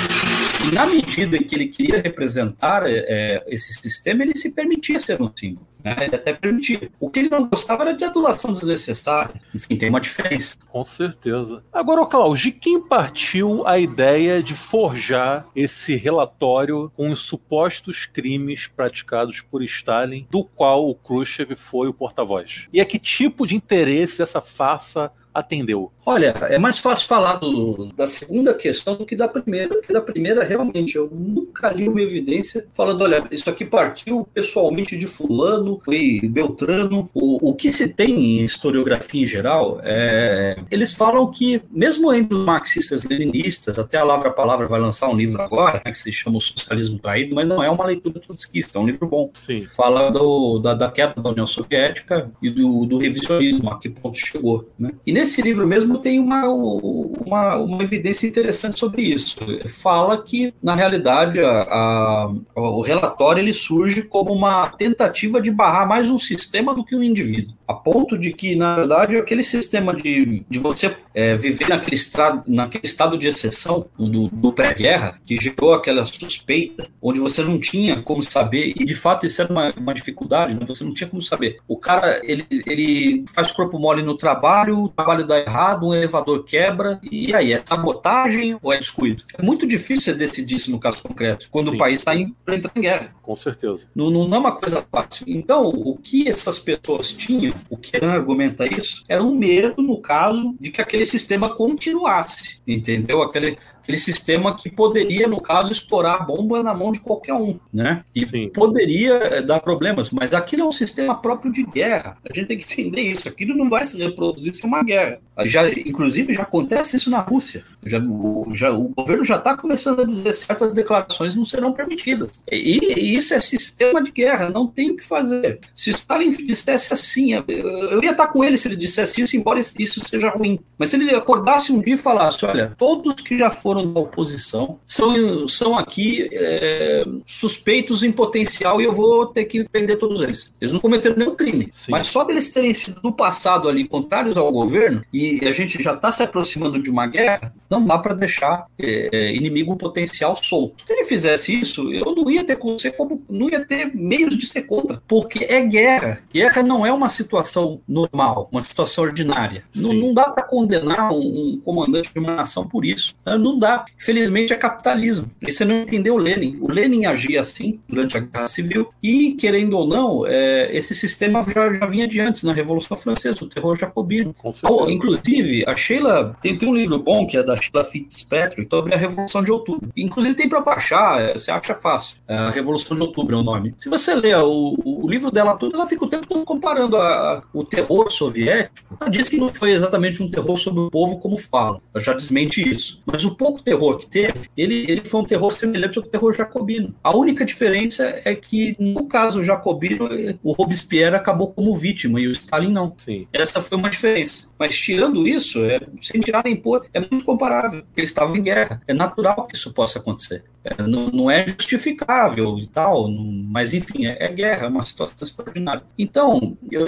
E 0.67 0.73
na 0.73 0.85
medida 0.85 1.37
em 1.37 1.43
que 1.43 1.55
ele 1.55 1.67
queria 1.67 2.01
representar 2.01 2.83
é, 2.85 3.43
esse 3.47 3.73
sistema, 3.73 4.23
ele 4.23 4.35
se 4.35 4.51
permitia 4.51 4.99
ser 4.99 5.21
um 5.21 5.31
símbolo. 5.33 5.65
Né? 5.83 5.95
Ele 6.01 6.15
até 6.15 6.33
permitia. 6.33 6.91
O 6.99 7.09
que 7.09 7.19
ele 7.19 7.29
não 7.29 7.47
gostava 7.47 7.83
era 7.83 7.93
de 7.93 8.03
adulação 8.03 8.53
desnecessária. 8.53 9.33
Enfim, 9.53 9.75
tem 9.75 9.89
uma 9.89 9.99
diferença. 9.99 10.57
Com 10.67 10.83
certeza. 10.83 11.63
Agora, 11.71 12.05
Klaus, 12.05 12.39
de 12.39 12.51
quem 12.51 12.81
partiu 12.81 13.65
a 13.67 13.79
ideia 13.79 14.43
de 14.43 14.53
forjar 14.53 15.47
esse 15.55 15.95
relatório 15.95 16.91
com 16.95 17.09
os 17.09 17.21
supostos 17.21 18.05
crimes 18.05 18.67
praticados 18.67 19.41
por 19.41 19.63
Stalin, 19.63 20.27
do 20.29 20.43
qual 20.43 20.89
o 20.89 20.95
Khrushchev 20.95 21.55
foi 21.55 21.87
o 21.87 21.93
porta-voz? 21.93 22.67
E 22.73 22.81
a 22.81 22.85
que 22.85 22.99
tipo 22.99 23.47
de 23.47 23.55
interesse 23.55 24.21
essa 24.21 24.41
farsa 24.41 25.11
atendeu? 25.33 25.91
Olha, 26.05 26.33
é 26.49 26.57
mais 26.57 26.79
fácil 26.79 27.07
falar 27.07 27.35
do- 27.35 27.91
da 27.95 28.07
segunda 28.07 28.53
questão 28.53 28.95
do 28.95 29.05
que 29.05 29.15
da 29.15 29.27
primeira, 29.27 29.69
porque 29.69 29.93
da 29.93 30.01
primeira, 30.01 30.43
realmente, 30.43 30.95
eu 30.95 31.09
nunca 31.11 31.71
li 31.71 31.87
uma 31.87 32.01
evidência 32.01 32.65
falando, 32.73 33.03
olha, 33.03 33.23
isso 33.31 33.49
aqui 33.49 33.63
partiu 33.65 34.27
pessoalmente 34.33 34.97
de 34.97 35.07
fulano, 35.07 35.79
foi 35.85 36.19
Beltrano. 36.23 37.09
O, 37.13 37.49
o 37.49 37.53
que 37.53 37.71
se 37.71 37.87
tem 37.87 38.39
em 38.39 38.43
historiografia 38.43 39.21
em 39.21 39.25
geral, 39.25 39.79
é, 39.83 40.57
eles 40.71 40.93
falam 40.93 41.29
que, 41.31 41.61
mesmo 41.71 42.13
entre 42.13 42.35
os 42.35 42.45
marxistas-leninistas, 42.45 43.77
até 43.77 43.97
a 43.97 44.03
Lavra 44.03 44.31
Palavra 44.31 44.67
vai 44.67 44.79
lançar 44.79 45.09
um 45.09 45.15
livro 45.15 45.41
agora, 45.41 45.81
né, 45.85 45.91
que 45.91 45.97
se 45.97 46.11
chama 46.11 46.37
O 46.37 46.41
Socialismo 46.41 46.99
Traído, 46.99 47.35
mas 47.35 47.47
não 47.47 47.61
é 47.63 47.69
uma 47.69 47.85
leitura 47.85 48.19
trotskista, 48.19 48.77
é 48.79 48.81
um 48.81 48.85
livro 48.85 49.07
bom 49.07 49.29
Sim. 49.33 49.67
fala 49.75 50.09
do, 50.09 50.59
da, 50.59 50.73
da 50.73 50.89
queda 50.91 51.21
da 51.21 51.29
União 51.29 51.47
Soviética 51.47 52.31
e 52.41 52.49
do, 52.49 52.85
do 52.85 52.97
revisionismo, 52.97 53.69
a 53.69 53.77
que 53.79 53.89
ponto 53.89 54.17
chegou. 54.17 54.69
Né? 54.77 54.91
E 55.05 55.11
nesse 55.19 55.41
livro 55.41 55.67
mesmo 55.67 55.99
tem 55.99 56.19
uma, 56.19 56.47
uma, 56.47 57.55
uma 57.57 57.83
evidência 57.83 58.25
interessante 58.27 58.79
sobre 58.79 59.01
isso. 59.01 59.37
Fala 59.67 60.21
que, 60.23 60.53
na 60.61 60.75
realidade, 60.75 61.39
a, 61.41 61.61
a- 61.63 62.31
o 62.55 62.81
relatório 62.81 63.41
ele 63.41 63.53
surge 63.53 64.01
como 64.03 64.31
uma 64.31 64.69
tentativa 64.69 65.41
de 65.41 65.51
barrar 65.51 65.87
mais 65.87 66.09
um 66.09 66.17
sistema 66.17 66.73
do 66.73 66.83
que 66.83 66.95
um 66.95 67.03
indivíduo. 67.03 67.53
A 67.67 67.73
ponto 67.73 68.17
de 68.17 68.31
que, 68.33 68.55
na 68.55 68.75
verdade, 68.75 69.17
aquele 69.17 69.43
sistema 69.43 69.93
de, 69.95 70.43
de 70.49 70.59
você 70.59 70.95
é, 71.13 71.35
viver 71.35 71.69
naquele, 71.69 71.95
estra, 71.95 72.41
naquele 72.47 72.85
estado 72.85 73.17
de 73.17 73.27
exceção 73.27 73.85
do, 73.97 74.27
do 74.29 74.53
pré-guerra, 74.53 75.19
que 75.25 75.35
gerou 75.35 75.73
aquela 75.73 76.03
suspeita, 76.05 76.87
onde 77.01 77.19
você 77.19 77.43
não 77.43 77.59
tinha 77.59 78.01
como 78.01 78.23
saber, 78.23 78.73
e 78.75 78.85
de 78.85 78.95
fato 78.95 79.25
isso 79.25 79.41
era 79.41 79.51
uma, 79.51 79.71
uma 79.77 79.93
dificuldade, 79.93 80.55
né? 80.55 80.61
você 80.65 80.83
não 80.83 80.93
tinha 80.93 81.09
como 81.09 81.21
saber. 81.21 81.57
O 81.67 81.77
cara, 81.77 82.19
ele, 82.23 82.45
ele 82.65 83.25
faz 83.33 83.51
corpo 83.51 83.77
mole 83.77 84.01
no 84.01 84.15
trabalho, 84.17 84.79
o 84.83 84.89
trabalho 85.09 85.25
dá 85.25 85.39
errado, 85.39 85.87
um 85.87 85.93
elevador 85.93 86.43
quebra, 86.43 86.99
e 87.03 87.33
aí, 87.33 87.51
é 87.51 87.61
sabotagem 87.63 88.57
ou 88.61 88.71
é 88.71 88.77
descuido? 88.77 89.23
É 89.37 89.41
muito 89.41 89.65
difícil 89.65 90.03
você 90.03 90.13
decidir 90.13 90.55
isso 90.55 90.71
no 90.71 90.79
caso 90.79 91.01
concreto, 91.01 91.47
quando 91.49 91.69
Sim. 91.69 91.75
o 91.75 91.77
país 91.77 91.99
está 91.99 92.15
entrando 92.15 92.71
em 92.75 92.81
guerra. 92.81 93.15
Com 93.29 93.35
certeza. 93.35 93.85
Não, 93.95 94.09
não 94.09 94.35
é 94.35 94.39
uma 94.39 94.55
coisa 94.55 94.83
fácil. 94.91 95.23
Então, 95.27 95.67
o 95.67 95.95
que 95.95 96.27
essas 96.27 96.57
pessoas 96.57 97.13
tinham, 97.13 97.53
o 97.69 97.77
que 97.77 97.95
Iran 97.95 98.09
argumenta 98.09 98.65
isso, 98.65 99.03
era 99.07 99.21
um 99.21 99.35
medo, 99.35 99.83
no 99.83 100.01
caso, 100.01 100.55
de 100.59 100.71
que 100.71 100.81
aquele 100.81 101.05
sistema 101.05 101.55
continuasse, 101.55 102.59
entendeu? 102.67 103.21
Aquele, 103.21 103.59
aquele 103.83 103.99
sistema 103.99 104.55
que 104.55 104.67
poderia, 104.67 105.27
no 105.27 105.39
caso, 105.39 105.71
estourar 105.71 106.15
a 106.15 106.23
bomba 106.23 106.63
na 106.63 106.73
mão 106.73 106.91
de 106.91 106.99
qualquer 106.99 107.33
um, 107.33 107.59
né? 107.71 108.03
E 108.15 108.25
Sim. 108.25 108.49
poderia 108.49 109.13
eh, 109.13 109.41
dar 109.43 109.59
problemas, 109.59 110.09
mas 110.09 110.33
aquilo 110.33 110.63
é 110.63 110.65
um 110.65 110.71
sistema 110.71 111.13
próprio 111.13 111.51
de 111.51 111.63
guerra. 111.63 112.17
A 112.27 112.33
gente 112.33 112.47
tem 112.47 112.57
que 112.57 112.63
entender 112.71 113.01
isso. 113.01 113.27
Aquilo 113.27 113.55
não 113.55 113.69
vai 113.69 113.85
se 113.85 113.95
reproduzir 113.97 114.55
sem 114.55 114.67
uma 114.67 114.83
guerra. 114.83 115.19
Já, 115.45 115.69
inclusive, 115.69 116.33
já 116.33 116.43
acontece 116.43 116.97
isso 116.97 117.09
na 117.09 117.19
Rússia. 117.19 117.63
Já, 117.83 117.99
o, 117.99 118.47
já, 118.53 118.71
o 118.71 118.89
governo 118.89 119.23
já 119.23 119.37
está 119.37 119.55
começando 119.55 120.01
a 120.01 120.05
dizer 120.05 120.33
certas 120.33 120.73
declarações 120.73 121.35
não 121.35 121.45
serão 121.45 121.71
permitidas. 121.71 122.43
E, 122.51 123.15
e 123.15 123.18
isso 123.19 123.33
é 123.33 123.41
sistema 123.41 124.01
de 124.01 124.11
guerra, 124.11 124.49
não 124.49 124.65
tem 124.65 124.91
o 124.91 124.97
que 124.97 125.05
fazer. 125.05 125.59
Se 125.73 125.91
Stalin 125.91 126.29
dissesse 126.29 126.93
assim, 126.93 127.33
eu, 127.33 128.03
ia 128.03 128.11
estar 128.11 128.27
com 128.27 128.43
ele 128.43 128.57
se 128.57 128.67
ele 128.67 128.75
dissesse 128.75 129.21
isso, 129.21 129.37
embora 129.37 129.59
isso 129.59 130.07
seja 130.07 130.29
ruim. 130.29 130.59
Mas 130.77 130.89
se 130.89 130.95
ele 130.95 131.13
acordasse 131.13 131.71
um 131.71 131.81
dia 131.81 131.95
e 131.95 131.97
falasse: 131.97 132.45
olha, 132.45 132.73
todos 132.77 133.15
que 133.15 133.37
já 133.37 133.49
foram 133.49 133.93
da 133.93 133.99
oposição 133.99 134.79
são, 134.85 135.47
são 135.47 135.77
aqui 135.77 136.29
é, 136.31 137.03
suspeitos 137.25 138.03
em 138.03 138.11
potencial 138.11 138.81
e 138.81 138.85
eu 138.85 138.93
vou 138.93 139.25
ter 139.27 139.45
que 139.45 139.63
prender 139.65 139.97
todos 139.97 140.21
eles. 140.21 140.53
Eles 140.59 140.73
não 140.73 140.79
cometeram 140.79 141.15
nenhum 141.15 141.35
crime. 141.35 141.69
Sim. 141.71 141.91
Mas 141.91 142.07
só 142.07 142.23
deles 142.23 142.49
terem 142.49 142.73
sido 142.73 142.99
no 143.03 143.11
passado 143.11 143.67
ali 143.67 143.87
contrários 143.87 144.37
ao 144.37 144.51
governo 144.51 145.03
e 145.13 145.39
a 145.47 145.51
gente 145.51 145.81
já 145.81 145.93
está 145.93 146.11
se 146.11 146.23
aproximando 146.23 146.81
de 146.81 146.89
uma 146.89 147.07
guerra, 147.07 147.53
não 147.69 147.83
dá 147.83 147.97
para 147.97 148.13
deixar 148.13 148.65
é, 148.77 149.33
inimigo 149.33 149.75
potencial 149.75 150.35
solto. 150.35 150.83
Se 150.85 150.93
ele 150.93 151.03
fizesse 151.03 151.59
isso, 151.59 151.91
eu 151.91 152.15
não 152.15 152.29
ia 152.29 152.43
ter 152.43 152.57
como 152.57 153.08
não 153.29 153.49
ia 153.49 153.63
ter 153.65 153.95
meios 153.95 154.37
de 154.37 154.45
ser 154.45 154.63
contra, 154.63 155.01
porque 155.07 155.45
é 155.49 155.61
guerra. 155.61 156.21
Guerra 156.33 156.63
não 156.63 156.85
é 156.85 156.91
uma 156.91 157.09
situação 157.09 157.81
normal, 157.87 158.49
uma 158.51 158.61
situação 158.61 159.03
ordinária. 159.05 159.63
Não, 159.75 159.93
não 159.93 160.13
dá 160.13 160.29
para 160.29 160.43
condenar 160.43 161.11
um, 161.11 161.53
um 161.55 161.61
comandante 161.63 162.11
de 162.13 162.19
uma 162.19 162.35
nação 162.35 162.67
por 162.67 162.85
isso. 162.85 163.15
né? 163.25 163.37
Não 163.37 163.57
dá. 163.57 163.85
Felizmente 163.97 164.53
é 164.53 164.55
capitalismo. 164.55 165.29
E 165.41 165.51
você 165.51 165.65
não 165.65 165.81
entendeu 165.81 166.15
o 166.15 166.17
Lenin. 166.17 166.57
O 166.61 166.71
Lenin 166.71 167.05
agia 167.05 167.39
assim 167.41 167.79
durante 167.87 168.17
a 168.17 168.21
Guerra 168.21 168.47
Civil 168.47 168.89
e, 169.01 169.33
querendo 169.33 169.77
ou 169.77 169.87
não, 169.87 170.25
é, 170.25 170.69
esse 170.75 170.93
sistema 170.93 171.41
já, 171.41 171.71
já 171.73 171.85
vinha 171.85 172.07
de 172.07 172.19
antes, 172.19 172.43
na 172.43 172.53
Revolução 172.53 172.97
Francesa, 172.97 173.43
o 173.43 173.47
terror 173.47 173.77
jacobino. 173.77 174.35
Oh, 174.63 174.89
inclusive, 174.89 175.63
a 175.67 175.75
Sheila 175.75 176.35
tem, 176.41 176.57
tem 176.57 176.69
um 176.69 176.75
livro 176.75 176.99
bom 176.99 177.25
que 177.25 177.37
é 177.37 177.43
da 177.43 177.55
Sheila 177.55 177.83
Fitzpatrick 177.83 178.67
sobre 178.69 178.93
a 178.93 178.97
Revolução 178.97 179.43
de 179.43 179.51
Outubro. 179.51 179.89
Inclusive 179.95 180.35
tem 180.35 180.49
para 180.49 180.61
baixar, 180.61 181.21
é, 181.21 181.33
você 181.33 181.51
acha 181.51 181.73
fácil. 181.75 182.17
É, 182.27 182.35
a 182.35 182.49
Revolução 182.49 182.95
de 182.95 182.98
Outubro 183.01 183.35
é 183.35 183.39
o 183.39 183.43
nome. 183.43 183.73
Se 183.77 183.89
você 183.89 184.13
ler 184.15 184.37
o, 184.37 184.75
o 184.83 185.09
livro 185.09 185.31
dela 185.31 185.55
todo, 185.55 185.75
ela 185.75 185.87
fica 185.87 186.05
o 186.05 186.09
tempo 186.09 186.25
todo 186.27 186.43
comparando 186.45 186.95
a- 186.97 187.37
a- 187.37 187.43
o 187.53 187.63
terror 187.63 188.11
soviético. 188.11 188.97
Ela 188.99 189.09
diz 189.09 189.29
que 189.29 189.37
não 189.37 189.49
foi 189.49 189.71
exatamente 189.71 190.21
um 190.21 190.29
terror 190.29 190.57
sobre 190.57 190.81
o 190.81 190.89
povo 190.89 191.19
como 191.19 191.37
falam. 191.37 191.81
Ela 191.93 192.03
já 192.03 192.13
desmente 192.13 192.67
isso. 192.67 193.01
Mas 193.05 193.23
o 193.25 193.35
pouco 193.35 193.61
terror 193.61 193.97
que 193.97 194.07
teve, 194.07 194.49
ele, 194.57 194.85
ele 194.89 195.03
foi 195.05 195.21
um 195.21 195.25
terror 195.25 195.51
semelhante 195.51 195.97
ao 195.97 196.03
terror 196.03 196.33
jacobino. 196.33 196.93
A 197.03 197.15
única 197.15 197.45
diferença 197.45 198.19
é 198.25 198.35
que, 198.35 198.75
no 198.79 199.05
caso 199.07 199.41
jacobino, 199.43 200.09
o 200.43 200.51
Robespierre 200.51 201.15
acabou 201.15 201.51
como 201.51 201.73
vítima 201.73 202.19
e 202.19 202.27
o 202.27 202.31
Stalin 202.31 202.71
não. 202.71 202.93
Sim. 202.97 203.27
Essa 203.33 203.61
foi 203.61 203.77
uma 203.77 203.89
diferença. 203.89 204.47
Mas 204.57 204.77
tirando 204.77 205.27
isso, 205.27 205.63
é, 205.63 205.79
sem 206.01 206.19
tirar 206.19 206.43
nem 206.43 206.55
pôr, 206.55 206.85
é 206.93 206.99
muito 206.99 207.23
porque 207.25 208.01
eles 208.01 208.09
estavam 208.09 208.35
em 208.35 208.43
guerra. 208.43 208.81
É 208.87 208.93
natural 208.93 209.47
que 209.47 209.55
isso 209.55 209.71
possa 209.73 209.99
acontecer. 209.99 210.43
É, 210.77 210.83
não, 210.83 211.07
não, 211.07 211.31
é 211.31 211.45
justificável 211.45 212.57
e 212.59 212.67
tal, 212.67 213.07
não, 213.07 213.23
mas 213.23 213.73
enfim, 213.73 214.05
é, 214.05 214.25
é, 214.25 214.27
guerra, 214.27 214.65
é 214.65 214.69
uma 214.69 214.85
situação 214.85 215.15
extraordinária. 215.21 215.83
Então, 215.97 216.57
eu, 216.71 216.87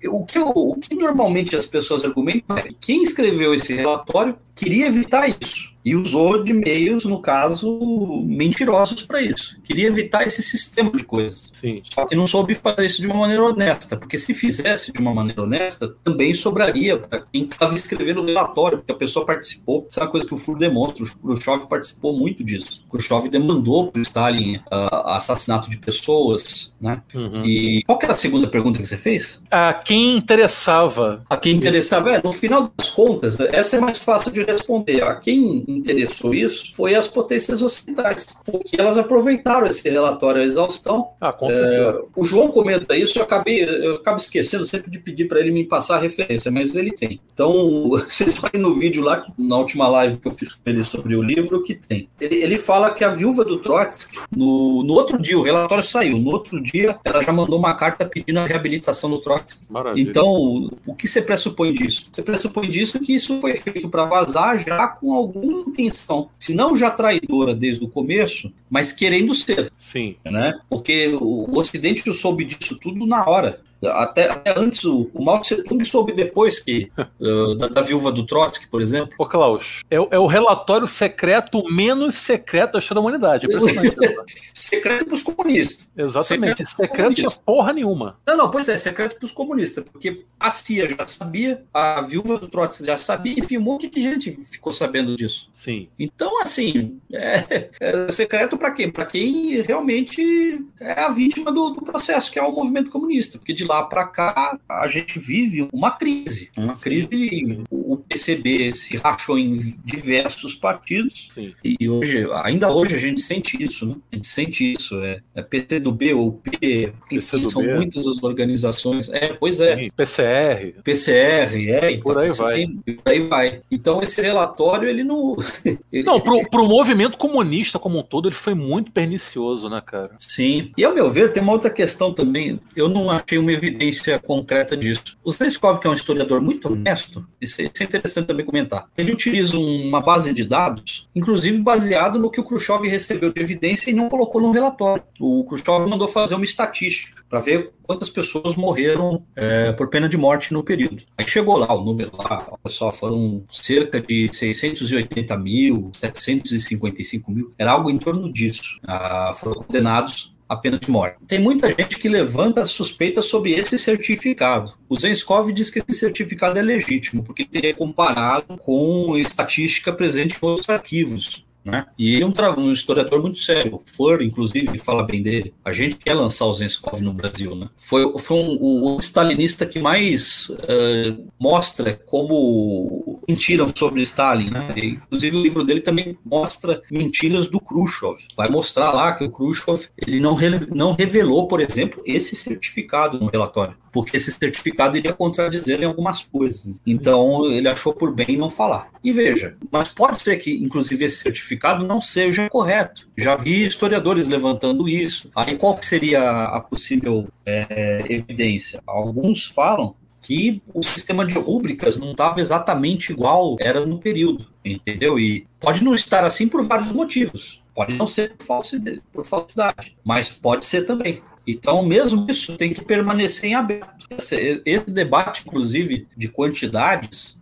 eu, 0.00 0.14
o, 0.14 0.24
que 0.24 0.38
eu, 0.38 0.48
o 0.48 0.76
que 0.76 0.94
normalmente 0.94 1.56
as 1.56 1.66
pessoas 1.66 2.04
argumentam 2.04 2.58
é 2.58 2.62
que 2.62 2.74
quem 2.74 3.02
escreveu 3.02 3.54
esse 3.54 3.74
relatório 3.74 4.36
queria 4.54 4.86
evitar 4.86 5.28
isso 5.28 5.71
e 5.84 5.96
usou 5.96 6.42
de 6.42 6.52
meios, 6.52 7.04
no 7.04 7.20
caso, 7.20 8.22
mentirosos 8.24 9.02
para 9.02 9.20
isso. 9.20 9.60
Queria 9.62 9.88
evitar 9.88 10.26
esse 10.26 10.42
sistema 10.42 10.90
de 10.92 11.04
coisas. 11.04 11.50
Sim. 11.52 11.80
Só 11.84 12.06
que 12.06 12.14
não 12.14 12.26
soube 12.26 12.54
fazer 12.54 12.86
isso 12.86 13.00
de 13.00 13.06
uma 13.06 13.16
maneira 13.16 13.44
honesta, 13.44 13.96
porque 13.96 14.18
se 14.18 14.32
fizesse 14.34 14.92
de 14.92 15.00
uma 15.00 15.14
maneira 15.14 15.42
honesta, 15.42 15.94
também 16.02 16.32
sobraria 16.34 16.96
para 16.98 17.20
quem 17.20 17.44
estava 17.44 17.74
escrevendo 17.74 18.22
o 18.22 18.24
relatório, 18.24 18.78
porque 18.78 18.92
a 18.92 18.96
pessoa 18.96 19.26
participou. 19.26 19.86
Isso 19.88 19.98
é 19.98 20.02
uma 20.02 20.10
coisa 20.10 20.26
que 20.26 20.34
o 20.34 20.36
Furo 20.36 20.58
demonstra. 20.58 21.04
O 21.04 21.28
Khrushchev 21.28 21.66
participou 21.66 22.16
muito 22.16 22.44
disso. 22.44 22.84
O 22.88 22.92
Khrushchev 22.92 23.28
demandou 23.28 23.90
para 23.90 23.98
o 23.98 24.02
Stalin 24.02 24.56
uh, 24.56 25.06
assassinato 25.06 25.68
de 25.68 25.78
pessoas, 25.78 26.72
né? 26.80 27.02
Uhum. 27.14 27.44
E 27.44 27.82
qual 27.84 27.98
que 27.98 28.06
era 28.06 28.14
a 28.14 28.18
segunda 28.18 28.46
pergunta 28.46 28.80
que 28.80 28.86
você 28.86 28.96
fez? 28.96 29.42
A 29.50 29.74
quem 29.74 30.16
interessava. 30.16 31.24
A 31.28 31.36
quem 31.36 31.56
interessava. 31.56 32.12
É, 32.12 32.22
no 32.22 32.34
final 32.34 32.72
das 32.76 32.90
contas, 32.90 33.38
essa 33.40 33.76
é 33.76 33.80
mais 33.80 33.98
fácil 33.98 34.30
de 34.30 34.42
responder. 34.42 35.02
A 35.02 35.14
quem 35.14 35.64
interessou 35.76 36.34
isso 36.34 36.74
foi 36.74 36.94
as 36.94 37.06
potências 37.06 37.62
ocidentais, 37.62 38.26
porque 38.44 38.80
elas 38.80 38.98
aproveitaram 38.98 39.66
esse 39.66 39.88
relatório 39.88 40.42
à 40.42 40.44
exaustão. 40.44 41.10
Ah, 41.20 41.32
com 41.32 41.50
certeza. 41.50 42.00
É, 42.00 42.04
o 42.14 42.24
João 42.24 42.48
comenta 42.50 42.96
isso, 42.96 43.18
eu 43.18 43.22
acabei, 43.22 43.64
eu 43.64 43.96
acabo 43.96 44.16
esquecendo 44.18 44.64
sempre 44.64 44.90
de 44.90 44.98
pedir 44.98 45.28
para 45.28 45.40
ele 45.40 45.50
me 45.50 45.64
passar 45.64 45.96
a 45.96 46.00
referência, 46.00 46.50
mas 46.50 46.74
ele 46.74 46.90
tem. 46.92 47.20
Então, 47.32 47.52
vocês 48.08 48.40
olhem 48.42 48.62
no 48.62 48.74
vídeo 48.74 49.02
lá, 49.02 49.24
na 49.38 49.58
última 49.58 49.88
live 49.88 50.18
que 50.18 50.28
eu 50.28 50.32
fiz 50.32 50.54
com 50.54 50.62
ele 50.66 50.84
sobre 50.84 51.14
o 51.14 51.22
livro, 51.22 51.62
que 51.62 51.74
tem. 51.74 52.08
Ele, 52.20 52.36
ele 52.36 52.58
fala 52.58 52.90
que 52.90 53.04
a 53.04 53.08
viúva 53.08 53.44
do 53.44 53.58
Trotsky, 53.58 54.18
no, 54.36 54.82
no 54.82 54.94
outro 54.94 55.20
dia, 55.20 55.38
o 55.38 55.42
relatório 55.42 55.84
saiu, 55.84 56.18
no 56.18 56.30
outro 56.30 56.62
dia 56.62 56.98
ela 57.04 57.22
já 57.22 57.32
mandou 57.32 57.58
uma 57.58 57.74
carta 57.74 58.04
pedindo 58.04 58.38
a 58.38 58.46
reabilitação 58.46 59.10
do 59.10 59.18
Trotsky. 59.18 59.70
Maravilha. 59.70 60.08
Então, 60.08 60.70
o 60.86 60.94
que 60.94 61.08
você 61.08 61.22
pressupõe 61.22 61.72
disso? 61.72 62.08
Você 62.12 62.22
pressupõe 62.22 62.68
disso 62.68 62.98
que 63.00 63.14
isso 63.14 63.40
foi 63.40 63.56
feito 63.56 63.88
para 63.88 64.04
vazar 64.04 64.58
já 64.58 64.86
com 64.88 65.14
alguma 65.14 65.61
intenção, 65.68 66.28
se 66.38 66.54
não 66.54 66.76
já 66.76 66.90
traidora 66.90 67.54
desde 67.54 67.84
o 67.84 67.88
começo, 67.88 68.52
mas 68.68 68.92
querendo 68.92 69.34
ser. 69.34 69.70
Sim. 69.76 70.16
Né? 70.24 70.52
Porque 70.68 71.08
o 71.20 71.58
Ocidente 71.58 72.12
soube 72.14 72.44
disso 72.44 72.76
tudo 72.78 73.06
na 73.06 73.24
hora. 73.28 73.60
Até, 73.86 74.30
até, 74.30 74.58
antes, 74.58 74.84
o, 74.84 75.10
o 75.12 75.24
Mao 75.24 75.40
Tse 75.40 75.62
Tung 75.64 75.84
soube 75.84 76.12
depois 76.12 76.58
que 76.58 76.90
uh, 77.20 77.54
da, 77.58 77.68
da, 77.68 77.82
viúva 77.82 78.12
do 78.12 78.24
Trotsky, 78.24 78.66
por 78.68 78.80
exemplo. 78.80 79.14
Ô, 79.18 79.26
Klaus, 79.26 79.82
é, 79.90 79.96
é, 79.96 80.18
o 80.18 80.26
relatório 80.26 80.86
secreto 80.86 81.62
menos 81.70 82.14
secreto 82.14 82.72
da 82.72 82.78
história 82.78 82.96
da 82.96 83.00
humanidade. 83.00 83.46
É 83.46 83.58
secreto 84.54 85.06
para 85.06 85.14
os 85.14 85.22
comunistas. 85.22 85.90
Exatamente. 85.96 86.64
Secreto, 86.64 86.92
secreto 86.92 87.14
tinha 87.14 87.30
porra 87.44 87.72
nenhuma. 87.72 88.16
Não, 88.26 88.36
não, 88.36 88.50
pois 88.50 88.68
é, 88.68 88.76
secreto 88.76 89.16
para 89.16 89.26
os 89.26 89.32
comunistas, 89.32 89.84
porque 89.90 90.24
a 90.38 90.50
CIA 90.50 90.88
já 90.90 91.06
sabia, 91.06 91.64
a 91.72 92.00
viúva 92.00 92.38
do 92.38 92.48
Trotsky 92.48 92.86
já 92.86 92.96
sabia, 92.96 93.34
enfim, 93.38 93.58
um 93.58 93.62
monte 93.62 93.88
de 93.88 94.00
gente 94.00 94.38
ficou 94.50 94.72
sabendo 94.72 95.16
disso. 95.16 95.48
Sim. 95.52 95.88
Então, 95.98 96.40
assim, 96.40 97.00
é, 97.12 97.68
é 97.80 98.12
secreto 98.12 98.56
para 98.56 98.70
quem? 98.70 98.90
Para 98.90 99.06
quem 99.06 99.60
realmente 99.62 100.64
é 100.80 101.00
a 101.00 101.08
vítima 101.08 101.50
do, 101.50 101.70
do 101.70 101.82
processo, 101.82 102.30
que 102.30 102.38
é 102.38 102.42
o 102.42 102.52
movimento 102.52 102.90
comunista, 102.90 103.38
porque 103.38 103.52
de 103.52 103.64
lá 103.64 103.71
para 103.82 104.06
cá 104.06 104.58
a 104.68 104.86
gente 104.88 105.18
vive 105.18 105.68
uma 105.72 105.92
crise. 105.92 106.50
Uma 106.56 106.74
sim, 106.74 106.82
crise. 106.82 107.08
Sim. 107.08 107.64
O 107.70 107.96
PCB 107.96 108.70
se 108.72 108.96
rachou 108.96 109.38
em 109.38 109.76
diversos 109.84 110.54
partidos. 110.54 111.28
Sim. 111.30 111.54
E 111.64 111.88
hoje, 111.88 112.26
ainda 112.42 112.70
hoje, 112.70 112.96
a 112.96 112.98
gente 112.98 113.20
sente 113.20 113.62
isso, 113.62 113.86
né? 113.86 113.96
A 114.10 114.16
gente 114.16 114.26
sente 114.26 114.72
isso. 114.72 115.00
É, 115.02 115.20
é 115.34 115.42
PCdoB 115.42 116.14
ou 116.14 116.32
P, 116.32 116.92
enfim, 117.10 117.48
são 117.48 117.62
muitas 117.62 118.06
as 118.06 118.22
organizações. 118.22 119.08
É, 119.12 119.32
pois 119.32 119.60
é. 119.60 119.88
PCR. 119.94 120.74
PCR, 120.82 121.70
é. 121.70 121.92
Então, 121.92 122.02
por 122.02 122.18
aí 122.18 122.32
vai. 122.32 122.54
Tem, 122.54 122.96
por 122.96 123.12
aí 123.12 123.20
vai. 123.20 123.60
Então, 123.70 124.02
esse 124.02 124.20
relatório, 124.20 124.88
ele 124.88 125.04
não. 125.04 125.36
ele, 125.92 126.02
não, 126.02 126.20
pro, 126.20 126.48
pro 126.50 126.68
movimento 126.68 127.16
comunista 127.16 127.78
como 127.78 127.98
um 127.98 128.02
todo, 128.02 128.28
ele 128.28 128.34
foi 128.34 128.54
muito 128.54 128.90
pernicioso, 128.90 129.68
né, 129.68 129.80
cara? 129.84 130.10
Sim. 130.18 130.72
E 130.76 130.84
ao 130.84 130.94
meu 130.94 131.08
ver, 131.08 131.32
tem 131.32 131.42
uma 131.42 131.52
outra 131.52 131.70
questão 131.70 132.12
também. 132.12 132.60
Eu 132.74 132.88
não 132.88 133.10
achei 133.10 133.38
uma 133.38 133.52
evidência 133.66 134.18
concreta 134.18 134.76
disso. 134.76 135.16
O 135.24 135.30
Zleskov, 135.30 135.80
que 135.80 135.86
é 135.86 135.90
um 135.90 135.94
historiador 135.94 136.40
muito 136.40 136.72
honesto, 136.72 137.26
isso 137.40 137.60
é, 137.60 137.64
é 137.64 137.84
interessante 137.84 138.26
também 138.26 138.44
comentar. 138.44 138.86
Ele 138.96 139.12
utiliza 139.12 139.56
uma 139.56 140.00
base 140.00 140.32
de 140.32 140.44
dados, 140.44 141.08
inclusive 141.14 141.60
baseado 141.60 142.18
no 142.18 142.30
que 142.30 142.40
o 142.40 142.44
Khrushchev 142.44 142.86
recebeu 142.88 143.32
de 143.32 143.40
evidência 143.40 143.90
e 143.90 143.94
não 143.94 144.08
colocou 144.08 144.40
no 144.40 144.50
relatório. 144.50 145.04
O 145.20 145.44
Khrushchev 145.44 145.86
mandou 145.88 146.08
fazer 146.08 146.34
uma 146.34 146.44
estatística 146.44 147.22
para 147.28 147.40
ver 147.40 147.72
quantas 147.82 148.10
pessoas 148.10 148.56
morreram 148.56 149.24
é, 149.36 149.72
por 149.72 149.88
pena 149.88 150.08
de 150.08 150.16
morte 150.16 150.52
no 150.52 150.62
período. 150.62 151.02
Aí 151.16 151.26
chegou 151.26 151.56
lá 151.56 151.72
o 151.74 151.84
número 151.84 152.10
lá, 152.16 152.46
olha 152.50 152.74
só, 152.74 152.92
foram 152.92 153.44
cerca 153.50 154.00
de 154.00 154.28
680 154.32 155.36
mil, 155.38 155.90
755 155.94 157.30
mil, 157.30 157.54
era 157.58 157.72
algo 157.72 157.90
em 157.90 157.98
torno 157.98 158.32
disso. 158.32 158.80
Ah, 158.86 159.32
foram 159.34 159.62
condenados 159.62 160.32
a 160.52 160.56
pena 160.56 160.78
de 160.78 160.90
morte. 160.90 161.16
Tem 161.26 161.38
muita 161.38 161.70
gente 161.70 161.98
que 161.98 162.08
levanta 162.08 162.66
suspeitas 162.66 163.26
sobre 163.26 163.52
esse 163.52 163.78
certificado. 163.78 164.74
O 164.88 164.98
Zenskov 164.98 165.50
diz 165.52 165.70
que 165.70 165.78
esse 165.80 165.98
certificado 165.98 166.58
é 166.58 166.62
legítimo, 166.62 167.22
porque 167.22 167.44
teria 167.44 167.74
comparado 167.74 168.58
com 168.58 169.16
estatística 169.16 169.92
presente 169.92 170.34
em 170.34 170.46
outros 170.46 170.68
arquivos. 170.68 171.46
Né? 171.64 171.86
E 171.98 172.20
é 172.20 172.26
um, 172.26 172.32
um, 172.58 172.72
historiador 172.72 173.22
muito 173.22 173.38
sério. 173.38 173.80
O 173.98 174.22
inclusive, 174.22 174.78
fala 174.78 175.02
bem 175.02 175.22
dele. 175.22 175.54
A 175.64 175.72
gente 175.72 175.96
quer 175.96 176.14
lançar 176.14 176.46
o 176.46 176.52
Zenskov 176.52 177.00
no 177.00 177.12
Brasil. 177.12 177.54
Né? 177.54 177.68
Foi, 177.76 178.18
foi 178.18 178.36
um, 178.36 178.58
o 178.60 178.98
stalinista 178.98 179.64
que 179.64 179.78
mais 179.78 180.48
uh, 180.50 181.24
mostra 181.38 182.00
como 182.06 183.20
mentiram 183.28 183.68
sobre 183.74 184.02
Stalin. 184.02 184.50
Né? 184.50 184.74
E, 184.76 184.86
inclusive, 184.86 185.36
o 185.36 185.42
livro 185.42 185.64
dele 185.64 185.80
também 185.80 186.18
mostra 186.24 186.82
mentiras 186.90 187.48
do 187.48 187.60
Khrushchev. 187.60 188.16
Vai 188.36 188.48
mostrar 188.48 188.92
lá 188.92 189.12
que 189.12 189.24
o 189.24 189.30
Khrushchev 189.30 189.88
ele 189.96 190.18
não, 190.18 190.34
re, 190.34 190.50
não 190.74 190.92
revelou, 190.92 191.46
por 191.46 191.60
exemplo, 191.60 192.02
esse 192.04 192.34
certificado 192.34 193.20
no 193.20 193.26
relatório 193.26 193.76
porque 193.92 194.16
esse 194.16 194.32
certificado 194.32 194.96
iria 194.96 195.12
contradizer 195.12 195.80
em 195.82 195.84
algumas 195.84 196.24
coisas. 196.24 196.80
Então 196.86 197.44
ele 197.46 197.68
achou 197.68 197.92
por 197.92 198.12
bem 198.12 198.38
não 198.38 198.48
falar. 198.48 198.88
E 199.04 199.12
veja, 199.12 199.56
mas 199.70 199.88
pode 199.90 200.22
ser 200.22 200.36
que, 200.36 200.56
inclusive, 200.56 201.04
esse 201.04 201.16
certificado 201.16 201.51
não 201.84 202.00
seja 202.00 202.48
correto. 202.48 203.08
Já 203.16 203.36
vi 203.36 203.66
historiadores 203.66 204.28
levantando 204.28 204.88
isso. 204.88 205.30
Aí 205.34 205.56
qual 205.56 205.76
que 205.76 205.86
seria 205.86 206.22
a 206.46 206.60
possível 206.60 207.28
é, 207.44 208.04
evidência? 208.08 208.82
Alguns 208.86 209.46
falam 209.46 209.94
que 210.20 210.62
o 210.72 210.82
sistema 210.82 211.26
de 211.26 211.36
rúbricas 211.36 211.98
não 211.98 212.12
estava 212.12 212.40
exatamente 212.40 213.10
igual 213.10 213.56
era 213.58 213.84
no 213.84 213.98
período, 213.98 214.46
entendeu? 214.64 215.18
E 215.18 215.46
pode 215.58 215.82
não 215.82 215.94
estar 215.94 216.24
assim 216.24 216.48
por 216.48 216.62
vários 216.62 216.92
motivos. 216.92 217.60
Pode 217.74 217.94
não 217.94 218.06
ser 218.06 218.34
por 218.36 218.44
falsidade, 218.44 219.02
por 219.12 219.24
falsidade 219.24 219.96
mas 220.04 220.30
pode 220.30 220.64
ser 220.64 220.82
também. 220.86 221.22
Então, 221.46 221.84
mesmo 221.84 222.26
isso 222.28 222.56
tem 222.56 222.72
que 222.72 222.84
permanecer 222.84 223.50
em 223.50 223.54
aberto. 223.54 224.06
Esse, 224.10 224.62
esse 224.64 224.90
debate, 224.90 225.42
inclusive, 225.46 226.06
de 226.16 226.28
quantidades, 226.28 227.36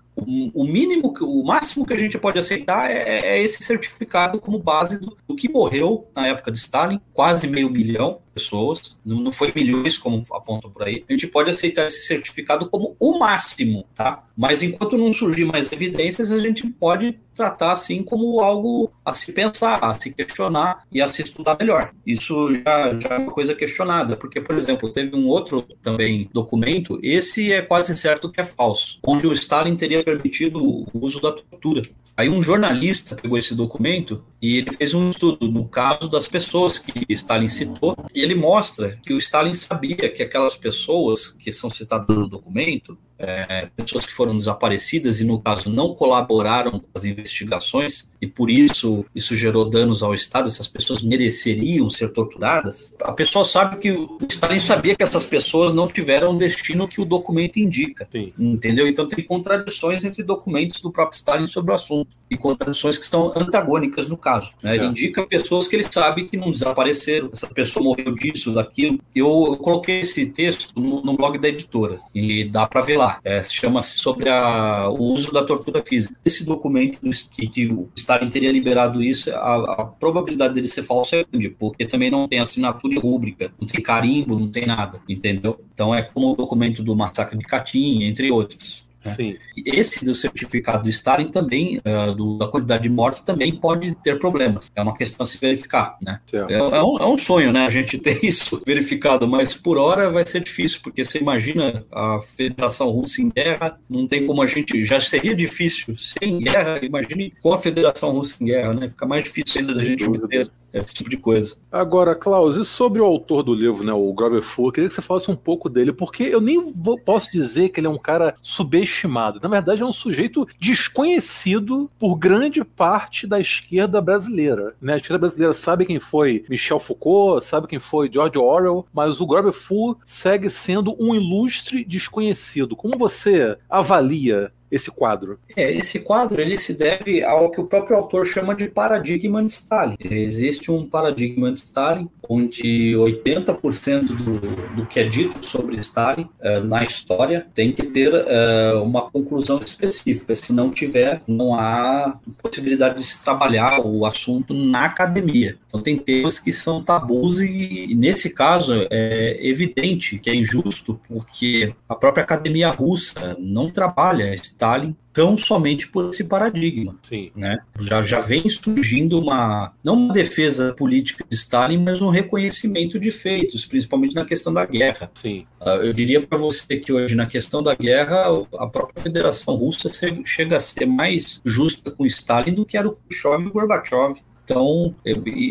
o, 0.54 0.64
mínimo, 0.64 1.14
o 1.20 1.44
máximo 1.44 1.86
que 1.86 1.94
a 1.94 1.98
gente 1.98 2.18
pode 2.18 2.38
aceitar 2.38 2.90
é, 2.90 3.36
é 3.36 3.42
esse 3.42 3.62
certificado 3.62 4.40
como 4.40 4.58
base 4.58 4.98
do, 4.98 5.16
do, 5.26 5.34
que 5.34 5.48
morreu 5.48 6.08
na 6.14 6.26
época 6.26 6.50
de 6.50 6.58
Stalin, 6.58 7.00
quase 7.12 7.46
meio 7.46 7.70
milhão 7.70 8.18
pessoas, 8.40 8.96
não, 9.04 9.30
foi 9.30 9.52
milhões 9.54 9.98
como 9.98 10.22
apontam 10.32 10.70
por 10.70 10.82
aí. 10.82 11.04
A 11.08 11.12
gente 11.12 11.26
pode 11.26 11.50
aceitar 11.50 11.86
esse 11.86 12.02
certificado 12.02 12.68
como 12.68 12.96
o 12.98 13.18
máximo, 13.18 13.84
tá? 13.94 14.24
Mas 14.36 14.62
enquanto 14.62 14.96
não 14.96 15.12
surgir 15.12 15.44
mais 15.44 15.70
evidências, 15.70 16.32
a 16.32 16.38
gente 16.38 16.66
pode 16.66 17.18
tratar 17.34 17.72
assim 17.72 18.02
como 18.02 18.40
algo 18.40 18.90
a 19.04 19.14
se 19.14 19.32
pensar, 19.32 19.78
a 19.82 19.94
se 19.94 20.12
questionar 20.12 20.84
e 20.90 21.00
a 21.00 21.08
se 21.08 21.22
estudar 21.22 21.56
melhor. 21.58 21.92
Isso 22.06 22.52
já, 22.54 22.98
já 22.98 23.14
é 23.14 23.18
uma 23.18 23.32
coisa 23.32 23.54
questionada, 23.54 24.16
porque, 24.16 24.40
por 24.40 24.54
exemplo, 24.54 24.92
teve 24.92 25.14
um 25.14 25.26
outro 25.26 25.62
também 25.82 26.28
documento, 26.32 26.98
esse 27.02 27.52
é 27.52 27.62
quase 27.62 27.96
certo 27.96 28.30
que 28.30 28.40
é 28.40 28.44
falso, 28.44 28.98
onde 29.06 29.26
o 29.26 29.32
Stalin 29.32 29.76
teria 29.76 30.02
permitido 30.02 30.62
o 30.62 30.86
uso 30.94 31.20
da 31.20 31.32
tortura. 31.32 31.82
Aí 32.20 32.28
um 32.28 32.42
jornalista 32.42 33.16
pegou 33.16 33.38
esse 33.38 33.54
documento 33.54 34.22
E 34.42 34.58
ele 34.58 34.70
fez 34.72 34.92
um 34.92 35.08
estudo 35.08 35.50
no 35.50 35.66
caso 35.66 36.06
das 36.10 36.28
pessoas 36.28 36.78
que 36.78 37.06
Stalin 37.08 37.48
citou, 37.48 37.96
e 38.14 38.20
ele 38.20 38.34
mostra 38.34 38.98
que 39.02 39.14
o 39.14 39.16
Stalin 39.16 39.54
sabia 39.54 40.10
que 40.10 40.22
aquelas 40.22 40.54
pessoas 40.54 41.28
que 41.28 41.50
são 41.50 41.70
citadas 41.70 42.14
no 42.14 42.28
documento 42.28 42.98
é, 43.20 43.68
pessoas 43.76 44.06
que 44.06 44.12
foram 44.12 44.34
desaparecidas 44.34 45.20
e, 45.20 45.24
no 45.24 45.40
caso, 45.40 45.70
não 45.70 45.94
colaboraram 45.94 46.72
com 46.72 46.88
as 46.94 47.04
investigações, 47.04 48.08
e 48.20 48.26
por 48.26 48.50
isso 48.50 49.04
isso 49.14 49.34
gerou 49.34 49.68
danos 49.68 50.02
ao 50.02 50.14
Estado, 50.14 50.48
essas 50.48 50.68
pessoas 50.68 51.02
mereceriam 51.02 51.88
ser 51.88 52.12
torturadas. 52.12 52.90
A 53.02 53.12
pessoa 53.12 53.44
sabe 53.44 53.76
que 53.76 53.90
o 53.90 54.18
Stalin 54.28 54.60
sabia 54.60 54.96
que 54.96 55.02
essas 55.02 55.24
pessoas 55.24 55.72
não 55.72 55.88
tiveram 55.88 56.32
o 56.34 56.38
destino 56.38 56.88
que 56.88 57.00
o 57.00 57.04
documento 57.04 57.58
indica. 57.58 58.08
Sim. 58.10 58.32
Entendeu? 58.38 58.88
Então 58.88 59.06
tem 59.08 59.24
contradições 59.24 60.04
entre 60.04 60.22
documentos 60.22 60.80
do 60.80 60.90
próprio 60.90 61.16
Stalin 61.16 61.46
sobre 61.46 61.72
o 61.72 61.74
assunto, 61.74 62.16
e 62.30 62.36
contradições 62.36 62.96
que 62.96 63.04
estão 63.04 63.32
antagônicas 63.36 64.08
no 64.08 64.16
caso. 64.16 64.52
Né? 64.62 64.76
Ele 64.76 64.86
indica 64.86 65.26
pessoas 65.26 65.68
que 65.68 65.76
ele 65.76 65.86
sabe 65.90 66.24
que 66.24 66.36
não 66.36 66.50
desapareceram, 66.50 67.30
essa 67.32 67.46
pessoa 67.48 67.84
morreu 67.84 68.14
disso, 68.14 68.52
daquilo. 68.52 69.00
Eu, 69.14 69.26
eu 69.48 69.56
coloquei 69.56 70.00
esse 70.00 70.26
texto 70.26 70.78
no, 70.78 71.02
no 71.02 71.16
blog 71.16 71.38
da 71.38 71.48
editora, 71.48 71.98
e 72.14 72.44
dá 72.44 72.66
para 72.66 72.82
ver 72.82 72.96
lá 72.96 73.09
é, 73.24 73.42
chama-se 73.42 73.98
sobre 73.98 74.28
a, 74.28 74.88
o 74.88 75.12
uso 75.12 75.32
da 75.32 75.44
tortura 75.44 75.82
física. 75.84 76.14
Esse 76.24 76.44
documento 76.44 76.98
que, 77.30 77.48
que 77.48 77.66
o 77.66 77.88
Stalin 77.96 78.28
teria 78.28 78.52
liberado 78.52 79.02
isso, 79.02 79.30
a, 79.34 79.82
a, 79.82 79.84
probabilidade 79.84 80.54
dele 80.54 80.68
ser 80.68 80.82
falso 80.82 81.14
é 81.14 81.24
grande, 81.24 81.50
porque 81.50 81.84
também 81.84 82.10
não 82.10 82.28
tem 82.28 82.38
assinatura 82.38 83.00
rúbrica, 83.00 83.52
não 83.60 83.66
tem 83.66 83.82
carimbo, 83.82 84.38
não 84.38 84.48
tem 84.48 84.66
nada, 84.66 85.00
entendeu? 85.08 85.60
Então 85.72 85.94
é 85.94 86.02
como 86.02 86.32
o 86.32 86.36
documento 86.36 86.82
do 86.82 86.94
massacre 86.94 87.38
de 87.38 87.44
Katyn, 87.44 88.04
entre 88.04 88.30
outros. 88.30 88.89
Né? 89.04 89.12
Sim. 89.12 89.36
Esse 89.64 90.04
do 90.04 90.14
certificado 90.14 90.84
do 90.84 90.90
Stalin 90.90 91.28
também, 91.28 91.78
uh, 91.78 92.14
do, 92.14 92.38
da 92.38 92.48
quantidade 92.48 92.82
de 92.82 92.88
mortes, 92.88 93.20
também 93.20 93.54
pode 93.54 93.94
ter 93.96 94.18
problemas. 94.18 94.70
É 94.74 94.82
uma 94.82 94.96
questão 94.96 95.24
a 95.24 95.26
se 95.26 95.38
verificar, 95.38 95.96
né? 96.02 96.20
É, 96.32 96.36
é, 96.36 96.82
um, 96.82 96.98
é, 96.98 97.06
um, 97.06 97.18
sonho, 97.18 97.52
né? 97.52 97.66
A 97.66 97.70
gente 97.70 97.98
ter 97.98 98.20
isso 98.24 98.62
verificado, 98.66 99.26
mas 99.26 99.54
por 99.54 99.78
hora 99.78 100.10
vai 100.10 100.24
ser 100.26 100.40
difícil, 100.40 100.80
porque 100.82 101.04
você 101.04 101.18
imagina 101.18 101.84
a 101.90 102.20
Federação 102.20 102.90
Russa 102.90 103.22
em 103.22 103.30
guerra, 103.30 103.78
não 103.88 104.06
tem 104.06 104.26
como 104.26 104.42
a 104.42 104.46
gente. 104.46 104.84
Já 104.84 105.00
seria 105.00 105.34
difícil 105.34 105.96
sem 105.96 106.38
guerra, 106.38 106.84
imagine 106.84 107.32
com 107.42 107.52
a 107.52 107.58
Federação 107.58 108.10
Russa 108.12 108.42
em 108.42 108.46
guerra, 108.46 108.74
né? 108.74 108.88
Fica 108.88 109.06
mais 109.06 109.24
difícil 109.24 109.60
ainda 109.60 109.74
da 109.74 109.84
gente 109.84 110.04
obter 110.04 110.46
esse 110.72 110.94
tipo 110.94 111.10
de 111.10 111.16
coisa. 111.16 111.56
Agora, 111.70 112.14
Klaus, 112.14 112.56
e 112.56 112.64
sobre 112.64 113.00
o 113.00 113.04
autor 113.04 113.42
do 113.42 113.54
livro, 113.54 113.84
né, 113.84 113.92
o 113.92 114.12
Grover 114.12 114.42
Fu, 114.42 114.70
queria 114.70 114.88
que 114.88 114.94
você 114.94 115.02
falasse 115.02 115.30
um 115.30 115.36
pouco 115.36 115.68
dele, 115.68 115.92
porque 115.92 116.24
eu 116.24 116.40
nem 116.40 116.72
vou, 116.72 116.98
posso 116.98 117.30
dizer 117.32 117.70
que 117.70 117.80
ele 117.80 117.86
é 117.86 117.90
um 117.90 117.98
cara 117.98 118.34
subestimado. 118.40 119.40
Na 119.42 119.48
verdade, 119.48 119.82
é 119.82 119.86
um 119.86 119.92
sujeito 119.92 120.46
desconhecido 120.58 121.90
por 121.98 122.16
grande 122.16 122.64
parte 122.64 123.26
da 123.26 123.40
esquerda 123.40 124.00
brasileira. 124.00 124.74
Né? 124.80 124.94
A 124.94 124.96
esquerda 124.96 125.18
brasileira 125.18 125.52
sabe 125.52 125.84
quem 125.84 125.98
foi 125.98 126.44
Michel 126.48 126.80
Foucault, 126.80 127.44
sabe 127.44 127.66
quem 127.66 127.78
foi 127.78 128.10
George 128.12 128.38
Orwell, 128.38 128.86
mas 128.92 129.20
o 129.20 129.26
Grover 129.26 129.52
Fu 129.52 129.96
segue 130.04 130.50
sendo 130.50 130.96
um 130.98 131.14
ilustre 131.14 131.84
desconhecido. 131.84 132.76
Como 132.76 132.98
você 132.98 133.56
avalia 133.68 134.52
esse 134.70 134.90
quadro? 134.90 135.38
É, 135.56 135.70
esse 135.72 135.98
quadro 135.98 136.40
ele 136.40 136.56
se 136.56 136.72
deve 136.72 137.22
ao 137.22 137.50
que 137.50 137.60
o 137.60 137.66
próprio 137.66 137.96
autor 137.96 138.26
chama 138.26 138.54
de 138.54 138.68
paradigma 138.68 139.42
de 139.42 139.50
Stalin. 139.50 139.96
Existe 140.00 140.70
um 140.70 140.86
paradigma 140.86 141.52
de 141.52 141.60
Stalin 141.60 142.08
onde 142.28 142.92
80% 142.94 144.04
do, 144.04 144.40
do 144.76 144.86
que 144.86 145.00
é 145.00 145.04
dito 145.04 145.44
sobre 145.44 145.76
Stalin 145.80 146.28
uh, 146.40 146.64
na 146.64 146.84
história 146.84 147.46
tem 147.52 147.72
que 147.72 147.82
ter 147.82 148.12
uh, 148.14 148.82
uma 148.82 149.10
conclusão 149.10 149.58
específica. 149.58 150.34
Se 150.34 150.52
não 150.52 150.70
tiver, 150.70 151.22
não 151.26 151.54
há 151.54 152.18
possibilidade 152.40 152.98
de 152.98 153.04
se 153.04 153.22
trabalhar 153.24 153.80
o 153.84 154.06
assunto 154.06 154.54
na 154.54 154.84
academia. 154.84 155.58
Então 155.66 155.82
tem 155.82 155.96
temas 155.96 156.38
que 156.38 156.52
são 156.52 156.82
tabus 156.82 157.40
e, 157.40 157.86
e 157.90 157.94
nesse 157.94 158.30
caso 158.30 158.86
é 158.90 159.38
evidente 159.40 160.18
que 160.18 160.30
é 160.30 160.34
injusto 160.34 161.00
porque 161.08 161.74
a 161.88 161.94
própria 161.94 162.22
academia 162.22 162.70
russa 162.70 163.36
não 163.38 163.70
trabalha 163.70 164.34
Stalin 164.60 164.94
tão 165.12 165.36
somente 165.36 165.88
por 165.88 166.10
esse 166.10 166.22
paradigma. 166.22 166.94
Sim. 167.02 167.32
Né? 167.34 167.58
Já, 167.80 168.02
já 168.02 168.20
vem 168.20 168.48
surgindo 168.48 169.18
uma, 169.18 169.72
não 169.82 169.94
uma 169.94 170.12
defesa 170.12 170.74
política 170.74 171.24
de 171.28 171.34
Stalin, 171.34 171.78
mas 171.78 172.00
um 172.00 172.10
reconhecimento 172.10 173.00
de 173.00 173.10
feitos, 173.10 173.64
principalmente 173.64 174.14
na 174.14 174.24
questão 174.24 174.52
da 174.52 174.64
guerra. 174.64 175.10
Sim. 175.14 175.46
Uh, 175.60 175.82
eu 175.82 175.92
diria 175.92 176.24
para 176.24 176.38
você 176.38 176.76
que 176.76 176.92
hoje, 176.92 177.16
na 177.16 177.26
questão 177.26 177.62
da 177.62 177.74
guerra, 177.74 178.26
a 178.58 178.66
própria 178.66 179.02
Federação 179.02 179.56
Russa 179.56 179.88
chega 180.24 180.58
a 180.58 180.60
ser 180.60 180.86
mais 180.86 181.40
justa 181.44 181.90
com 181.90 182.06
Stalin 182.06 182.52
do 182.52 182.66
que 182.66 182.76
era 182.76 182.86
o 182.86 182.92
Khrushchev 182.92 183.42
e 183.42 183.46
o 183.46 183.52
Gorbachev. 183.52 184.20
Então, 184.50 184.94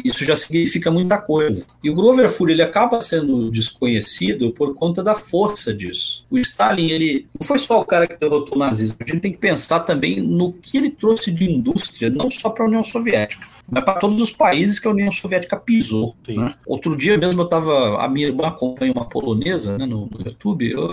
isso 0.03 0.25
já 0.25 0.35
significa 0.35 0.91
muita 0.91 1.17
coisa. 1.17 1.65
E 1.83 1.89
o 1.89 1.95
Grover 1.95 2.29
Fury 2.29 2.53
ele 2.53 2.61
acaba 2.61 2.99
sendo 2.99 3.49
desconhecido 3.49 4.51
por 4.51 4.75
conta 4.75 5.01
da 5.01 5.15
força 5.15 5.73
disso. 5.73 6.25
O 6.29 6.37
Stalin, 6.37 6.89
ele 6.89 7.27
não 7.39 7.47
foi 7.47 7.57
só 7.57 7.79
o 7.79 7.85
cara 7.85 8.07
que 8.07 8.17
derrotou 8.17 8.55
o 8.55 8.59
nazismo, 8.59 8.97
a 8.99 9.09
gente 9.09 9.21
tem 9.21 9.31
que 9.31 9.37
pensar 9.37 9.81
também 9.81 10.21
no 10.21 10.53
que 10.53 10.77
ele 10.77 10.89
trouxe 10.89 11.31
de 11.31 11.49
indústria, 11.49 12.09
não 12.09 12.29
só 12.29 12.49
para 12.49 12.65
a 12.65 12.67
União 12.67 12.83
Soviética 12.83 13.47
mas 13.69 13.83
para 13.83 13.99
todos 13.99 14.19
os 14.19 14.31
países 14.31 14.79
que 14.79 14.87
a 14.87 14.91
União 14.91 15.11
Soviética 15.11 15.57
pisou. 15.57 16.15
Né? 16.27 16.53
Outro 16.67 16.95
dia 16.95 17.17
mesmo 17.17 17.41
eu 17.41 17.45
estava, 17.45 18.03
a 18.03 18.07
minha 18.07 18.27
irmã 18.27 18.47
acompanha 18.47 18.91
uma 18.91 19.07
polonesa 19.07 19.77
né, 19.77 19.85
no, 19.85 20.07
no, 20.07 20.21
YouTube, 20.25 20.69
eu, 20.69 20.89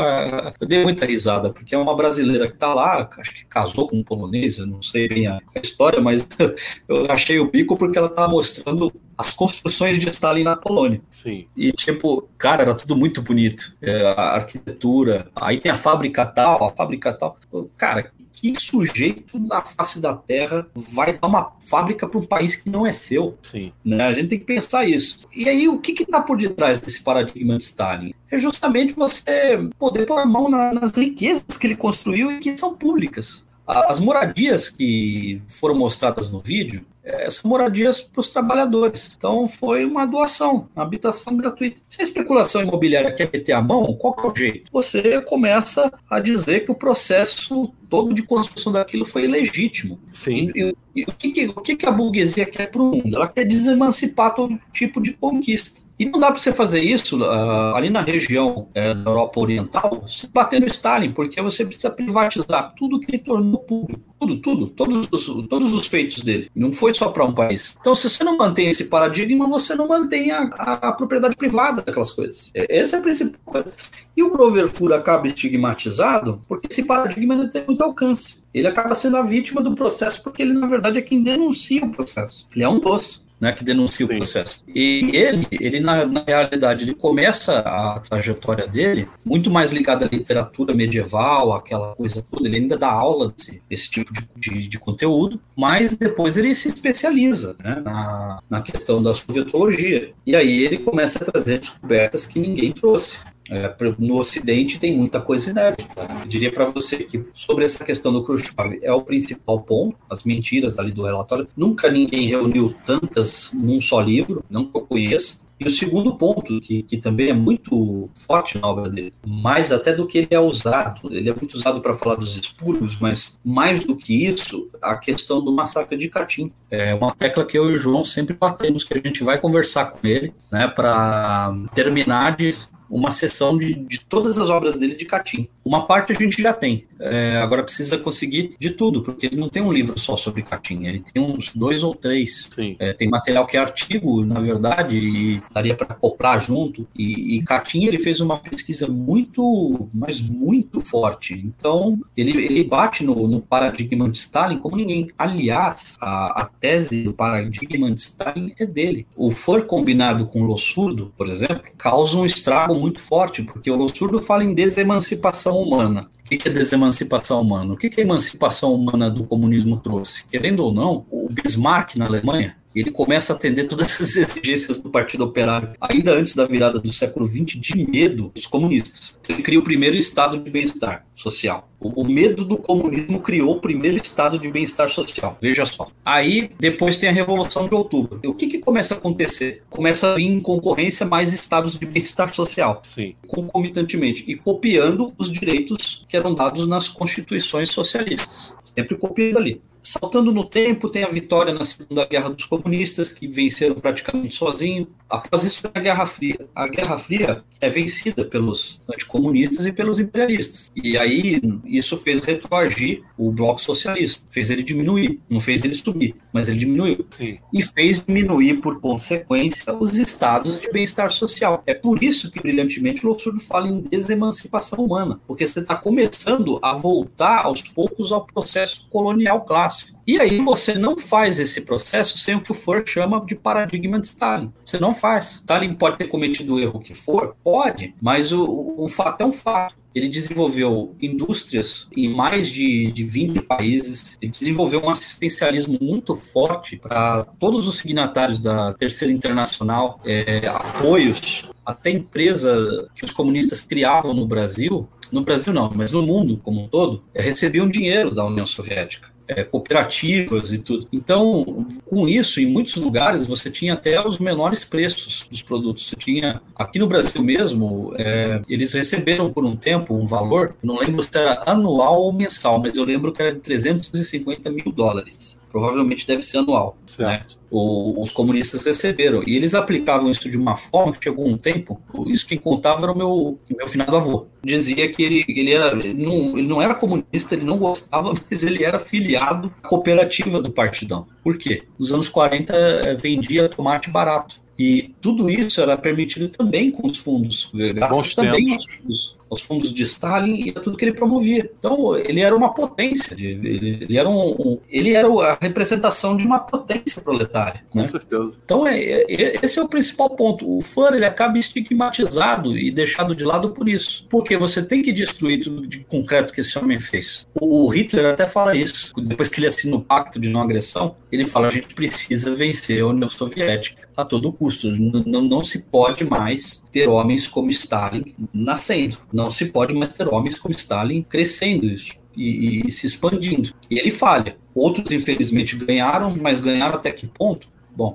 eu, 0.61 0.67
dei 0.67 0.83
muita 0.83 1.07
risada, 1.07 1.51
porque 1.51 1.75
é 1.75 1.79
uma 1.79 1.95
brasileira 1.97 2.49
que 2.49 2.55
está 2.55 2.73
lá, 2.75 3.09
acho 3.19 3.35
que 3.35 3.45
casou 3.45 3.89
com 3.89 3.97
um 3.97 4.05
polonês, 4.05 4.59
não 4.59 4.83
sei 4.83 5.09
bem 5.09 5.27
a, 5.27 5.41
a 5.55 5.61
história, 5.61 6.01
mas 6.01 6.27
eu 6.89 7.11
achei 7.11 7.39
o 7.39 7.51
bico 7.51 7.77
porque 7.77 7.99
ela 7.99 8.09
estava 8.09 8.29
mostrando 8.29 8.93
as 9.17 9.33
construções 9.33 9.99
de 9.99 10.09
Stalin 10.11 10.45
na 10.45 10.57
Polônia. 10.57 11.01
Sim. 11.09 11.47
E, 11.57 11.73
tipo, 11.73 12.29
cara, 12.37 12.63
era 12.63 12.75
tudo 12.75 12.95
muito 12.95 13.23
bonito. 13.23 13.75
É, 13.81 14.03
a 14.09 14.35
arquitetura, 14.35 15.31
aí 15.35 15.59
tem 15.59 15.73
a 15.73 15.77
fábrica 15.77 16.27
tal, 16.27 16.65
a 16.65 16.73
fábrica 16.73 17.13
tal. 17.13 17.39
Cara, 17.77 18.13
que 18.37 18.55
sujeito 18.61 19.39
na 19.39 19.63
face 19.63 20.01
da 20.01 20.15
Terra 20.15 20.69
vai 20.75 21.19
dar 21.19 21.27
uma 21.27 21.53
fábrica 21.61 22.07
para 22.07 22.21
um 22.21 22.25
país 22.25 22.55
que 22.55 22.69
não 22.69 22.87
é 22.87 22.93
seu? 22.93 23.37
Sim. 23.43 23.73
Né? 23.83 24.05
A 24.05 24.13
gente 24.13 24.29
tem 24.29 24.39
que 24.39 24.45
pensar 24.45 24.87
isso. 24.87 25.27
E 25.35 25.49
aí, 25.49 25.67
o 25.69 25.79
que 25.79 26.03
está 26.03 26.21
por 26.21 26.37
detrás 26.37 26.79
desse 26.79 27.03
paradigma 27.03 27.57
de 27.57 27.65
Stalin? 27.65 28.15
É 28.31 28.39
justamente 28.39 28.93
você 28.93 29.59
poder 29.79 30.05
pôr 30.07 30.19
a 30.19 30.27
mão 30.27 30.49
na, 30.49 30.73
nas 30.73 30.93
riquezas 30.93 31.57
que 31.59 31.67
ele 31.67 31.77
construiu 31.77 32.31
e 32.31 32.39
que 32.39 32.57
são 32.59 32.77
públicas. 32.77 33.45
As 33.67 33.99
moradias 33.99 34.69
que 34.69 35.43
foram 35.49 35.75
mostradas 35.75 36.31
no 36.31 36.41
vídeo 36.41 36.87
são 37.31 37.49
moradias 37.49 38.01
para 38.01 38.21
os 38.21 38.31
trabalhadores. 38.31 39.15
Então 39.17 39.47
foi 39.47 39.85
uma 39.85 40.07
doação, 40.07 40.69
uma 40.75 40.85
habitação 40.85 41.37
gratuita. 41.37 41.81
Se 41.89 42.03
a 42.03 42.05
especulação 42.05 42.63
imobiliária 42.63 43.13
quer 43.13 43.31
meter 43.33 43.53
a 43.53 43.63
mão, 43.63 43.95
qual 43.95 44.15
é 44.19 44.27
o 44.27 44.35
jeito? 44.35 44.71
Você 44.73 45.21
começa 45.23 45.93
a 46.11 46.19
dizer 46.19 46.65
que 46.65 46.73
o 46.73 46.75
processo 46.75 47.73
todo 47.89 48.13
de 48.13 48.23
construção 48.23 48.73
daquilo 48.73 49.05
foi 49.05 49.25
ilegítimo. 49.25 50.01
Sim. 50.13 50.51
E, 50.55 50.75
e, 50.95 51.01
e 51.01 51.05
o, 51.05 51.13
que, 51.13 51.47
o 51.49 51.61
que 51.61 51.87
a 51.87 51.91
burguesia 51.91 52.47
quer 52.47 52.71
para 52.71 52.83
o 52.83 52.91
mundo? 52.91 53.17
Ela 53.17 53.29
quer 53.29 53.45
desemancipar 53.45 54.35
todo 54.35 54.59
tipo 54.73 55.01
de 55.01 55.13
conquista. 55.13 55.86
E 55.99 56.05
não 56.05 56.21
dá 56.21 56.31
para 56.31 56.39
você 56.39 56.53
fazer 56.53 56.81
isso 56.81 57.19
uh, 57.23 57.75
ali 57.75 57.89
na 57.89 58.03
região 58.03 58.69
uh, 58.69 58.95
da 58.95 59.11
Europa 59.11 59.41
Oriental, 59.41 60.05
batendo 60.33 60.67
Stalin, 60.67 61.13
porque 61.13 61.41
você 61.41 61.65
precisa 61.65 61.91
privatizar 61.91 62.75
tudo 62.77 63.01
que 63.01 63.11
ele 63.11 63.19
tornou 63.19 63.61
público. 63.61 64.03
Tudo, 64.19 64.37
tudo, 64.39 64.67
todos 64.69 65.09
os, 65.11 65.49
todos 65.49 65.75
os 65.75 65.87
feitos 65.87 66.23
dele. 66.23 66.51
Não 66.55 66.73
foi 66.73 66.93
só 66.95 67.11
para 67.11 67.25
um 67.25 67.35
país. 67.35 67.77
Então, 67.81 67.95
se 67.95 68.09
você 68.09 68.25
não 68.25 68.37
mantém 68.37 68.69
esse 68.69 68.85
paradigma, 68.87 69.47
você 69.47 69.75
não 69.75 69.89
mantém 69.89 70.31
a, 70.31 70.43
a, 70.59 70.73
a 70.89 70.93
propriedade 70.93 71.37
privada 71.37 71.83
daquelas 71.83 72.13
coisas. 72.13 72.51
Essa 72.55 72.97
é 72.97 72.99
a 72.99 73.03
principal 73.03 73.41
coisa. 73.45 73.73
E 74.17 74.23
o 74.23 74.31
Grover 74.31 74.69
Fura 74.69 74.97
acaba 74.97 75.27
estigmatizado 75.27 76.43
porque 76.49 76.69
esse 76.71 76.83
paradigma 76.83 77.37
não 77.37 77.49
tem 77.49 77.65
muito 77.67 77.83
alcance. 77.83 78.39
Ele 78.55 78.67
acaba 78.67 78.95
sendo 78.95 79.19
a 79.19 79.23
vítima 79.23 79.63
do 79.63 79.75
processo 79.75 80.23
porque 80.23 80.41
ele, 80.43 80.55
na 80.55 80.67
verdade, 80.67 80.99
é 80.99 81.03
quem 81.03 81.23
denuncia 81.23 81.85
o 81.85 81.91
processo. 81.91 82.49
Ele 82.55 82.65
é 82.65 82.69
um 82.69 82.81
dos 82.81 83.26
né, 83.41 83.53
que 83.53 83.65
denuncia 83.65 84.07
Sim. 84.07 84.13
o 84.13 84.17
processo. 84.17 84.65
E 84.67 85.11
ele, 85.15 85.47
ele 85.51 85.81
na, 85.81 86.07
na, 86.07 86.25
realidade, 86.27 86.85
ele 86.85 86.95
começa 86.95 87.59
a 87.59 88.01
trajetória 88.01 88.67
dele 88.67 89.09
muito 89.25 89.51
mais 89.51 89.73
ligado 89.73 90.05
à 90.05 90.09
literatura 90.09 90.75
medieval, 90.75 91.53
aquela 91.53 91.95
coisa 91.95 92.23
toda. 92.23 92.47
Ele 92.47 92.57
ainda 92.57 92.77
dá 92.77 92.91
aula 92.91 93.33
desse, 93.37 93.63
desse 93.69 93.91
tipo 93.91 94.13
de, 94.13 94.29
de, 94.37 94.69
de, 94.69 94.79
conteúdo, 94.79 95.41
mas 95.57 95.97
depois 95.97 96.39
ele 96.39 96.55
se 96.55 96.69
especializa 96.69 97.57
né, 97.63 97.81
na, 97.85 98.41
na 98.49 98.63
questão 98.63 99.03
da 99.03 99.15
sovietologia. 99.15 100.13
E 100.25 100.35
aí 100.35 100.65
ele 100.65 100.79
começa 100.79 101.23
a 101.23 101.31
trazer 101.31 101.59
descobertas 101.59 102.27
que 102.27 102.39
ninguém 102.39 102.73
trouxe 102.73 103.19
É, 103.51 103.75
no 103.99 104.19
Ocidente 104.19 104.79
tem 104.79 104.97
muita 104.97 105.21
coisa 105.21 105.51
inédita. 105.51 106.09
Eu 106.23 106.29
diria 106.29 106.53
para 106.53 106.67
você 106.67 106.99
que 106.99 107.25
sobre 107.33 107.65
essa 107.65 107.85
questão 107.85 108.13
do 108.13 108.23
Khrushchev 108.23 108.79
é 108.83 108.93
o 108.93 109.03
principal 109.03 109.61
ponto, 109.61 109.97
as 110.11 110.25
mentiras 110.25 110.79
ali 110.79 110.93
do 110.93 111.05
relatório. 111.05 111.47
Nunca 111.57 111.91
ninguém 111.91 112.27
reuniu 112.27 112.75
tantas 112.85 113.53
num 113.53 113.81
só 113.81 114.01
livro, 114.01 114.45
não 114.51 114.67
que 114.67 114.77
eu 114.77 114.83
conheça. 114.83 115.47
E 115.59 115.65
o 115.65 115.71
segundo 115.71 116.15
ponto, 116.17 116.61
que, 116.61 116.83
que 116.83 116.99
também 116.99 117.31
é 117.31 117.33
muito 117.33 118.11
forte 118.15 118.59
na 118.59 118.69
obra 118.69 118.91
dele, 118.91 119.15
mais 119.27 119.73
até 119.73 119.95
do 119.95 120.07
que 120.07 120.19
ele 120.19 120.29
é 120.31 120.39
usado, 120.39 121.11
ele 121.11 121.31
é 121.31 121.35
muito 121.35 121.55
usado 121.55 121.81
para 121.81 121.97
falar 121.97 122.17
dos 122.17 122.37
expurgos, 122.37 122.99
mas 123.01 123.41
mais 123.43 123.87
do 123.87 123.97
que 123.97 124.27
isso, 124.27 124.69
a 124.83 124.97
questão 124.97 125.43
do 125.43 125.51
massacre 125.51 125.97
de 125.97 126.11
Catim. 126.11 126.53
É 126.71 126.95
uma 126.95 127.15
tecla 127.15 127.43
que 127.43 127.57
eu 127.57 127.71
e 127.71 127.75
o 127.75 127.79
João 127.79 128.05
sempre 128.05 128.37
batemos, 128.39 128.85
que 128.85 128.99
a 128.99 129.01
gente 129.03 129.25
vai 129.25 129.41
conversar 129.41 129.93
com 129.93 130.07
ele, 130.07 130.35
né, 130.53 130.69
para 130.69 131.55
terminar 131.75 132.37
de 132.37 132.51
uma 132.89 133.11
sessão 133.11 133.57
de, 133.57 133.75
de 133.75 134.01
todas 134.01 134.39
as 134.39 134.51
obras 134.51 134.79
dele 134.79 134.95
de 134.95 135.05
Catim. 135.05 135.49
Uma 135.65 135.87
parte 135.87 136.13
a 136.13 136.15
gente 136.15 136.41
já 136.41 136.53
tem, 136.53 136.87
é, 137.01 137.37
agora 137.39 137.63
precisa 137.63 137.99
conseguir 137.99 138.55
de 138.59 138.71
tudo, 138.71 139.03
porque 139.03 139.27
ele 139.27 139.37
não 139.37 139.49
tem 139.49 139.63
um 139.63 139.73
livro 139.73 139.99
só 139.99 140.17
sobre 140.17 140.43
Catim, 140.43 140.85
ele 140.85 141.01
tem 141.01 141.23
uns 141.23 141.55
dois 141.55 141.83
ou 141.83 141.95
três. 141.95 142.51
É, 142.79 142.93
tem 142.93 143.09
material 143.09 143.47
que 143.47 143.57
é 143.57 143.61
artigo, 143.61 144.25
na 144.25 144.41
verdade, 144.41 144.99
e 144.99 145.43
daria 145.53 145.75
para 145.75 145.95
acoplar 145.95 146.41
junto. 146.41 146.87
E, 146.97 147.37
e 147.37 147.43
Catim 147.43 147.85
ele 147.85 147.99
fez 147.99 148.21
uma 148.21 148.39
pesquisa 148.39 148.87
muito, 148.87 149.89
mas 149.93 150.21
muito 150.21 150.81
forte. 150.81 151.35
Então 151.35 151.99
ele, 152.17 152.45
ele 152.45 152.65
bate 152.65 153.05
no, 153.05 153.27
no 153.27 153.41
paradigma 153.41 154.09
de 154.09 154.19
Stalin 154.19 154.59
como 154.59 154.77
ninguém. 154.77 155.09
Aliás, 155.19 155.95
a, 156.01 156.43
a 156.43 156.45
tese 156.45 157.05
do 157.05 157.13
paradigma 157.13 157.91
de 157.91 158.01
Stalin 158.01 158.53
é 158.59 158.67
dele. 158.67 159.07
O 159.17 159.31
for 159.31 159.65
combinado 159.67 160.27
com 160.27 160.43
o 160.43 160.45
Lossurdo, 160.45 161.13
por 161.17 161.29
exemplo, 161.29 161.63
causa 161.77 162.19
um 162.19 162.27
estrago 162.27 162.75
muito 162.79 163.01
forte, 163.01 163.43
porque 163.43 163.71
o 163.71 163.77
Lossurdo 163.77 164.21
fala 164.21 164.45
em 164.45 164.55
desemancipação 164.55 165.59
humana. 165.59 166.09
O 166.25 166.29
que 166.29 166.49
é 166.49 166.51
desemancipação 166.51 167.41
humana? 167.41 167.75
O 167.75 167.77
que 167.77 167.91
a 167.97 168.03
emancipação 168.03 168.75
humana 168.75 169.11
do 169.11 169.25
comunismo 169.25 169.77
trouxe? 169.77 170.27
Querendo 170.29 170.65
ou 170.65 170.73
não, 170.73 171.05
o 171.11 171.29
Bismarck 171.31 171.97
na 171.97 172.07
Alemanha 172.07 172.57
ele 172.81 172.91
começa 172.91 173.33
a 173.33 173.37
atender 173.37 173.65
todas 173.65 174.01
as 174.01 174.15
exigências 174.17 174.81
do 174.81 174.91
Partido 174.91 175.25
Operário, 175.25 175.73
ainda 175.81 176.13
antes 176.13 176.35
da 176.35 176.45
virada 176.45 176.79
do 176.79 176.93
século 176.93 177.27
XX, 177.27 177.59
de 177.59 177.91
medo 177.91 178.31
dos 178.35 178.47
comunistas. 178.47 179.19
Ele 179.29 179.43
cria 179.43 179.59
o 179.59 179.65
primeiro 179.65 179.97
estado 179.97 180.39
de 180.39 180.51
bem-estar 180.51 181.07
social. 181.15 181.69
O, 181.79 182.05
medo 182.05 182.45
do 182.45 182.57
comunismo 182.57 183.21
criou 183.21 183.57
o 183.57 183.61
primeiro 183.61 183.97
estado 183.97 184.39
de 184.39 184.51
bem-estar 184.51 184.89
social. 184.89 185.39
Veja 185.41 185.65
só. 185.65 185.91
Aí, 186.05 186.51
depois 186.59 186.99
tem 186.99 187.09
a 187.09 187.13
Revolução 187.13 187.69
de 187.69 187.75
Outubro. 187.75 188.19
E 188.23 188.29
o 188.29 188.35
que, 188.35 188.47
que 188.47 188.59
começa 188.59 188.95
a 188.95 188.99
acontecer? 188.99 189.63
Começa 189.69 190.13
a 190.13 190.15
vir 190.15 190.27
em 190.27 190.41
concorrência 190.41 191.07
mais 191.07 191.33
estados 191.33 191.79
de 191.79 191.87
bem-estar 191.87 192.35
social. 192.35 192.81
Sim. 192.83 193.15
Concomitantemente. 193.27 194.25
E 194.27 194.37
copiando 194.37 195.13
os 195.19 195.31
direitos 195.31 196.05
que 196.09 196.17
eram 196.17 196.35
dados 196.35 196.67
nas 196.67 196.89
constituições 196.89 197.71
socialistas. 197.71 198.57
Sempre 198.75 198.97
copiando 198.97 199.39
ali. 199.39 199.61
Saltando 199.87 200.33
no 200.33 200.45
tempo, 200.45 200.91
tem 200.91 201.05
a 201.05 201.09
vitória 201.09 201.55
na 201.55 201.65
Segunda 201.65 202.05
Guerra 202.05 202.31
dos 202.31 202.45
Comunistas, 202.45 203.09
que 203.09 203.29
venceram 203.29 203.77
praticamente 203.77 204.35
sozinhos. 204.35 204.89
Após 205.09 205.45
isso, 205.45 205.63
tem 205.63 205.71
a 205.81 205.85
Guerra 205.85 206.07
Fria. 206.07 206.49
A 206.53 206.67
Guerra 206.67 206.99
Fria 206.99 207.45
é 207.61 207.71
vencida 207.71 208.25
pelos 208.25 208.81
anticomunistas 208.93 209.65
e 209.65 209.71
pelos 209.71 210.01
imperialistas. 210.01 210.73
E 210.75 210.99
aí, 210.99 211.41
isso 211.65 211.97
fez 211.97 212.25
retroagir 212.25 213.05
o 213.17 213.31
bloco 213.31 213.61
socialista. 213.61 214.27
Fez 214.29 214.51
ele 214.51 214.65
diminuir. 214.65 215.21
Não 215.31 215.39
fez 215.39 215.65
ele 215.65 215.75
subir, 215.75 216.17
mas 216.33 216.49
ele 216.49 216.59
diminuiu. 216.59 217.07
Sim. 217.11 217.39
E 217.53 217.63
fez 217.63 218.05
diminuir, 218.05 218.55
por 218.55 218.81
consequência, 218.81 219.73
os 219.73 219.97
estados 219.97 220.59
de 220.59 220.69
bem-estar 220.69 221.13
social. 221.13 221.63
É 221.65 221.75
por 221.75 222.03
isso 222.03 222.29
que, 222.29 222.41
brilhantemente, 222.41 223.07
o 223.07 223.11
Lossurdo 223.11 223.39
fala 223.39 223.69
em 223.69 223.83
desemancipação 223.83 224.85
humana. 224.85 225.21
Porque 225.29 225.47
você 225.47 225.61
está 225.61 225.77
começando 225.77 226.59
a 226.61 226.75
voltar, 226.75 227.45
aos 227.45 227.63
poucos, 227.63 228.11
ao 228.11 228.27
processo 228.27 228.89
colonial 228.91 229.45
clássico 229.45 229.76
e 230.07 230.21
aí 230.21 230.41
você 230.41 230.75
não 230.75 230.97
faz 230.97 231.41
esse 231.41 231.63
processo 231.63 232.17
sem 232.17 232.37
o 232.37 232.41
que 232.41 232.53
o 232.53 232.55
Ford 232.55 232.89
chama 232.89 233.25
de 233.27 233.35
paradigma 233.35 233.99
de 233.99 234.07
Stalin. 234.07 234.53
Você 234.65 234.79
não 234.79 234.95
faz. 234.95 235.33
Stalin 235.41 235.75
pode 235.75 235.99
ter 235.99 236.07
cometido 236.07 236.55
o 236.55 236.61
erro 236.61 236.79
que 236.79 236.95
for? 236.95 237.35
Pode, 237.43 237.93
mas 238.01 238.33
o, 238.33 238.75
o 238.79 238.89
fato 238.89 239.23
é 239.23 239.27
um 239.27 239.33
fato. 239.33 239.75
Ele 239.93 240.09
desenvolveu 240.09 240.95
indústrias 241.01 241.89
em 241.97 242.09
mais 242.09 242.49
de, 242.49 242.93
de 242.93 243.03
20 243.03 243.43
países, 243.43 244.19
ele 244.21 244.31
desenvolveu 244.31 244.81
um 244.81 244.91
assistencialismo 244.91 245.79
muito 245.81 246.15
forte 246.15 246.77
para 246.77 247.25
todos 247.41 247.67
os 247.67 247.79
signatários 247.79 248.39
da 248.39 248.75
Terceira 248.75 249.13
Internacional, 249.13 249.99
é, 250.05 250.47
apoios, 250.49 251.51
até 251.65 251.91
empresa 251.91 252.89
que 252.95 253.07
os 253.07 253.11
comunistas 253.11 253.63
criavam 253.63 254.13
no 254.13 254.27
Brasil, 254.27 254.87
no 255.11 255.23
Brasil 255.23 255.53
não, 255.53 255.73
mas 255.75 255.91
no 255.91 256.03
mundo 256.03 256.39
como 256.45 256.63
um 256.63 256.69
todo, 256.69 257.03
é, 257.15 257.23
recebiam 257.23 257.67
dinheiro 257.67 258.15
da 258.15 258.25
União 258.25 258.45
Soviética 258.45 259.16
é, 259.29 259.45
cooperativas 259.45 260.53
e 260.53 260.59
tudo. 260.59 260.89
Então, 260.93 261.67
com 261.85 262.09
isso, 262.09 262.41
em 262.41 262.47
muitos 262.47 262.77
lugares 262.77 263.27
você 263.27 263.51
tinha 263.51 263.75
até 263.75 264.05
os 264.07 264.19
menores 264.19 264.65
preços 264.65 265.27
dos 265.31 265.43
produtos. 265.43 265.89
Você 265.89 265.97
tinha, 265.97 266.41
aqui 266.55 266.79
no 266.79 266.87
Brasil 266.87 267.23
mesmo, 267.23 267.93
é, 267.97 268.41
eles 268.49 268.73
receberam 268.73 269.33
por 269.33 269.45
um 269.45 269.57
tempo 269.57 269.95
um 269.95 270.07
valor, 270.07 270.55
não 270.63 270.79
lembro 270.79 271.03
se 271.03 271.11
era 271.15 271.43
anual 271.47 272.03
ou 272.03 272.13
mensal, 272.13 272.61
mas 272.61 272.77
eu 272.77 272.85
lembro 272.85 273.13
que 273.13 273.23
era 273.23 273.33
de 273.33 273.41
350 273.41 274.51
mil 274.51 274.73
dólares 274.73 275.39
provavelmente 275.57 276.07
deve 276.07 276.21
ser 276.21 276.37
anual. 276.39 276.77
Né? 276.99 277.23
O, 277.51 278.03
os 278.03 278.13
comunistas 278.13 278.63
receberam. 278.63 279.23
E 279.27 279.35
eles 279.35 279.55
aplicavam 279.55 280.11
isso 280.11 280.31
de 280.31 280.37
uma 280.37 280.55
forma 280.55 280.93
que 280.93 281.05
chegou 281.05 281.27
um 281.27 281.39
tempo, 281.39 281.81
isso 282.09 282.27
quem 282.27 282.37
contava 282.37 282.83
era 282.83 282.93
o 282.93 282.97
meu, 282.97 283.39
meu 283.57 283.67
finado 283.67 283.97
avô. 283.97 284.27
Dizia 284.45 284.93
que 284.93 285.03
ele, 285.03 285.25
ele, 285.27 285.55
era, 285.55 285.75
ele, 285.75 285.95
não, 285.95 286.37
ele 286.37 286.47
não 286.47 286.61
era 286.61 286.75
comunista, 286.75 287.35
ele 287.35 287.45
não 287.45 287.57
gostava, 287.57 288.13
mas 288.31 288.43
ele 288.43 288.65
era 288.65 288.79
filiado 288.79 289.51
à 289.63 289.69
cooperativa 289.69 290.43
do 290.43 290.53
Partidão. 290.53 291.07
Por 291.25 291.39
quê? 291.39 291.63
Nos 291.79 291.91
anos 291.91 292.09
40 292.11 292.55
eh, 292.55 292.95
vendia 292.95 293.49
tomate 293.49 293.89
barato. 293.89 294.45
E 294.59 294.95
tudo 295.01 295.29
isso 295.29 295.61
era 295.61 295.77
permitido 295.77 296.29
também 296.29 296.71
com 296.71 296.87
os 296.87 296.97
fundos, 296.97 297.51
graças 297.53 298.15
também 298.15 298.53
aos 298.53 298.65
fundos, 298.65 299.17
aos 299.29 299.43
fundos, 299.43 299.73
de 299.73 299.83
Stalin 299.83 300.47
e 300.47 300.51
a 300.51 300.61
tudo 300.61 300.77
que 300.77 300.85
ele 300.85 300.95
promovia. 300.95 301.51
Então, 301.59 301.97
ele 301.97 302.21
era 302.21 302.35
uma 302.35 302.55
potência, 302.55 303.15
ele, 303.15 303.79
ele 303.83 303.99
era, 303.99 304.09
um, 304.09 304.31
um, 304.33 304.59
ele 304.71 304.95
era 304.95 305.09
a 305.09 305.39
representação 305.41 306.17
de 306.17 306.27
uma 306.27 306.39
potência 306.39 307.03
proletária. 307.03 307.65
Com 307.71 307.81
né? 307.81 307.85
certeza. 307.85 308.33
Então, 308.45 308.67
é, 308.67 308.79
é, 308.79 309.39
esse 309.43 309.59
é 309.59 309.63
o 309.63 309.69
principal 309.69 310.11
ponto. 310.11 310.49
O 310.49 310.63
fã 310.63 310.89
ele 310.95 311.05
acaba 311.05 311.39
estigmatizado 311.39 312.57
e 312.57 312.71
deixado 312.71 313.15
de 313.15 313.25
lado 313.25 313.51
por 313.51 313.69
isso. 313.69 314.07
Porque 314.09 314.37
você 314.37 314.63
tem 314.63 314.83
que 314.83 314.93
destruir 314.93 315.43
tudo 315.43 315.67
de 315.67 315.81
concreto 315.81 316.33
que 316.33 316.41
esse 316.41 316.59
homem 316.59 316.81
fez. 316.81 317.29
O 317.39 317.69
Hitler 317.69 318.07
até 318.07 318.27
fala 318.27 318.57
isso. 318.57 318.95
Depois 318.97 319.29
que 319.29 319.39
ele 319.39 319.47
assina 319.47 319.77
o 319.77 319.81
pacto 319.81 320.19
de 320.19 320.29
não 320.29 320.41
agressão, 320.41 320.97
ele 321.11 321.27
fala: 321.27 321.49
a 321.49 321.51
gente 321.51 321.75
precisa 321.75 322.35
vencer 322.35 322.83
a 322.83 322.87
União 322.87 323.09
Soviética 323.09 323.86
a 323.97 324.05
todo 324.05 324.33
custo. 324.33 324.69
Não, 324.71 325.23
não 325.23 325.43
se 325.43 325.63
pode 325.63 326.05
mais 326.05 326.65
ter 326.71 326.89
homens 326.89 327.27
como 327.27 327.51
Stalin 327.51 328.05
nascendo. 328.33 328.99
Não 329.13 329.31
se 329.31 329.47
pode 329.47 329.73
mais 329.75 329.95
ter 329.95 330.07
homens 330.09 330.39
como 330.39 330.55
Stalin 330.55 331.03
crescendo 331.03 331.67
isso. 331.67 331.95
E, 332.17 332.67
e, 332.67 332.73
se 332.73 332.87
expandindo. 332.87 333.53
E 333.71 333.79
ele 333.79 333.91
falha. 333.91 334.37
Outros, 334.55 334.91
infelizmente, 334.91 335.57
ganharam, 335.57 336.17
mas 336.17 336.41
ganharam 336.41 336.77
até 336.77 336.91
que 336.91 337.07
ponto? 337.07 337.49
Bom, 337.75 337.93